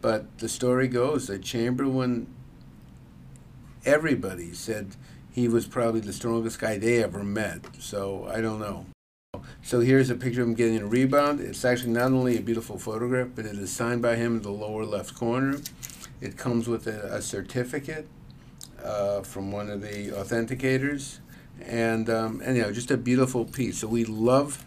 but 0.00 0.38
the 0.38 0.48
story 0.48 0.88
goes 0.88 1.28
that 1.28 1.42
Chamberlain, 1.42 2.26
everybody 3.86 4.52
said 4.52 4.96
he 5.32 5.48
was 5.48 5.66
probably 5.66 6.00
the 6.00 6.12
strongest 6.12 6.58
guy 6.60 6.78
they 6.78 7.02
ever 7.02 7.24
met. 7.24 7.64
So 7.78 8.28
I 8.32 8.40
don't 8.40 8.60
know. 8.60 8.86
So 9.62 9.80
here's 9.80 10.10
a 10.10 10.14
picture 10.14 10.42
of 10.42 10.48
him 10.48 10.54
getting 10.54 10.78
a 10.78 10.86
rebound. 10.86 11.40
It's 11.40 11.64
actually 11.64 11.92
not 11.92 12.12
only 12.12 12.36
a 12.36 12.42
beautiful 12.42 12.78
photograph, 12.78 13.28
but 13.34 13.46
it 13.46 13.56
is 13.56 13.72
signed 13.72 14.02
by 14.02 14.16
him 14.16 14.36
in 14.36 14.42
the 14.42 14.50
lower 14.50 14.84
left 14.84 15.14
corner. 15.14 15.58
It 16.20 16.36
comes 16.36 16.68
with 16.68 16.86
a, 16.86 17.14
a 17.14 17.22
certificate 17.22 18.06
uh, 18.82 19.22
from 19.22 19.50
one 19.50 19.70
of 19.70 19.80
the 19.80 20.10
authenticators, 20.10 21.18
and 21.60 22.10
um, 22.10 22.42
just 22.72 22.90
a 22.90 22.96
beautiful 22.96 23.44
piece. 23.44 23.78
So 23.78 23.88
we 23.88 24.04
love 24.04 24.64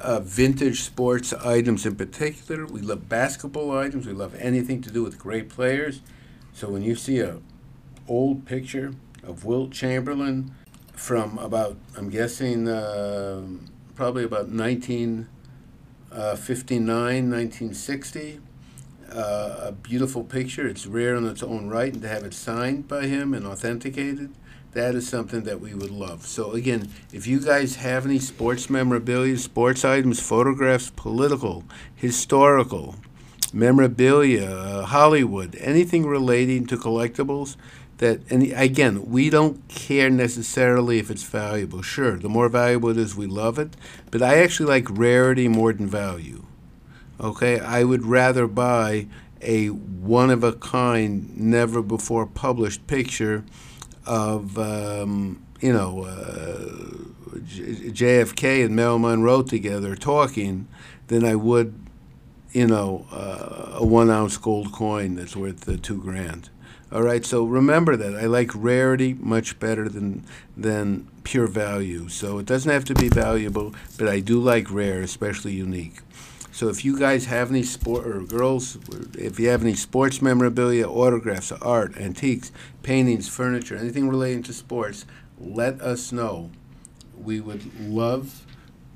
uh, 0.00 0.20
vintage 0.20 0.82
sports 0.82 1.32
items 1.32 1.86
in 1.86 1.96
particular. 1.96 2.66
We 2.66 2.80
love 2.80 3.08
basketball 3.08 3.76
items. 3.76 4.06
We 4.06 4.12
love 4.12 4.34
anything 4.36 4.82
to 4.82 4.90
do 4.90 5.02
with 5.02 5.18
great 5.18 5.48
players. 5.48 6.00
So 6.52 6.68
when 6.68 6.82
you 6.82 6.94
see 6.94 7.20
a 7.20 7.38
old 8.08 8.46
picture 8.46 8.94
of 9.22 9.44
Wilt 9.44 9.72
Chamberlain 9.72 10.54
from 10.92 11.38
about 11.38 11.76
I'm 11.96 12.08
guessing. 12.08 12.68
Uh, 12.68 13.42
probably 13.96 14.22
about 14.24 14.48
1959, 14.48 17.30
1960. 17.30 18.40
Uh, 19.10 19.56
a 19.60 19.72
beautiful 19.72 20.22
picture. 20.22 20.68
It's 20.68 20.86
rare 20.86 21.16
in 21.16 21.26
its 21.26 21.42
own 21.42 21.68
right, 21.68 21.92
and 21.92 22.02
to 22.02 22.08
have 22.08 22.22
it 22.24 22.34
signed 22.34 22.86
by 22.86 23.06
him 23.06 23.34
and 23.34 23.44
authenticated, 23.46 24.32
that 24.76 24.94
is 24.94 25.08
something 25.08 25.42
that 25.44 25.58
we 25.58 25.74
would 25.74 25.90
love. 25.90 26.26
So, 26.26 26.52
again, 26.52 26.90
if 27.10 27.26
you 27.26 27.40
guys 27.40 27.76
have 27.76 28.04
any 28.04 28.18
sports 28.18 28.68
memorabilia, 28.68 29.38
sports 29.38 29.86
items, 29.86 30.20
photographs, 30.20 30.92
political, 30.94 31.64
historical, 31.94 32.94
memorabilia, 33.54 34.44
uh, 34.44 34.84
Hollywood, 34.84 35.56
anything 35.56 36.04
relating 36.04 36.66
to 36.66 36.76
collectibles, 36.76 37.56
that 37.98 38.20
and 38.30 38.42
again 38.52 39.10
we 39.10 39.30
don't 39.30 39.66
care 39.68 40.10
necessarily 40.10 40.98
if 40.98 41.10
it's 41.10 41.22
valuable 41.22 41.80
sure 41.80 42.18
the 42.18 42.28
more 42.28 42.50
valuable 42.50 42.90
it 42.90 42.98
is 42.98 43.16
we 43.16 43.24
love 43.24 43.58
it 43.58 43.74
but 44.10 44.20
i 44.20 44.36
actually 44.42 44.66
like 44.66 44.86
rarity 44.90 45.48
more 45.48 45.72
than 45.72 45.86
value 45.86 46.44
okay 47.18 47.58
i 47.58 47.82
would 47.82 48.04
rather 48.04 48.46
buy 48.46 49.06
a 49.40 49.68
one 49.68 50.28
of 50.28 50.44
a 50.44 50.52
kind 50.52 51.34
never 51.38 51.80
before 51.80 52.26
published 52.26 52.86
picture 52.86 53.42
of 54.06 54.58
um, 54.58 55.44
you 55.60 55.72
know 55.72 56.04
uh, 56.04 57.36
JFK 57.36 58.64
and 58.64 58.76
Marilyn 58.76 59.02
Monroe 59.02 59.42
together 59.42 59.96
talking 59.96 60.68
than 61.08 61.24
I 61.24 61.34
would 61.34 61.78
you 62.52 62.66
know 62.66 63.06
uh, 63.12 63.78
a 63.78 63.84
one 63.84 64.10
ounce 64.10 64.36
gold 64.36 64.72
coin 64.72 65.14
that's 65.14 65.36
worth 65.36 65.68
uh, 65.68 65.76
two 65.80 66.00
grand 66.00 66.50
all 66.92 67.02
right, 67.02 67.24
so 67.24 67.44
remember 67.44 67.96
that. 67.96 68.14
I 68.14 68.26
like 68.26 68.52
rarity 68.54 69.14
much 69.14 69.58
better 69.58 69.88
than 69.88 70.24
than 70.56 71.08
pure 71.24 71.48
value. 71.48 72.08
So 72.08 72.38
it 72.38 72.46
doesn't 72.46 72.70
have 72.70 72.84
to 72.84 72.94
be 72.94 73.08
valuable, 73.08 73.74
but 73.98 74.08
I 74.08 74.20
do 74.20 74.38
like 74.40 74.70
rare, 74.70 75.00
especially 75.00 75.52
unique. 75.52 75.98
So 76.56 76.68
if 76.68 76.86
you 76.86 76.98
guys 76.98 77.26
have 77.26 77.50
any 77.50 77.62
sport 77.62 78.06
or 78.06 78.22
girls, 78.22 78.78
if 79.12 79.38
you 79.38 79.48
have 79.48 79.60
any 79.60 79.74
sports 79.74 80.22
memorabilia, 80.22 80.88
autographs, 80.88 81.52
art, 81.52 81.94
antiques, 81.98 82.50
paintings, 82.82 83.28
furniture, 83.28 83.76
anything 83.76 84.08
relating 84.08 84.42
to 84.44 84.54
sports, 84.54 85.04
let 85.38 85.82
us 85.82 86.12
know. 86.12 86.50
We 87.14 87.40
would 87.40 87.78
love 87.78 88.46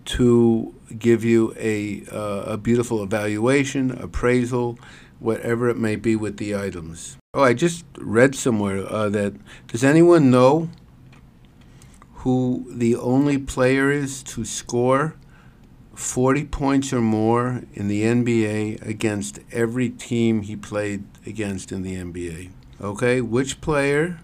to 0.07 0.75
give 0.99 1.23
you 1.23 1.53
a 1.59 2.07
uh, 2.11 2.55
a 2.55 2.57
beautiful 2.57 3.03
evaluation, 3.03 3.91
appraisal, 3.91 4.79
whatever 5.19 5.69
it 5.69 5.77
may 5.77 5.97
be 5.97 6.17
with 6.17 6.39
the 6.39 6.57
items. 6.57 7.19
Oh, 7.35 7.43
I 7.43 7.53
just 7.53 7.85
read 7.99 8.35
somewhere 8.35 8.91
uh, 8.91 9.11
that 9.11 9.35
does 9.67 9.85
anyone 9.85 10.31
know 10.31 10.71
who 12.25 12.65
the 12.71 12.97
only 12.97 13.37
player 13.37 13.91
is 13.91 14.23
to 14.23 14.47
score 14.47 15.15
40 16.01 16.47
points 16.47 16.95
or 16.95 17.01
more 17.03 17.63
in 17.75 17.89
the 17.89 18.03
NBA 18.03 18.81
against 18.87 19.39
every 19.53 19.91
team 19.91 20.41
he 20.43 20.57
played 20.57 21.05
against 21.27 21.71
in 21.71 21.83
the 21.83 21.95
NBA? 21.95 22.51
Okay, 22.81 23.21
which 23.21 23.61
player 23.61 24.19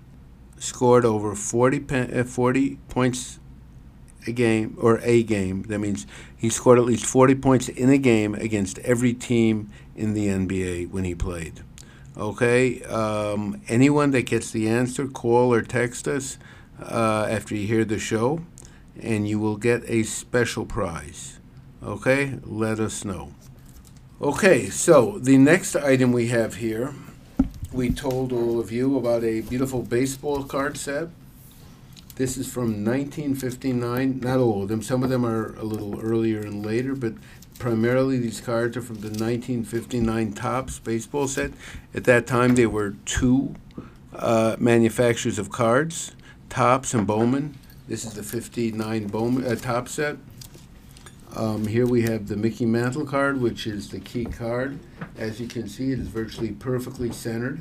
scored 0.58 1.04
over 1.04 1.34
40, 1.34 1.80
pe- 1.80 2.20
uh, 2.20 2.24
40 2.24 2.76
points 2.88 3.38
a 4.26 4.32
game 4.32 4.74
or 4.80 5.00
a 5.02 5.22
game? 5.22 5.64
That 5.64 5.78
means 5.78 6.06
he 6.34 6.48
scored 6.48 6.78
at 6.78 6.86
least 6.86 7.04
40 7.04 7.34
points 7.34 7.68
in 7.68 7.90
a 7.90 7.98
game 7.98 8.34
against 8.34 8.78
every 8.78 9.12
team 9.12 9.70
in 9.94 10.14
the 10.14 10.28
NBA 10.28 10.90
when 10.90 11.04
he 11.04 11.14
played. 11.14 11.62
Okay, 12.16 12.82
um, 12.84 13.60
anyone 13.68 14.12
that 14.12 14.22
gets 14.22 14.50
the 14.50 14.66
answer, 14.66 15.06
call 15.06 15.52
or 15.52 15.60
text 15.60 16.08
us 16.08 16.38
uh, 16.80 17.26
after 17.28 17.54
you 17.54 17.66
hear 17.66 17.84
the 17.84 17.98
show, 17.98 18.40
and 18.98 19.28
you 19.28 19.38
will 19.38 19.58
get 19.58 19.82
a 19.86 20.04
special 20.04 20.64
prize. 20.64 21.35
Okay, 21.86 22.40
let 22.42 22.80
us 22.80 23.04
know. 23.04 23.30
Okay, 24.20 24.68
so 24.68 25.20
the 25.20 25.38
next 25.38 25.76
item 25.76 26.10
we 26.10 26.26
have 26.28 26.56
here, 26.56 26.92
we 27.70 27.90
told 27.90 28.32
all 28.32 28.58
of 28.58 28.72
you 28.72 28.98
about 28.98 29.22
a 29.22 29.42
beautiful 29.42 29.82
baseball 29.82 30.42
card 30.42 30.76
set. 30.76 31.10
This 32.16 32.36
is 32.36 32.52
from 32.52 32.84
1959. 32.84 34.18
Not 34.18 34.38
all 34.38 34.64
of 34.64 34.68
them. 34.68 34.82
Some 34.82 35.04
of 35.04 35.10
them 35.10 35.24
are 35.24 35.54
a 35.54 35.62
little 35.62 36.00
earlier 36.00 36.40
and 36.40 36.66
later, 36.66 36.96
but 36.96 37.12
primarily 37.60 38.18
these 38.18 38.40
cards 38.40 38.76
are 38.76 38.82
from 38.82 38.96
the 38.96 39.08
1959 39.08 40.32
Topps 40.32 40.80
baseball 40.80 41.28
set. 41.28 41.52
At 41.94 42.02
that 42.02 42.26
time, 42.26 42.56
there 42.56 42.68
were 42.68 42.96
two 43.04 43.54
uh, 44.12 44.56
manufacturers 44.58 45.38
of 45.38 45.50
cards, 45.52 46.16
Topps 46.48 46.94
and 46.94 47.06
Bowman. 47.06 47.56
This 47.86 48.04
is 48.04 48.14
the 48.14 48.24
59 48.24 49.06
Bowman 49.06 49.46
uh, 49.46 49.54
Topps 49.54 49.92
set. 49.92 50.16
Um, 51.36 51.66
here 51.66 51.86
we 51.86 52.00
have 52.00 52.28
the 52.28 52.36
Mickey 52.36 52.64
Mantle 52.64 53.04
card, 53.04 53.42
which 53.42 53.66
is 53.66 53.90
the 53.90 54.00
key 54.00 54.24
card. 54.24 54.78
As 55.18 55.38
you 55.38 55.46
can 55.46 55.68
see, 55.68 55.92
it 55.92 55.98
is 55.98 56.08
virtually 56.08 56.52
perfectly 56.52 57.12
centered 57.12 57.60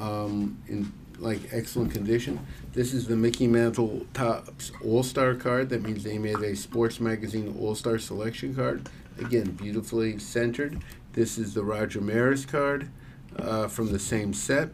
um, 0.00 0.56
in 0.68 0.90
like 1.18 1.40
excellent 1.52 1.92
condition. 1.92 2.40
This 2.72 2.94
is 2.94 3.06
the 3.06 3.14
Mickey 3.14 3.46
Mantle 3.46 4.06
Topps 4.14 4.72
All-Star 4.82 5.34
card. 5.34 5.68
That 5.68 5.82
means 5.82 6.02
they 6.02 6.16
made 6.16 6.38
a 6.38 6.56
Sports 6.56 6.98
Magazine 6.98 7.54
All-Star 7.60 7.98
Selection 7.98 8.54
card. 8.54 8.88
Again, 9.18 9.50
beautifully 9.50 10.18
centered. 10.18 10.78
This 11.12 11.36
is 11.36 11.52
the 11.52 11.64
Roger 11.64 12.00
Maris 12.00 12.46
card 12.46 12.88
uh, 13.36 13.68
from 13.68 13.92
the 13.92 13.98
same 13.98 14.32
set. 14.32 14.70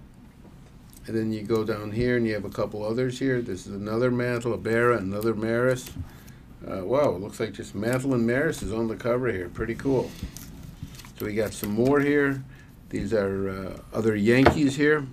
And 1.09 1.17
then 1.17 1.33
you 1.33 1.43
go 1.43 1.65
down 1.65 1.91
here 1.91 2.17
and 2.17 2.25
you 2.29 2.35
have 2.35 2.45
a 2.45 2.51
couple 2.51 2.85
others 2.85 3.19
here. 3.19 3.43
This 3.43 3.67
is 3.67 3.75
another 3.75 4.13
Mantle, 4.13 4.55
a 4.55 4.59
Berra, 4.59 4.99
another 4.99 5.35
Maris. 5.35 5.91
Uh, 6.67 6.83
wow, 6.83 7.11
looks 7.11 7.41
like 7.41 7.53
just 7.53 7.75
and 7.75 8.27
Maris 8.27 8.63
is 8.63 8.73
on 8.73 8.89
the 8.89 8.97
cover 8.97 9.31
here. 9.31 9.51
Pretty 9.51 9.75
cool. 9.75 10.11
So 11.19 11.27
we 11.27 11.35
got 11.35 11.53
some 11.53 11.71
more 11.71 12.01
here. 12.01 12.43
These 12.89 13.13
are 13.13 13.51
uh, 13.51 13.79
other 13.93 14.17
Yankees 14.17 14.77
here 14.77 15.07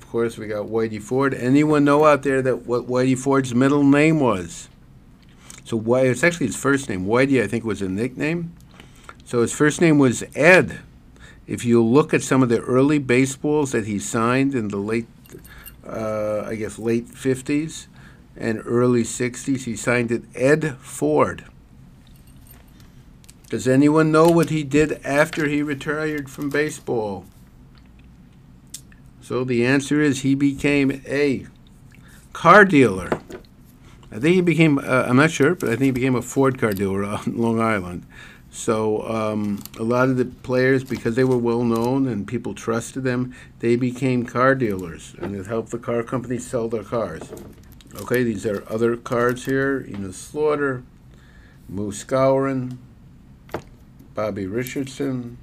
Of 0.00 0.08
course, 0.08 0.36
we 0.36 0.48
got 0.48 0.66
Whitey 0.66 1.00
Ford. 1.00 1.34
Anyone 1.34 1.84
know 1.84 2.04
out 2.04 2.24
there 2.24 2.42
that 2.42 2.66
what 2.66 2.88
Whitey 2.88 3.16
Ford's 3.16 3.54
middle 3.54 3.84
name 3.84 4.18
was? 4.18 4.68
So 5.64 5.76
why 5.76 6.02
it's 6.02 6.24
actually 6.24 6.46
his 6.46 6.56
first 6.56 6.88
name. 6.88 7.06
Whitey, 7.06 7.42
I 7.42 7.46
think, 7.46 7.64
was 7.64 7.80
a 7.80 7.88
nickname. 7.88 8.52
So 9.24 9.42
his 9.42 9.52
first 9.52 9.80
name 9.80 9.98
was 9.98 10.24
Ed. 10.34 10.80
If 11.46 11.64
you 11.64 11.82
look 11.82 12.12
at 12.12 12.22
some 12.22 12.42
of 12.42 12.48
the 12.48 12.60
early 12.60 12.98
baseballs 12.98 13.70
that 13.70 13.86
he 13.86 14.00
signed 14.00 14.54
in 14.54 14.68
the 14.68 14.78
late, 14.78 15.06
uh, 15.86 16.42
I 16.46 16.56
guess, 16.56 16.76
late 16.76 17.06
50s 17.06 17.86
and 18.36 18.62
early 18.64 19.02
60s, 19.02 19.64
he 19.64 19.76
signed 19.76 20.10
it 20.10 20.24
Ed 20.34 20.76
Ford. 20.78 21.44
Does 23.48 23.68
anyone 23.68 24.10
know 24.10 24.28
what 24.28 24.50
he 24.50 24.64
did 24.64 25.00
after 25.04 25.46
he 25.46 25.62
retired 25.62 26.28
from 26.28 26.50
baseball? 26.50 27.24
So 29.20 29.44
the 29.44 29.64
answer 29.64 30.00
is 30.00 30.20
he 30.20 30.34
became 30.34 31.02
a 31.06 31.46
car 32.32 32.64
dealer. 32.64 33.08
I 34.10 34.18
think 34.18 34.34
he 34.34 34.40
became, 34.40 34.78
uh, 34.78 35.06
I'm 35.08 35.16
not 35.16 35.30
sure, 35.30 35.54
but 35.54 35.68
I 35.68 35.72
think 35.72 35.82
he 35.82 35.90
became 35.90 36.14
a 36.14 36.22
Ford 36.22 36.58
car 36.58 36.72
dealer 36.72 37.04
on 37.04 37.36
Long 37.36 37.60
Island. 37.60 38.06
So 38.50 39.02
um, 39.02 39.62
a 39.78 39.82
lot 39.82 40.08
of 40.08 40.16
the 40.16 40.24
players, 40.24 40.82
because 40.82 41.14
they 41.14 41.24
were 41.24 41.38
well 41.38 41.62
known 41.62 42.08
and 42.08 42.26
people 42.26 42.54
trusted 42.54 43.04
them, 43.04 43.34
they 43.58 43.76
became 43.76 44.24
car 44.24 44.54
dealers, 44.54 45.14
and 45.20 45.36
it 45.36 45.46
helped 45.46 45.70
the 45.70 45.78
car 45.78 46.02
companies 46.02 46.46
sell 46.46 46.68
their 46.68 46.84
cars. 46.84 47.22
Okay, 47.98 48.22
these 48.22 48.44
are 48.44 48.62
other 48.68 48.96
cards 48.96 49.46
here. 49.46 49.86
Enos 49.88 50.16
Slaughter, 50.16 50.82
Moose 51.66 52.04
Skowron, 52.04 52.76
Bobby 54.14 54.46
Richardson. 54.46 55.38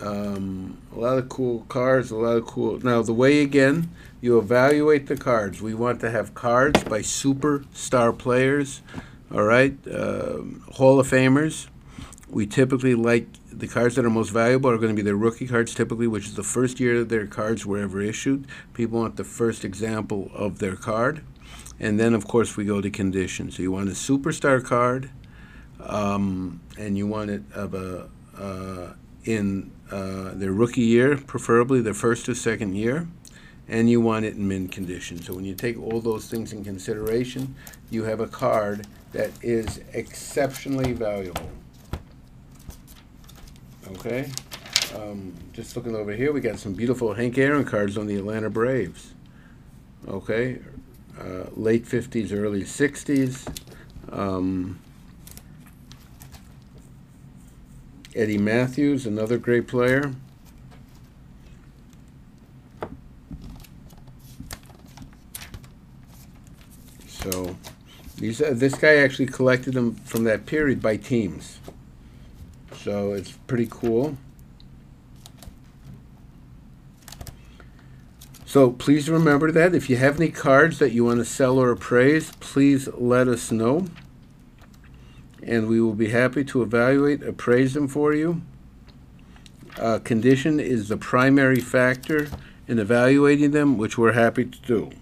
Um, 0.00 0.78
a 0.94 0.98
lot 0.98 1.18
of 1.18 1.28
cool 1.28 1.64
cards, 1.68 2.10
a 2.10 2.16
lot 2.16 2.36
of 2.36 2.46
cool. 2.46 2.80
Now, 2.80 3.02
the 3.02 3.14
way 3.14 3.40
again 3.40 3.90
you 4.20 4.36
evaluate 4.38 5.06
the 5.06 5.16
cards, 5.16 5.62
we 5.62 5.74
want 5.74 6.00
to 6.00 6.10
have 6.10 6.34
cards 6.34 6.82
by 6.84 7.00
superstar 7.00 8.16
players, 8.16 8.82
all 9.32 9.44
right, 9.44 9.76
uh, 9.86 10.38
Hall 10.72 10.98
of 10.98 11.08
Famers. 11.08 11.68
We 12.28 12.46
typically 12.46 12.94
like 12.94 13.28
the 13.52 13.68
cards 13.68 13.94
that 13.94 14.04
are 14.04 14.10
most 14.10 14.30
valuable 14.30 14.70
are 14.70 14.78
going 14.78 14.90
to 14.90 14.96
be 14.96 15.02
their 15.02 15.16
rookie 15.16 15.46
cards, 15.46 15.74
typically, 15.74 16.08
which 16.08 16.26
is 16.26 16.34
the 16.34 16.42
first 16.42 16.80
year 16.80 17.04
their 17.04 17.26
cards 17.26 17.64
were 17.64 17.78
ever 17.78 18.00
issued. 18.00 18.46
People 18.74 18.98
want 18.98 19.16
the 19.16 19.24
first 19.24 19.64
example 19.64 20.30
of 20.34 20.58
their 20.58 20.74
card. 20.74 21.22
And 21.78 22.00
then, 22.00 22.14
of 22.14 22.26
course, 22.26 22.56
we 22.56 22.64
go 22.64 22.80
to 22.80 22.90
condition. 22.90 23.50
So 23.50 23.62
you 23.62 23.70
want 23.70 23.88
a 23.88 23.92
superstar 23.92 24.64
card, 24.64 25.10
um, 25.80 26.60
and 26.76 26.96
you 26.98 27.06
want 27.06 27.30
it 27.30 27.42
of 27.54 27.74
a 27.74 28.08
uh, 28.38 28.94
in 29.24 29.70
uh, 29.90 30.30
their 30.34 30.52
rookie 30.52 30.82
year, 30.82 31.16
preferably 31.16 31.80
their 31.80 31.94
first 31.94 32.28
or 32.28 32.34
second 32.34 32.74
year, 32.74 33.06
and 33.68 33.90
you 33.90 34.00
want 34.00 34.24
it 34.24 34.34
in 34.34 34.46
mint 34.46 34.72
condition. 34.72 35.20
So 35.20 35.34
when 35.34 35.44
you 35.44 35.54
take 35.54 35.78
all 35.80 36.00
those 36.00 36.28
things 36.28 36.52
in 36.52 36.64
consideration, 36.64 37.54
you 37.90 38.04
have 38.04 38.20
a 38.20 38.26
card 38.26 38.86
that 39.12 39.30
is 39.42 39.80
exceptionally 39.92 40.92
valuable. 40.92 41.48
Okay? 43.92 44.30
Um, 44.94 45.34
just 45.52 45.76
looking 45.76 45.94
over 45.94 46.12
here, 46.12 46.32
we 46.32 46.40
got 46.40 46.58
some 46.58 46.72
beautiful 46.72 47.14
Hank 47.14 47.38
Aaron 47.38 47.64
cards 47.64 47.96
on 47.96 48.06
the 48.06 48.16
Atlanta 48.16 48.50
Braves. 48.50 49.12
Okay? 50.08 50.58
Uh, 51.18 51.44
late 51.54 51.84
50s, 51.84 52.32
early 52.32 52.62
60s. 52.62 53.46
Um, 54.10 54.78
Eddie 58.14 58.38
Mathews, 58.38 59.06
another 59.06 59.38
great 59.38 59.68
player. 59.68 60.14
So, 67.08 67.56
these 68.16 68.40
uh, 68.40 68.52
this 68.54 68.74
guy 68.74 68.96
actually 68.96 69.26
collected 69.26 69.74
them 69.74 69.96
from 69.96 70.24
that 70.24 70.46
period 70.46 70.80
by 70.80 70.96
teams. 70.96 71.58
So 72.86 73.14
it's 73.14 73.32
pretty 73.48 73.66
cool. 73.68 74.16
So 78.44 78.70
please 78.70 79.10
remember 79.10 79.50
that 79.50 79.74
if 79.74 79.90
you 79.90 79.96
have 79.96 80.20
any 80.20 80.30
cards 80.30 80.78
that 80.78 80.92
you 80.92 81.04
want 81.04 81.18
to 81.18 81.24
sell 81.24 81.58
or 81.58 81.72
appraise, 81.72 82.30
please 82.38 82.88
let 82.94 83.26
us 83.26 83.50
know. 83.50 83.88
And 85.42 85.66
we 85.66 85.80
will 85.80 85.94
be 85.94 86.10
happy 86.10 86.44
to 86.44 86.62
evaluate, 86.62 87.24
appraise 87.24 87.74
them 87.74 87.88
for 87.88 88.14
you. 88.14 88.42
Uh, 89.76 89.98
condition 89.98 90.60
is 90.60 90.86
the 90.86 90.96
primary 90.96 91.58
factor 91.58 92.28
in 92.68 92.78
evaluating 92.78 93.50
them, 93.50 93.78
which 93.78 93.98
we're 93.98 94.12
happy 94.12 94.44
to 94.44 94.60
do. 94.60 94.92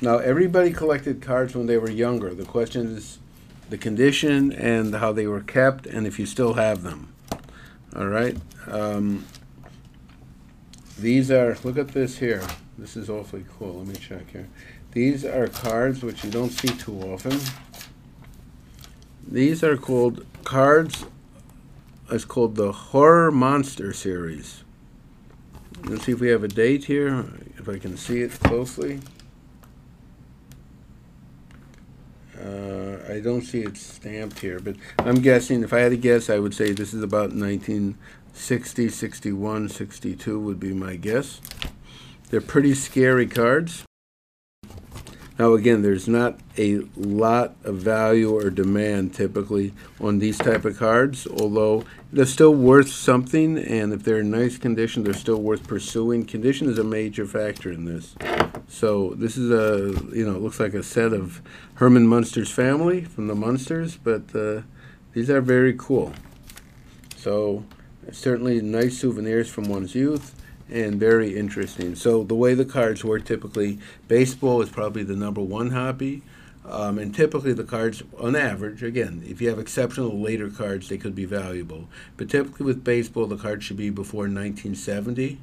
Now, 0.00 0.18
everybody 0.18 0.72
collected 0.72 1.22
cards 1.22 1.54
when 1.54 1.66
they 1.66 1.78
were 1.78 1.88
younger. 1.88 2.34
The 2.34 2.44
question 2.44 2.96
is 2.96 3.20
the 3.68 3.78
condition 3.78 4.52
and 4.52 4.94
how 4.94 5.12
they 5.12 5.26
were 5.26 5.42
kept, 5.42 5.86
and 5.86 6.06
if 6.06 6.18
you 6.18 6.26
still 6.26 6.54
have 6.54 6.82
them. 6.82 7.12
All 7.94 8.06
right. 8.06 8.36
Um, 8.66 9.26
these 10.98 11.30
are, 11.30 11.56
look 11.64 11.78
at 11.78 11.88
this 11.88 12.18
here. 12.18 12.42
This 12.76 12.96
is 12.96 13.10
awfully 13.10 13.44
cool. 13.58 13.78
Let 13.78 13.88
me 13.88 13.94
check 13.94 14.30
here. 14.30 14.48
These 14.92 15.24
are 15.24 15.48
cards 15.48 16.02
which 16.02 16.24
you 16.24 16.30
don't 16.30 16.50
see 16.50 16.68
too 16.68 17.00
often. 17.00 17.38
These 19.26 19.62
are 19.62 19.76
called 19.76 20.24
cards, 20.44 21.04
it's 22.10 22.24
called 22.24 22.56
the 22.56 22.72
Horror 22.72 23.30
Monster 23.30 23.92
series. 23.92 24.64
Let's 25.84 26.06
see 26.06 26.12
if 26.12 26.20
we 26.20 26.28
have 26.28 26.42
a 26.42 26.48
date 26.48 26.84
here, 26.84 27.26
if 27.58 27.68
I 27.68 27.78
can 27.78 27.96
see 27.98 28.22
it 28.22 28.30
closely. 28.30 29.00
Uh, 32.48 33.12
I 33.12 33.20
don't 33.20 33.42
see 33.42 33.60
it 33.60 33.76
stamped 33.76 34.38
here, 34.38 34.58
but 34.58 34.76
I'm 34.98 35.20
guessing, 35.20 35.62
if 35.62 35.72
I 35.72 35.80
had 35.80 35.90
to 35.90 35.96
guess, 35.96 36.30
I 36.30 36.38
would 36.38 36.54
say 36.54 36.72
this 36.72 36.94
is 36.94 37.02
about 37.02 37.34
1960, 37.34 38.88
61, 38.88 39.68
62 39.68 40.40
would 40.40 40.58
be 40.58 40.72
my 40.72 40.96
guess. 40.96 41.40
They're 42.30 42.40
pretty 42.40 42.74
scary 42.74 43.26
cards. 43.26 43.84
Now, 45.38 45.52
again, 45.52 45.82
there's 45.82 46.08
not 46.08 46.38
a 46.56 46.78
lot 46.96 47.54
of 47.64 47.76
value 47.76 48.34
or 48.34 48.50
demand 48.50 49.14
typically 49.14 49.72
on 50.00 50.18
these 50.18 50.38
type 50.38 50.64
of 50.64 50.78
cards, 50.78 51.26
although 51.26 51.84
they're 52.12 52.26
still 52.26 52.54
worth 52.54 52.88
something, 52.88 53.58
and 53.58 53.92
if 53.92 54.02
they're 54.02 54.20
in 54.20 54.30
nice 54.30 54.58
condition, 54.58 55.04
they're 55.04 55.12
still 55.12 55.40
worth 55.40 55.68
pursuing. 55.68 56.24
Condition 56.24 56.68
is 56.68 56.78
a 56.78 56.84
major 56.84 57.26
factor 57.26 57.70
in 57.70 57.84
this. 57.84 58.16
So 58.66 59.14
this 59.14 59.36
is 59.36 59.50
a, 59.50 59.92
you 60.14 60.26
know, 60.26 60.36
it 60.36 60.42
looks 60.42 60.58
like 60.58 60.74
a 60.74 60.82
set 60.82 61.12
of 61.12 61.40
Herman 61.74 62.06
Munster's 62.06 62.50
family 62.50 63.04
from 63.04 63.26
the 63.26 63.34
Munsters, 63.34 63.96
but 63.96 64.34
uh, 64.34 64.62
these 65.12 65.30
are 65.30 65.40
very 65.40 65.74
cool. 65.74 66.12
So 67.16 67.64
certainly 68.12 68.60
nice 68.60 68.98
souvenirs 68.98 69.48
from 69.48 69.68
one's 69.68 69.94
youth 69.94 70.34
and 70.70 71.00
very 71.00 71.36
interesting. 71.36 71.94
So 71.94 72.24
the 72.24 72.34
way 72.34 72.54
the 72.54 72.64
cards 72.64 73.04
were 73.04 73.18
typically, 73.18 73.78
baseball 74.06 74.60
is 74.60 74.68
probably 74.68 75.02
the 75.02 75.16
number 75.16 75.40
one 75.40 75.70
hobby. 75.70 76.22
Um, 76.64 76.98
and 76.98 77.14
typically 77.14 77.54
the 77.54 77.64
cards, 77.64 78.02
on 78.18 78.36
average, 78.36 78.82
again, 78.82 79.22
if 79.26 79.40
you 79.40 79.48
have 79.48 79.58
exceptional 79.58 80.20
later 80.20 80.50
cards, 80.50 80.88
they 80.88 80.98
could 80.98 81.14
be 81.14 81.24
valuable. 81.24 81.88
But 82.18 82.28
typically 82.28 82.66
with 82.66 82.84
baseball, 82.84 83.26
the 83.26 83.38
cards 83.38 83.64
should 83.64 83.78
be 83.78 83.88
before 83.88 84.24
1970 84.24 85.38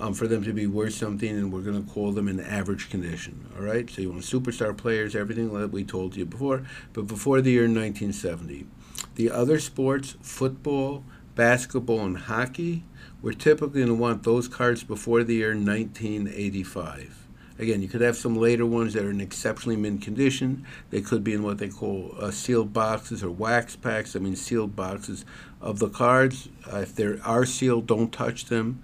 um, 0.00 0.14
for 0.14 0.26
them 0.26 0.42
to 0.44 0.52
be 0.52 0.66
worth 0.66 0.94
something, 0.94 1.28
and 1.28 1.52
we're 1.52 1.60
going 1.60 1.84
to 1.84 1.90
call 1.92 2.12
them 2.12 2.26
in 2.26 2.40
average 2.40 2.90
condition. 2.90 3.46
All 3.56 3.62
right? 3.62 3.88
So 3.88 4.00
you 4.00 4.10
want 4.10 4.22
superstar 4.22 4.76
players, 4.76 5.14
everything 5.14 5.52
that 5.52 5.70
we 5.70 5.84
told 5.84 6.16
you 6.16 6.24
before, 6.24 6.64
but 6.92 7.06
before 7.06 7.40
the 7.40 7.50
year 7.50 7.62
1970. 7.62 8.66
The 9.14 9.30
other 9.30 9.60
sports, 9.60 10.16
football, 10.22 11.04
basketball, 11.34 12.00
and 12.00 12.16
hockey, 12.16 12.84
we're 13.22 13.32
typically 13.32 13.80
going 13.80 13.88
to 13.88 13.94
want 13.94 14.22
those 14.22 14.48
cards 14.48 14.82
before 14.82 15.22
the 15.22 15.34
year 15.34 15.50
1985. 15.50 17.20
Again, 17.58 17.82
you 17.82 17.88
could 17.88 18.00
have 18.00 18.16
some 18.16 18.36
later 18.36 18.64
ones 18.64 18.94
that 18.94 19.04
are 19.04 19.10
in 19.10 19.20
exceptionally 19.20 19.76
mint 19.76 20.00
condition. 20.00 20.64
They 20.88 21.02
could 21.02 21.22
be 21.22 21.34
in 21.34 21.42
what 21.42 21.58
they 21.58 21.68
call 21.68 22.14
uh, 22.18 22.30
sealed 22.30 22.72
boxes 22.72 23.22
or 23.22 23.30
wax 23.30 23.76
packs. 23.76 24.16
I 24.16 24.18
mean, 24.18 24.34
sealed 24.34 24.74
boxes 24.74 25.26
of 25.60 25.78
the 25.78 25.90
cards. 25.90 26.48
Uh, 26.72 26.78
if 26.78 26.94
they 26.94 27.18
are 27.22 27.44
sealed, 27.44 27.86
don't 27.86 28.10
touch 28.10 28.46
them. 28.46 28.82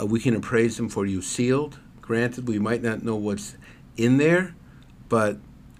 Uh, 0.00 0.06
we 0.06 0.20
can 0.20 0.34
appraise 0.34 0.76
them 0.76 0.88
for 0.88 1.06
you 1.06 1.20
sealed. 1.20 1.78
Granted, 2.00 2.48
we 2.48 2.58
might 2.58 2.82
not 2.82 3.02
know 3.02 3.16
what's 3.16 3.56
in 3.96 4.16
there, 4.16 4.54
but 5.08 5.38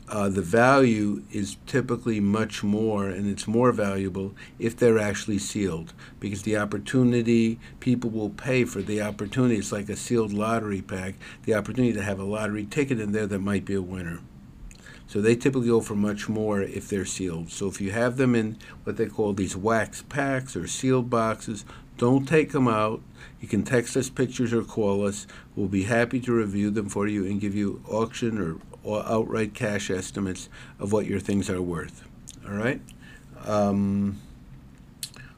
uh, 0.08 0.28
the 0.28 0.42
value 0.42 1.22
is 1.32 1.56
typically 1.66 2.20
much 2.20 2.62
more, 2.62 3.08
and 3.08 3.28
it's 3.30 3.46
more 3.46 3.72
valuable 3.72 4.34
if 4.58 4.76
they're 4.76 4.98
actually 4.98 5.38
sealed 5.38 5.94
because 6.20 6.42
the 6.42 6.56
opportunity, 6.56 7.58
people 7.80 8.10
will 8.10 8.28
pay 8.28 8.64
for 8.64 8.82
the 8.82 9.00
opportunity. 9.00 9.56
It's 9.56 9.72
like 9.72 9.88
a 9.88 9.96
sealed 9.96 10.32
lottery 10.32 10.82
pack, 10.82 11.14
the 11.44 11.54
opportunity 11.54 11.94
to 11.94 12.02
have 12.02 12.20
a 12.20 12.24
lottery 12.24 12.66
ticket 12.66 13.00
in 13.00 13.12
there 13.12 13.26
that 13.26 13.38
might 13.38 13.64
be 13.64 13.74
a 13.74 13.80
winner. 13.80 14.20
So 15.06 15.20
they 15.20 15.36
typically 15.36 15.68
go 15.68 15.80
for 15.80 15.94
much 15.94 16.28
more 16.28 16.60
if 16.60 16.88
they're 16.88 17.04
sealed. 17.04 17.50
So 17.50 17.66
if 17.66 17.80
you 17.80 17.90
have 17.90 18.16
them 18.16 18.34
in 18.34 18.58
what 18.84 18.96
they 18.96 19.06
call 19.06 19.32
these 19.32 19.56
wax 19.56 20.02
packs 20.02 20.56
or 20.56 20.66
sealed 20.66 21.10
boxes, 21.10 21.64
don't 22.02 22.26
take 22.26 22.50
them 22.50 22.66
out. 22.66 23.00
You 23.40 23.46
can 23.46 23.62
text 23.62 23.96
us 23.96 24.10
pictures 24.10 24.52
or 24.52 24.64
call 24.64 25.06
us. 25.06 25.24
We'll 25.54 25.68
be 25.68 25.84
happy 25.84 26.18
to 26.22 26.32
review 26.32 26.68
them 26.70 26.88
for 26.88 27.06
you 27.06 27.24
and 27.24 27.40
give 27.40 27.54
you 27.54 27.80
auction 27.88 28.38
or 28.38 28.56
or 28.82 29.06
outright 29.06 29.54
cash 29.54 29.88
estimates 29.88 30.48
of 30.80 30.90
what 30.90 31.06
your 31.06 31.20
things 31.20 31.48
are 31.48 31.62
worth. 31.62 32.02
All 32.44 32.54
right. 32.54 32.80
Um, 33.46 34.18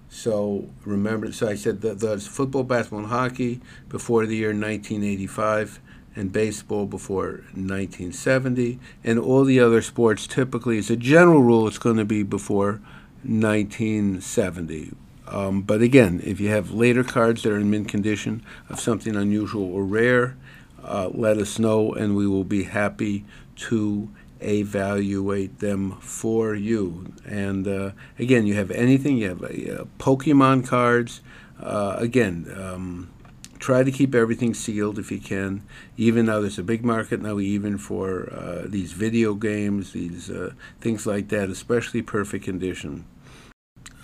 so 0.09 0.71
remember, 0.87 1.31
so 1.33 1.49
I 1.49 1.55
said 1.55 1.83
that 1.83 2.01
the 2.01 2.19
football, 2.19 2.63
basketball, 2.63 3.01
and 3.01 3.09
hockey 3.09 3.61
before 3.91 4.25
the 4.25 4.37
year 4.37 4.55
1985, 4.55 5.81
and 6.17 6.33
baseball 6.33 6.87
before 6.87 7.45
1970, 7.53 8.79
and 9.03 9.19
all 9.19 9.45
the 9.45 9.61
other 9.61 9.83
sports 9.83 10.27
typically, 10.27 10.79
as 10.79 10.89
a 10.89 10.97
general 10.97 11.43
rule, 11.43 11.69
it's 11.69 11.77
going 11.77 11.99
to 11.99 12.07
be 12.07 12.23
before 12.23 12.81
1970. 13.23 14.95
Um, 15.27 15.63
but 15.63 15.81
again, 15.81 16.21
if 16.23 16.41
you 16.41 16.51
have 16.51 16.71
later 16.71 17.03
cards 17.03 17.43
that 17.43 17.53
are 17.53 17.59
in 17.59 17.71
mint 17.71 17.89
condition 17.89 18.45
of 18.69 18.81
something 18.81 19.17
unusual 19.17 19.65
or 19.65 19.85
rare, 19.85 20.37
uh, 20.83 21.09
let 21.13 21.39
us 21.39 21.59
know, 21.59 21.93
and 21.95 22.15
we 22.15 22.27
will 22.27 22.45
be 22.45 22.65
happy 22.65 23.25
to 23.57 24.11
evaluate 24.41 25.61
them 25.61 25.93
for 26.01 26.55
you. 26.55 27.13
And 27.25 27.67
uh, 27.67 27.93
again, 28.19 28.47
you 28.47 28.55
have 28.55 28.71
anything, 28.71 29.17
you 29.17 29.29
have 29.31 29.43
uh, 29.43 29.85
Pokemon 29.99 30.67
cards. 30.67 31.23
Uh, 31.59 31.97
again, 31.99 32.53
um, 32.55 33.11
try 33.59 33.83
to 33.83 33.91
keep 33.91 34.15
everything 34.15 34.53
sealed 34.53 34.99
if 34.99 35.11
you 35.11 35.21
can. 35.21 35.63
Even 35.97 36.27
now, 36.27 36.41
there's 36.41 36.59
a 36.59 36.63
big 36.63 36.85
market 36.85 37.23
now, 37.23 37.39
even 37.39 37.79
for 37.79 38.31
uh, 38.31 38.67
these 38.67 38.93
video 38.93 39.33
games, 39.33 39.93
these 39.93 40.31
things 40.81 41.07
like 41.07 41.29
that, 41.29 41.49
especially 41.49 42.03
perfect 42.03 42.45
condition. 42.45 43.07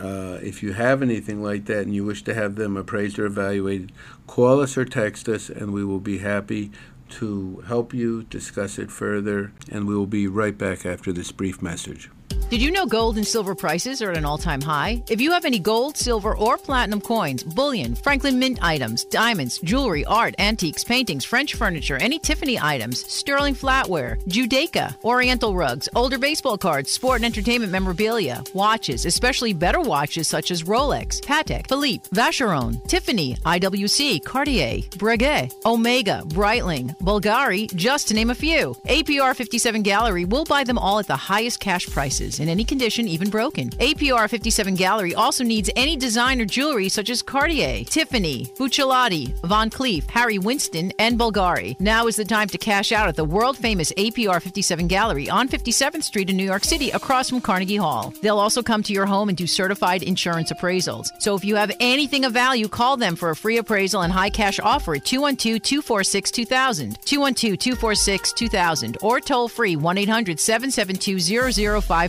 Uh, 0.01 0.38
if 0.42 0.62
you 0.62 0.72
have 0.72 1.03
anything 1.03 1.42
like 1.42 1.66
that 1.66 1.82
and 1.82 1.94
you 1.94 2.05
wish 2.05 2.22
to 2.24 2.34
have 2.34 2.57
them 2.57 2.76
appraised 2.76 3.18
or 3.18 3.26
evaluated, 3.26 3.92
call 4.26 4.61
us 4.61 4.76
or 4.76 4.84
text 4.84 5.28
us, 5.28 5.51
and 5.51 5.72
we 5.72 5.84
will 5.84 6.01
be 6.01 6.18
happy 6.18 6.70
to 7.11 7.62
help 7.66 7.92
you 7.92 8.22
discuss 8.24 8.78
it 8.78 8.90
further. 8.90 9.53
And 9.70 9.86
we 9.86 9.94
will 9.94 10.07
be 10.07 10.26
right 10.26 10.57
back 10.57 10.86
after 10.86 11.12
this 11.12 11.32
brief 11.32 11.61
message. 11.61 12.11
Did 12.50 12.60
you 12.60 12.72
know 12.72 12.84
gold 12.84 13.16
and 13.16 13.24
silver 13.24 13.54
prices 13.54 14.02
are 14.02 14.10
at 14.10 14.16
an 14.16 14.24
all 14.24 14.36
time 14.36 14.60
high? 14.60 15.00
If 15.08 15.20
you 15.20 15.30
have 15.30 15.44
any 15.44 15.60
gold, 15.60 15.96
silver, 15.96 16.36
or 16.36 16.58
platinum 16.58 17.00
coins, 17.00 17.44
bullion, 17.44 17.94
Franklin 17.94 18.40
Mint 18.40 18.58
items, 18.60 19.04
diamonds, 19.04 19.60
jewelry, 19.60 20.04
art, 20.04 20.34
antiques, 20.40 20.82
paintings, 20.82 21.24
French 21.24 21.54
furniture, 21.54 21.96
any 21.98 22.18
Tiffany 22.18 22.58
items, 22.58 23.08
sterling 23.08 23.54
flatware, 23.54 24.20
Judaica, 24.24 24.96
Oriental 25.04 25.54
rugs, 25.54 25.88
older 25.94 26.18
baseball 26.18 26.58
cards, 26.58 26.90
sport 26.90 27.18
and 27.18 27.24
entertainment 27.24 27.70
memorabilia, 27.70 28.42
watches, 28.52 29.06
especially 29.06 29.52
better 29.52 29.80
watches 29.80 30.26
such 30.26 30.50
as 30.50 30.64
Rolex, 30.64 31.20
Patek, 31.20 31.68
Philippe, 31.68 32.08
Vacheron, 32.08 32.84
Tiffany, 32.88 33.36
IWC, 33.46 34.24
Cartier, 34.24 34.78
Breguet, 34.98 35.54
Omega, 35.64 36.24
Breitling, 36.26 36.98
Bulgari, 36.98 37.72
just 37.76 38.08
to 38.08 38.14
name 38.14 38.30
a 38.30 38.34
few. 38.34 38.74
APR 38.86 39.36
57 39.36 39.82
Gallery 39.82 40.24
will 40.24 40.44
buy 40.44 40.64
them 40.64 40.78
all 40.78 40.98
at 40.98 41.06
the 41.06 41.14
highest 41.14 41.60
cash 41.60 41.86
prices 41.86 42.19
in 42.20 42.48
any 42.48 42.64
condition, 42.64 43.08
even 43.08 43.30
broken. 43.30 43.70
APR 43.70 44.28
57 44.28 44.74
Gallery 44.74 45.14
also 45.14 45.42
needs 45.42 45.70
any 45.74 45.96
designer 45.96 46.44
jewelry 46.44 46.88
such 46.88 47.10
as 47.10 47.22
Cartier, 47.22 47.84
Tiffany, 47.84 48.46
Buccellati, 48.58 49.34
Van 49.46 49.70
Cleef, 49.70 50.08
Harry 50.10 50.38
Winston, 50.38 50.92
and 50.98 51.18
Bulgari. 51.18 51.78
Now 51.80 52.06
is 52.06 52.16
the 52.16 52.24
time 52.24 52.48
to 52.48 52.58
cash 52.58 52.92
out 52.92 53.08
at 53.08 53.16
the 53.16 53.24
world 53.24 53.56
famous 53.56 53.92
APR 53.92 54.42
57 54.42 54.86
Gallery 54.86 55.30
on 55.30 55.48
57th 55.48 56.02
Street 56.02 56.30
in 56.30 56.36
New 56.36 56.44
York 56.44 56.64
City 56.64 56.90
across 56.90 57.30
from 57.30 57.40
Carnegie 57.40 57.76
Hall. 57.76 58.12
They'll 58.20 58.38
also 58.38 58.62
come 58.62 58.82
to 58.82 58.92
your 58.92 59.06
home 59.06 59.28
and 59.28 59.38
do 59.38 59.46
certified 59.46 60.02
insurance 60.02 60.52
appraisals. 60.52 61.08
So 61.18 61.34
if 61.34 61.44
you 61.44 61.56
have 61.56 61.72
anything 61.80 62.24
of 62.24 62.32
value, 62.32 62.68
call 62.68 62.96
them 62.96 63.16
for 63.16 63.30
a 63.30 63.36
free 63.36 63.56
appraisal 63.56 64.02
and 64.02 64.12
high 64.12 64.30
cash 64.30 64.60
offer 64.60 64.94
at 64.96 65.04
212 65.04 65.62
246 65.62 66.30
2000, 66.30 66.98
212 67.04 67.58
246 67.58 68.32
2000, 68.32 68.98
or 69.02 69.20
toll 69.20 69.48
free 69.48 69.76
1 69.76 69.98
800 69.98 70.38
772 70.38 71.18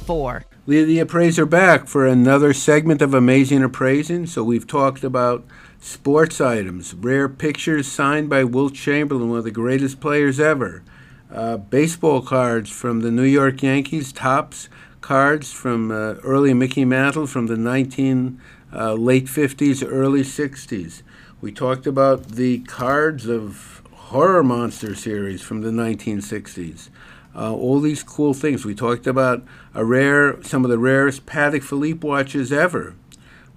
0054. 0.01 0.45
Lee 0.65 0.83
the 0.83 0.99
Appraiser 0.99 1.45
back 1.45 1.87
for 1.87 2.07
another 2.07 2.53
segment 2.53 3.01
of 3.01 3.13
Amazing 3.13 3.63
Appraising. 3.63 4.25
So 4.25 4.43
we've 4.43 4.67
talked 4.67 5.03
about 5.03 5.45
sports 5.79 6.41
items, 6.41 6.93
rare 6.93 7.29
pictures 7.29 7.87
signed 7.87 8.29
by 8.29 8.43
Wilt 8.43 8.73
Chamberlain, 8.73 9.29
one 9.29 9.39
of 9.39 9.43
the 9.43 9.51
greatest 9.51 9.99
players 9.99 10.39
ever, 10.39 10.83
uh, 11.31 11.57
baseball 11.57 12.21
cards 12.21 12.69
from 12.69 13.01
the 13.01 13.11
New 13.11 13.23
York 13.23 13.61
Yankees, 13.61 14.11
Topps 14.11 14.69
cards 15.01 15.51
from 15.51 15.91
uh, 15.91 16.15
early 16.23 16.53
Mickey 16.53 16.85
Mantle 16.85 17.27
from 17.27 17.47
the 17.47 17.57
19 17.57 18.39
uh, 18.73 18.93
late 18.93 19.25
50s, 19.25 19.85
early 19.87 20.21
60s. 20.21 21.01
We 21.41 21.51
talked 21.51 21.87
about 21.87 22.29
the 22.29 22.59
cards 22.59 23.27
of 23.27 23.81
Horror 23.93 24.43
Monster 24.43 24.93
series 24.93 25.41
from 25.41 25.61
the 25.61 25.71
1960s 25.71 26.89
uh, 27.35 27.53
all 27.53 27.79
these 27.79 28.03
cool 28.03 28.33
things. 28.33 28.65
We 28.65 28.75
talked 28.75 29.07
about 29.07 29.43
a 29.73 29.85
rare, 29.85 30.41
some 30.43 30.65
of 30.65 30.71
the 30.71 30.77
rarest 30.77 31.25
Patek 31.25 31.63
Philippe 31.63 32.07
watches 32.07 32.51
ever. 32.51 32.95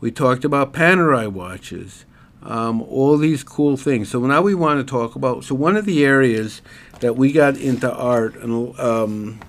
We 0.01 0.11
talked 0.11 0.45
about 0.45 0.72
Panerai 0.72 1.31
watches. 1.31 2.05
Um, 2.43 2.83
all 2.83 3.16
these 3.16 3.43
cool 3.43 3.79
things. 3.79 4.11
So 4.11 4.20
now 4.20 4.43
we 4.43 4.55
want 4.55 4.87
to 4.87 4.91
talk 4.91 5.16
about. 5.16 5.45
So 5.45 5.55
one 5.55 5.77
of 5.77 5.87
the 5.87 6.05
areas 6.05 6.61
that 7.01 7.16
we 7.16 7.33
got 7.33 7.57
into 7.57 7.91
art 7.91 8.37
and, 8.37 8.79
um, 8.79 9.41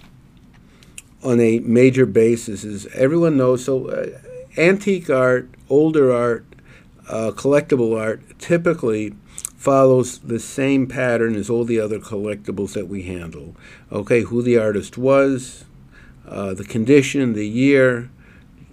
on 1.21 1.39
a 1.41 1.59
major 1.59 2.05
basis 2.05 2.63
is 2.63 2.85
everyone 2.87 3.35
knows. 3.35 3.65
So 3.65 3.89
uh, 3.89 4.17
antique 4.57 5.09
art, 5.09 5.49
older 5.69 6.13
art, 6.13 6.45
uh, 7.09 7.31
collectible 7.35 7.99
art, 7.99 8.21
typically 8.39 9.13
follows 9.65 10.19
the 10.19 10.39
same 10.39 10.85
pattern 10.85 11.35
as 11.35 11.49
all 11.49 11.65
the 11.65 11.79
other 11.79 11.97
collectibles 11.97 12.73
that 12.73 12.87
we 12.87 13.01
handle. 13.01 13.55
Okay, 13.91 14.21
who 14.21 14.43
the 14.43 14.59
artist 14.59 14.95
was, 14.95 15.65
uh, 16.27 16.53
the 16.53 16.63
condition, 16.63 17.33
the 17.33 17.47
year, 17.47 18.11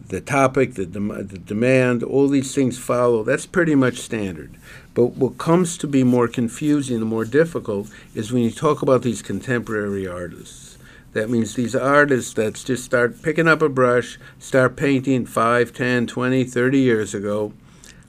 the 0.08 0.20
topic, 0.20 0.74
the, 0.74 0.84
dem- 0.84 1.08
the 1.08 1.38
demand, 1.38 2.02
all 2.02 2.28
these 2.28 2.54
things 2.54 2.78
follow. 2.78 3.24
That's 3.24 3.46
pretty 3.46 3.74
much 3.74 3.96
standard. 3.96 4.58
But 4.92 5.16
what 5.16 5.38
comes 5.38 5.78
to 5.78 5.86
be 5.86 6.04
more 6.04 6.28
confusing 6.28 6.98
and 6.98 7.06
more 7.06 7.24
difficult 7.24 7.88
is 8.14 8.30
when 8.30 8.42
you 8.42 8.50
talk 8.50 8.82
about 8.82 9.00
these 9.00 9.22
contemporary 9.22 10.06
artists. 10.06 10.76
That 11.14 11.30
means 11.30 11.54
these 11.54 11.74
artists 11.74 12.34
that 12.34 12.54
just 12.54 12.84
start 12.84 13.22
picking 13.22 13.48
up 13.48 13.62
a 13.62 13.70
brush, 13.70 14.18
start 14.38 14.76
painting 14.76 15.24
5, 15.24 15.72
10, 15.72 16.06
20, 16.06 16.44
30 16.44 16.78
years 16.78 17.14
ago. 17.14 17.54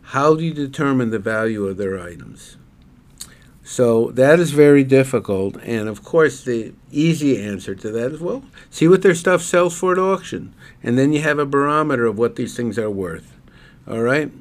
How 0.02 0.36
do 0.36 0.44
you 0.44 0.54
determine 0.54 1.12
the 1.12 1.20
value 1.20 1.66
of 1.66 1.78
their 1.78 1.98
items? 1.98 2.58
So 3.64 4.12
that 4.12 4.40
is 4.40 4.52
very 4.52 4.84
difficult. 4.84 5.56
And 5.64 5.88
of 5.88 6.04
course, 6.04 6.44
the 6.44 6.74
easy 6.92 7.42
answer 7.42 7.74
to 7.76 7.92
that 7.92 8.12
is 8.12 8.20
well, 8.20 8.44
see 8.70 8.88
what 8.88 9.02
their 9.02 9.16
stuff 9.16 9.42
sells 9.42 9.78
for 9.78 9.94
at 9.94 10.00
auction. 10.00 10.54
And 10.82 10.98
then 10.98 11.14
you 11.14 11.22
have 11.22 11.40
a 11.40 11.46
barometer 11.46 12.06
of 12.06 12.18
what 12.18 12.36
these 12.36 12.56
things 12.56 12.78
are 12.78 12.90
worth. 12.90 13.38
All 13.88 14.02
right? 14.02 14.32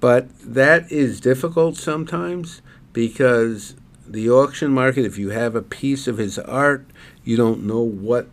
But 0.00 0.28
that 0.40 0.90
is 0.90 1.20
difficult 1.20 1.76
sometimes 1.76 2.62
because 2.92 3.76
the 4.06 4.30
auction 4.30 4.72
market, 4.72 5.04
if 5.04 5.18
you 5.18 5.30
have 5.30 5.54
a 5.54 5.62
piece 5.62 6.08
of 6.08 6.18
his 6.18 6.38
art, 6.38 6.86
you 7.24 7.36
don't 7.36 7.64
know 7.64 7.82
what. 7.82 8.28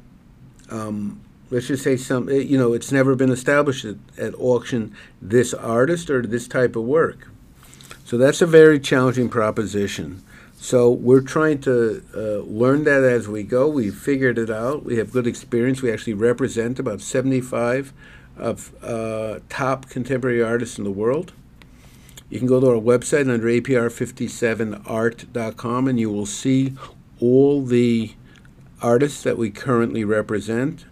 Um, 0.69 1.21
let's 1.51 1.67
just 1.67 1.83
say 1.83 1.97
some 1.97 2.29
you 2.29 2.57
know 2.57 2.73
it's 2.73 2.91
never 2.91 3.15
been 3.15 3.31
established 3.31 3.85
at, 3.85 3.95
at 4.17 4.35
auction 4.35 4.95
this 5.21 5.53
artist 5.53 6.09
or 6.09 6.21
this 6.21 6.47
type 6.47 6.75
of 6.75 6.83
work 6.83 7.29
so 8.05 8.17
that's 8.17 8.41
a 8.41 8.45
very 8.45 8.79
challenging 8.79 9.29
proposition 9.29 10.21
so 10.61 10.91
we're 10.91 11.21
trying 11.21 11.61
to 11.61 12.03
uh, 12.13 12.39
learn 12.45 12.83
that 12.83 13.01
as 13.03 13.29
we 13.29 13.43
go. 13.43 13.69
We've 13.69 13.95
figured 13.95 14.37
it 14.37 14.49
out. 14.49 14.83
We 14.83 14.97
have 14.97 15.09
good 15.11 15.25
experience. 15.25 15.81
We 15.81 15.89
actually 15.89 16.15
represent 16.15 16.79
about 16.79 16.99
75 16.99 17.93
of 18.35 18.73
uh, 18.83 19.39
top 19.47 19.87
contemporary 19.89 20.43
artists 20.43 20.77
in 20.77 20.83
the 20.83 20.91
world. 20.91 21.31
You 22.29 22.39
can 22.39 22.47
go 22.47 22.59
to 22.59 22.67
our 22.67 22.75
website 22.75 23.31
under 23.31 23.47
apr57art.com 23.47 25.87
and 25.87 25.97
you 25.99 26.11
will 26.11 26.25
see 26.25 26.73
all 27.21 27.63
the 27.63 28.15
artists 28.81 29.23
that 29.23 29.37
we 29.37 29.51
currently 29.51 30.03
represent. 30.03 30.83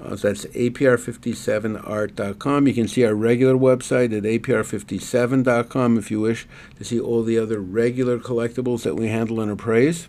Uh, 0.00 0.14
that's 0.14 0.46
apr57art.com. 0.46 2.66
You 2.66 2.74
can 2.74 2.88
see 2.88 3.04
our 3.04 3.14
regular 3.14 3.54
website 3.54 4.16
at 4.16 4.22
apr57.com 4.24 5.98
if 5.98 6.10
you 6.10 6.20
wish 6.20 6.46
to 6.76 6.84
see 6.84 6.98
all 7.00 7.22
the 7.22 7.38
other 7.38 7.60
regular 7.60 8.18
collectibles 8.18 8.82
that 8.82 8.94
we 8.94 9.08
handle 9.08 9.40
and 9.40 9.50
appraise. 9.50 10.08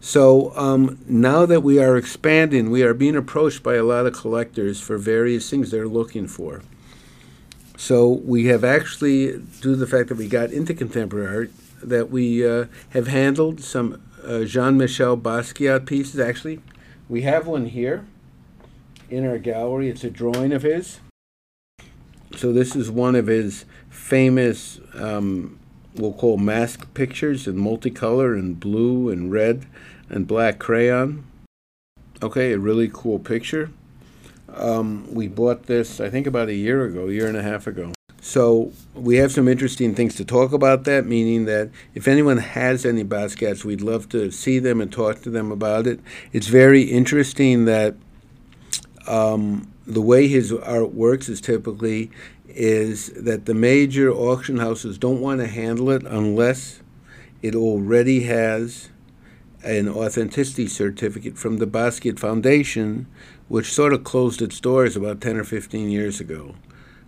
So 0.00 0.52
um, 0.56 0.98
now 1.06 1.46
that 1.46 1.62
we 1.62 1.78
are 1.78 1.96
expanding, 1.96 2.70
we 2.70 2.82
are 2.82 2.92
being 2.94 3.16
approached 3.16 3.62
by 3.62 3.74
a 3.74 3.84
lot 3.84 4.06
of 4.06 4.14
collectors 4.14 4.80
for 4.80 4.98
various 4.98 5.48
things 5.50 5.70
they're 5.70 5.88
looking 5.88 6.26
for. 6.26 6.62
So 7.76 8.08
we 8.08 8.46
have 8.46 8.64
actually, 8.64 9.32
due 9.32 9.74
to 9.74 9.76
the 9.76 9.86
fact 9.86 10.08
that 10.08 10.16
we 10.16 10.28
got 10.28 10.50
into 10.50 10.72
contemporary 10.74 11.36
art, 11.36 11.50
that 11.82 12.10
we 12.10 12.46
uh, 12.46 12.66
have 12.90 13.08
handled 13.08 13.62
some 13.62 14.02
uh, 14.24 14.44
Jean-Michel 14.44 15.18
Basquiat 15.18 15.86
pieces. 15.86 16.18
Actually, 16.18 16.60
we 17.08 17.22
have 17.22 17.46
one 17.46 17.66
here 17.66 18.06
in 19.10 19.26
our 19.26 19.38
gallery. 19.38 19.88
It's 19.88 20.04
a 20.04 20.10
drawing 20.10 20.52
of 20.52 20.62
his. 20.62 21.00
So 22.34 22.52
this 22.52 22.76
is 22.76 22.90
one 22.90 23.14
of 23.14 23.28
his 23.28 23.64
famous, 23.88 24.80
um, 24.94 25.58
we'll 25.94 26.12
call 26.12 26.36
mask 26.36 26.92
pictures 26.94 27.46
in 27.46 27.56
multicolor 27.56 28.38
and 28.38 28.58
blue 28.58 29.08
and 29.08 29.30
red 29.32 29.66
and 30.08 30.26
black 30.26 30.58
crayon. 30.58 31.24
Okay, 32.22 32.52
a 32.52 32.58
really 32.58 32.90
cool 32.92 33.18
picture. 33.18 33.70
Um, 34.52 35.06
we 35.12 35.28
bought 35.28 35.64
this, 35.64 36.00
I 36.00 36.08
think, 36.08 36.26
about 36.26 36.48
a 36.48 36.54
year 36.54 36.84
ago, 36.84 37.08
a 37.08 37.12
year 37.12 37.26
and 37.26 37.36
a 37.36 37.42
half 37.42 37.66
ago. 37.66 37.92
So 38.20 38.72
we 38.94 39.16
have 39.16 39.30
some 39.30 39.46
interesting 39.46 39.94
things 39.94 40.16
to 40.16 40.24
talk 40.24 40.52
about 40.52 40.84
that, 40.84 41.06
meaning 41.06 41.44
that 41.44 41.70
if 41.94 42.08
anyone 42.08 42.38
has 42.38 42.84
any 42.84 43.04
Basquiats, 43.04 43.64
we'd 43.64 43.82
love 43.82 44.08
to 44.08 44.32
see 44.32 44.58
them 44.58 44.80
and 44.80 44.90
talk 44.90 45.22
to 45.22 45.30
them 45.30 45.52
about 45.52 45.86
it. 45.86 46.00
It's 46.32 46.48
very 46.48 46.82
interesting 46.82 47.66
that 47.66 47.94
um, 49.06 49.70
the 49.86 50.02
way 50.02 50.28
his 50.28 50.52
art 50.52 50.92
works 50.92 51.28
is 51.28 51.40
typically 51.40 52.10
is 52.48 53.08
that 53.12 53.46
the 53.46 53.54
major 53.54 54.10
auction 54.10 54.58
houses 54.58 54.98
don't 54.98 55.20
want 55.20 55.40
to 55.40 55.46
handle 55.46 55.90
it 55.90 56.02
unless 56.04 56.82
it 57.42 57.54
already 57.54 58.24
has 58.24 58.88
an 59.62 59.88
authenticity 59.88 60.66
certificate 60.66 61.36
from 61.36 61.58
the 61.58 61.66
Basquiat 61.66 62.18
Foundation, 62.18 63.06
which 63.48 63.72
sort 63.72 63.92
of 63.92 64.04
closed 64.04 64.40
its 64.40 64.60
doors 64.60 64.96
about 64.96 65.20
10 65.20 65.36
or 65.36 65.44
15 65.44 65.90
years 65.90 66.20
ago. 66.20 66.54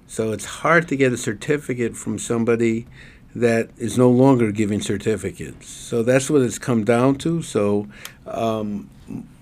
So 0.07 0.33
it's 0.33 0.45
hard 0.45 0.89
to 0.89 0.97
get 0.97 1.13
a 1.13 1.17
certificate 1.17 1.97
from 1.97 2.19
somebody 2.19 2.87
that 3.35 3.71
is 3.77 3.97
no 3.97 4.11
longer 4.11 4.51
giving 4.51 4.81
certificates. 4.81 5.69
So 5.69 6.03
that's 6.03 6.31
what 6.31 6.43
it's 6.43 6.59
come 6.59 6.85
down 6.85 7.17
to. 7.17 7.43
So 7.43 7.89
um, 8.27 8.91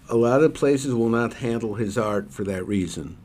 a 0.08 0.16
lot 0.16 0.42
of 0.42 0.54
places 0.54 0.94
will 0.94 1.08
not 1.08 1.34
handle 1.34 1.74
his 1.74 1.98
art 1.98 2.32
for 2.32 2.44
that 2.44 2.66
reason. 2.66 3.16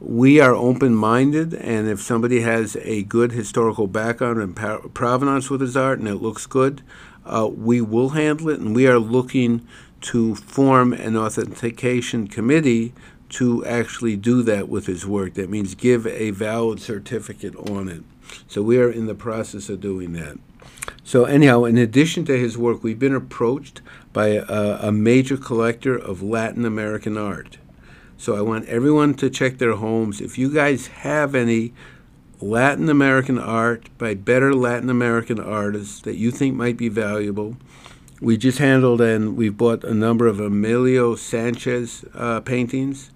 We 0.00 0.40
are 0.40 0.54
open 0.54 0.94
minded, 0.94 1.54
and 1.54 1.88
if 1.88 2.00
somebody 2.00 2.40
has 2.40 2.76
a 2.82 3.04
good 3.04 3.32
historical 3.32 3.86
background 3.86 4.40
and 4.40 4.94
provenance 4.94 5.48
with 5.48 5.60
his 5.60 5.76
art 5.76 6.00
and 6.00 6.08
it 6.08 6.16
looks 6.16 6.46
good, 6.46 6.82
uh, 7.24 7.48
we 7.52 7.80
will 7.80 8.10
handle 8.10 8.48
it, 8.48 8.58
and 8.58 8.74
we 8.74 8.86
are 8.88 8.98
looking 8.98 9.66
to 10.02 10.34
form 10.34 10.92
an 10.92 11.16
authentication 11.16 12.26
committee 12.26 12.92
to 13.28 13.64
actually 13.64 14.16
do 14.16 14.42
that 14.42 14.68
with 14.68 14.86
his 14.86 15.06
work. 15.06 15.34
That 15.34 15.48
means 15.48 15.74
give 15.74 16.06
a 16.06 16.30
valid 16.30 16.80
certificate 16.80 17.54
on 17.56 17.88
it. 17.88 18.02
So 18.48 18.62
we 18.62 18.78
are 18.78 18.90
in 18.90 19.06
the 19.06 19.14
process 19.14 19.68
of 19.68 19.80
doing 19.80 20.12
that. 20.14 20.38
So, 21.04 21.24
anyhow, 21.24 21.64
in 21.64 21.78
addition 21.78 22.24
to 22.26 22.38
his 22.38 22.56
work, 22.56 22.82
we've 22.82 22.98
been 22.98 23.14
approached 23.14 23.82
by 24.12 24.28
a, 24.28 24.88
a, 24.88 24.92
major 24.92 25.36
collector 25.36 25.96
of 25.96 26.22
Latin 26.22 26.64
American 26.64 27.16
art. 27.16 27.58
So, 28.16 28.36
I 28.36 28.42
want 28.42 28.68
everyone 28.68 29.14
to 29.14 29.30
check 29.30 29.58
their 29.58 29.74
homes. 29.74 30.20
If 30.20 30.38
you 30.38 30.52
guys 30.52 30.88
have 30.88 31.34
any 31.34 31.72
Latin 32.40 32.88
American 32.88 33.38
art 33.38 33.88
by 33.98 34.14
better 34.14 34.54
Latin 34.54 34.90
American 34.90 35.38
artists 35.38 36.00
that 36.02 36.16
you 36.16 36.30
think 36.30 36.54
might 36.54 36.76
be 36.76 36.88
valuable, 36.88 37.56
we 38.20 38.36
just 38.36 38.58
handled 38.58 39.00
and 39.00 39.36
we've 39.36 39.56
bought 39.56 39.82
a 39.82 39.92
number 39.94 40.28
of 40.28 40.38
Emilio 40.38 41.16
Sanchez 41.16 42.04
uh, 42.14 42.40
paintings. 42.40 43.10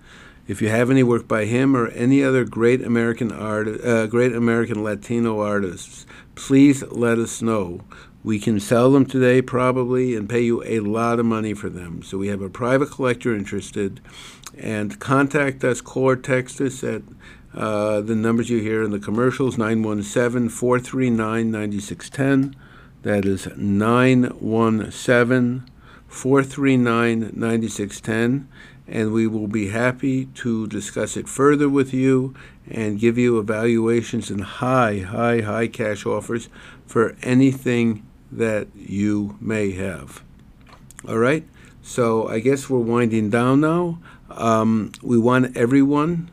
If 0.48 0.62
you 0.62 0.68
have 0.68 0.90
any 0.90 1.02
work 1.02 1.26
by 1.26 1.44
him 1.44 1.76
or 1.76 1.88
any 1.88 2.22
other 2.22 2.44
great 2.44 2.82
American 2.82 3.32
art, 3.32 3.68
uh, 3.84 4.06
great 4.06 4.32
American 4.32 4.82
Latino 4.82 5.40
artists, 5.40 6.06
please 6.34 6.82
let 6.84 7.18
us 7.18 7.42
know. 7.42 7.80
We 8.26 8.38
can 8.40 8.58
sell 8.58 8.90
them 8.90 9.06
today 9.06 9.40
probably 9.40 10.16
and 10.16 10.28
pay 10.28 10.40
you 10.40 10.60
a 10.64 10.80
lot 10.80 11.20
of 11.20 11.26
money 11.26 11.54
for 11.54 11.68
them. 11.68 12.02
So 12.02 12.18
we 12.18 12.26
have 12.26 12.42
a 12.42 12.50
private 12.50 12.90
collector 12.90 13.32
interested, 13.32 14.00
and 14.58 14.98
contact 14.98 15.62
us, 15.62 15.80
call 15.80 16.08
or 16.08 16.16
text 16.16 16.60
us 16.60 16.82
at 16.82 17.02
uh, 17.54 18.00
the 18.00 18.16
numbers 18.16 18.50
you 18.50 18.58
hear 18.58 18.82
in 18.82 18.90
the 18.90 18.98
commercials 18.98 19.56
917 19.56 20.48
439 20.48 21.52
9610. 21.52 22.56
That 23.02 23.24
is 23.24 23.46
917 23.56 25.70
439 26.08 27.30
9610 27.32 28.48
and 28.88 29.12
we 29.12 29.26
will 29.26 29.48
be 29.48 29.68
happy 29.68 30.26
to 30.26 30.66
discuss 30.68 31.16
it 31.16 31.28
further 31.28 31.68
with 31.68 31.92
you 31.92 32.34
and 32.68 33.00
give 33.00 33.18
you 33.18 33.38
evaluations 33.38 34.30
and 34.30 34.42
high, 34.42 34.98
high, 34.98 35.40
high 35.40 35.66
cash 35.66 36.06
offers 36.06 36.48
for 36.86 37.16
anything 37.22 38.05
that 38.30 38.68
you 38.74 39.36
may 39.40 39.72
have. 39.72 40.22
All 41.08 41.18
right? 41.18 41.44
So 41.82 42.28
I 42.28 42.40
guess 42.40 42.68
we're 42.68 42.78
winding 42.78 43.30
down 43.30 43.60
now. 43.60 43.98
Um, 44.30 44.92
we 45.02 45.18
want 45.18 45.56
everyone 45.56 46.30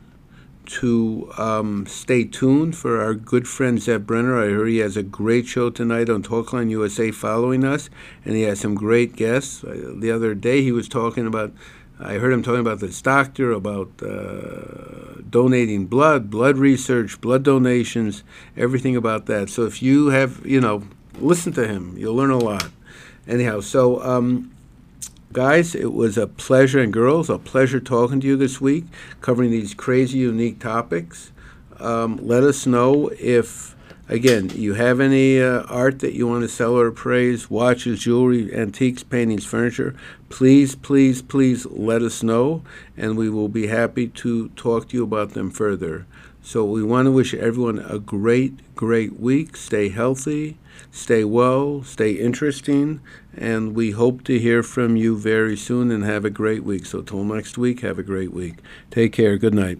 to 0.66 1.30
um, 1.36 1.86
stay 1.86 2.24
tuned 2.24 2.76
for 2.76 3.00
our 3.00 3.14
good 3.14 3.46
friend 3.46 3.78
Zev 3.78 4.06
Brenner. 4.06 4.42
I 4.42 4.48
heard 4.48 4.68
he 4.68 4.78
has 4.78 4.96
a 4.96 5.02
great 5.02 5.46
show 5.46 5.70
tonight 5.70 6.08
on 6.08 6.22
Talkline 6.22 6.70
USA 6.70 7.10
following 7.10 7.64
us, 7.64 7.90
and 8.24 8.34
he 8.34 8.42
has 8.42 8.60
some 8.60 8.74
great 8.74 9.14
guests. 9.14 9.62
Uh, 9.62 9.92
the 9.96 10.10
other 10.10 10.34
day 10.34 10.62
he 10.62 10.72
was 10.72 10.88
talking 10.88 11.26
about 11.26 11.52
I 12.00 12.14
heard 12.14 12.32
him 12.32 12.42
talking 12.42 12.60
about 12.60 12.80
this 12.80 13.00
doctor, 13.00 13.52
about 13.52 14.02
uh, 14.02 15.20
donating 15.30 15.86
blood, 15.86 16.28
blood 16.28 16.58
research, 16.58 17.20
blood 17.20 17.44
donations, 17.44 18.24
everything 18.56 18.96
about 18.96 19.26
that. 19.26 19.48
So 19.48 19.64
if 19.64 19.80
you 19.80 20.08
have, 20.08 20.44
you 20.44 20.60
know, 20.60 20.82
listen 21.18 21.52
to 21.54 21.66
him, 21.66 21.94
you'll 21.96 22.14
learn 22.14 22.30
a 22.30 22.38
lot. 22.38 22.70
Anyhow, 23.26 23.60
so 23.60 24.02
um, 24.02 24.54
guys, 25.32 25.74
it 25.74 25.92
was 25.92 26.18
a 26.18 26.26
pleasure, 26.26 26.80
and 26.80 26.92
girls, 26.92 27.30
a 27.30 27.38
pleasure 27.38 27.80
talking 27.80 28.20
to 28.20 28.26
you 28.26 28.36
this 28.36 28.60
week, 28.60 28.84
covering 29.20 29.50
these 29.50 29.74
crazy, 29.74 30.18
unique 30.18 30.58
topics. 30.58 31.32
Um, 31.80 32.18
let 32.22 32.42
us 32.42 32.66
know 32.66 33.08
if 33.18 33.74
Again, 34.06 34.50
you 34.50 34.74
have 34.74 35.00
any 35.00 35.40
uh, 35.40 35.62
art 35.62 36.00
that 36.00 36.12
you 36.12 36.28
want 36.28 36.42
to 36.42 36.48
sell 36.48 36.74
or 36.74 36.88
appraise, 36.88 37.48
watches, 37.48 38.00
jewelry, 38.00 38.54
antiques, 38.54 39.02
paintings, 39.02 39.46
furniture, 39.46 39.96
please, 40.28 40.74
please, 40.74 41.22
please 41.22 41.64
let 41.64 42.02
us 42.02 42.22
know, 42.22 42.62
and 42.98 43.16
we 43.16 43.30
will 43.30 43.48
be 43.48 43.68
happy 43.68 44.08
to 44.08 44.50
talk 44.50 44.90
to 44.90 44.96
you 44.98 45.04
about 45.04 45.30
them 45.30 45.50
further. 45.50 46.04
So 46.42 46.66
we 46.66 46.82
want 46.82 47.06
to 47.06 47.12
wish 47.12 47.32
everyone 47.32 47.78
a 47.78 47.98
great, 47.98 48.74
great 48.74 49.18
week. 49.18 49.56
Stay 49.56 49.88
healthy, 49.88 50.58
stay 50.90 51.24
well, 51.24 51.82
stay 51.82 52.12
interesting, 52.12 53.00
and 53.36 53.74
we 53.74 53.92
hope 53.92 54.24
to 54.24 54.38
hear 54.38 54.62
from 54.62 54.96
you 54.96 55.16
very 55.16 55.56
soon 55.56 55.90
and 55.90 56.04
have 56.04 56.24
a 56.24 56.30
great 56.30 56.64
week. 56.64 56.86
So 56.86 57.02
till 57.02 57.24
next 57.24 57.58
week, 57.58 57.80
have 57.80 57.98
a 57.98 58.02
great 58.02 58.32
week. 58.32 58.56
Take 58.90 59.12
care. 59.12 59.36
Good 59.38 59.54
night. 59.54 59.78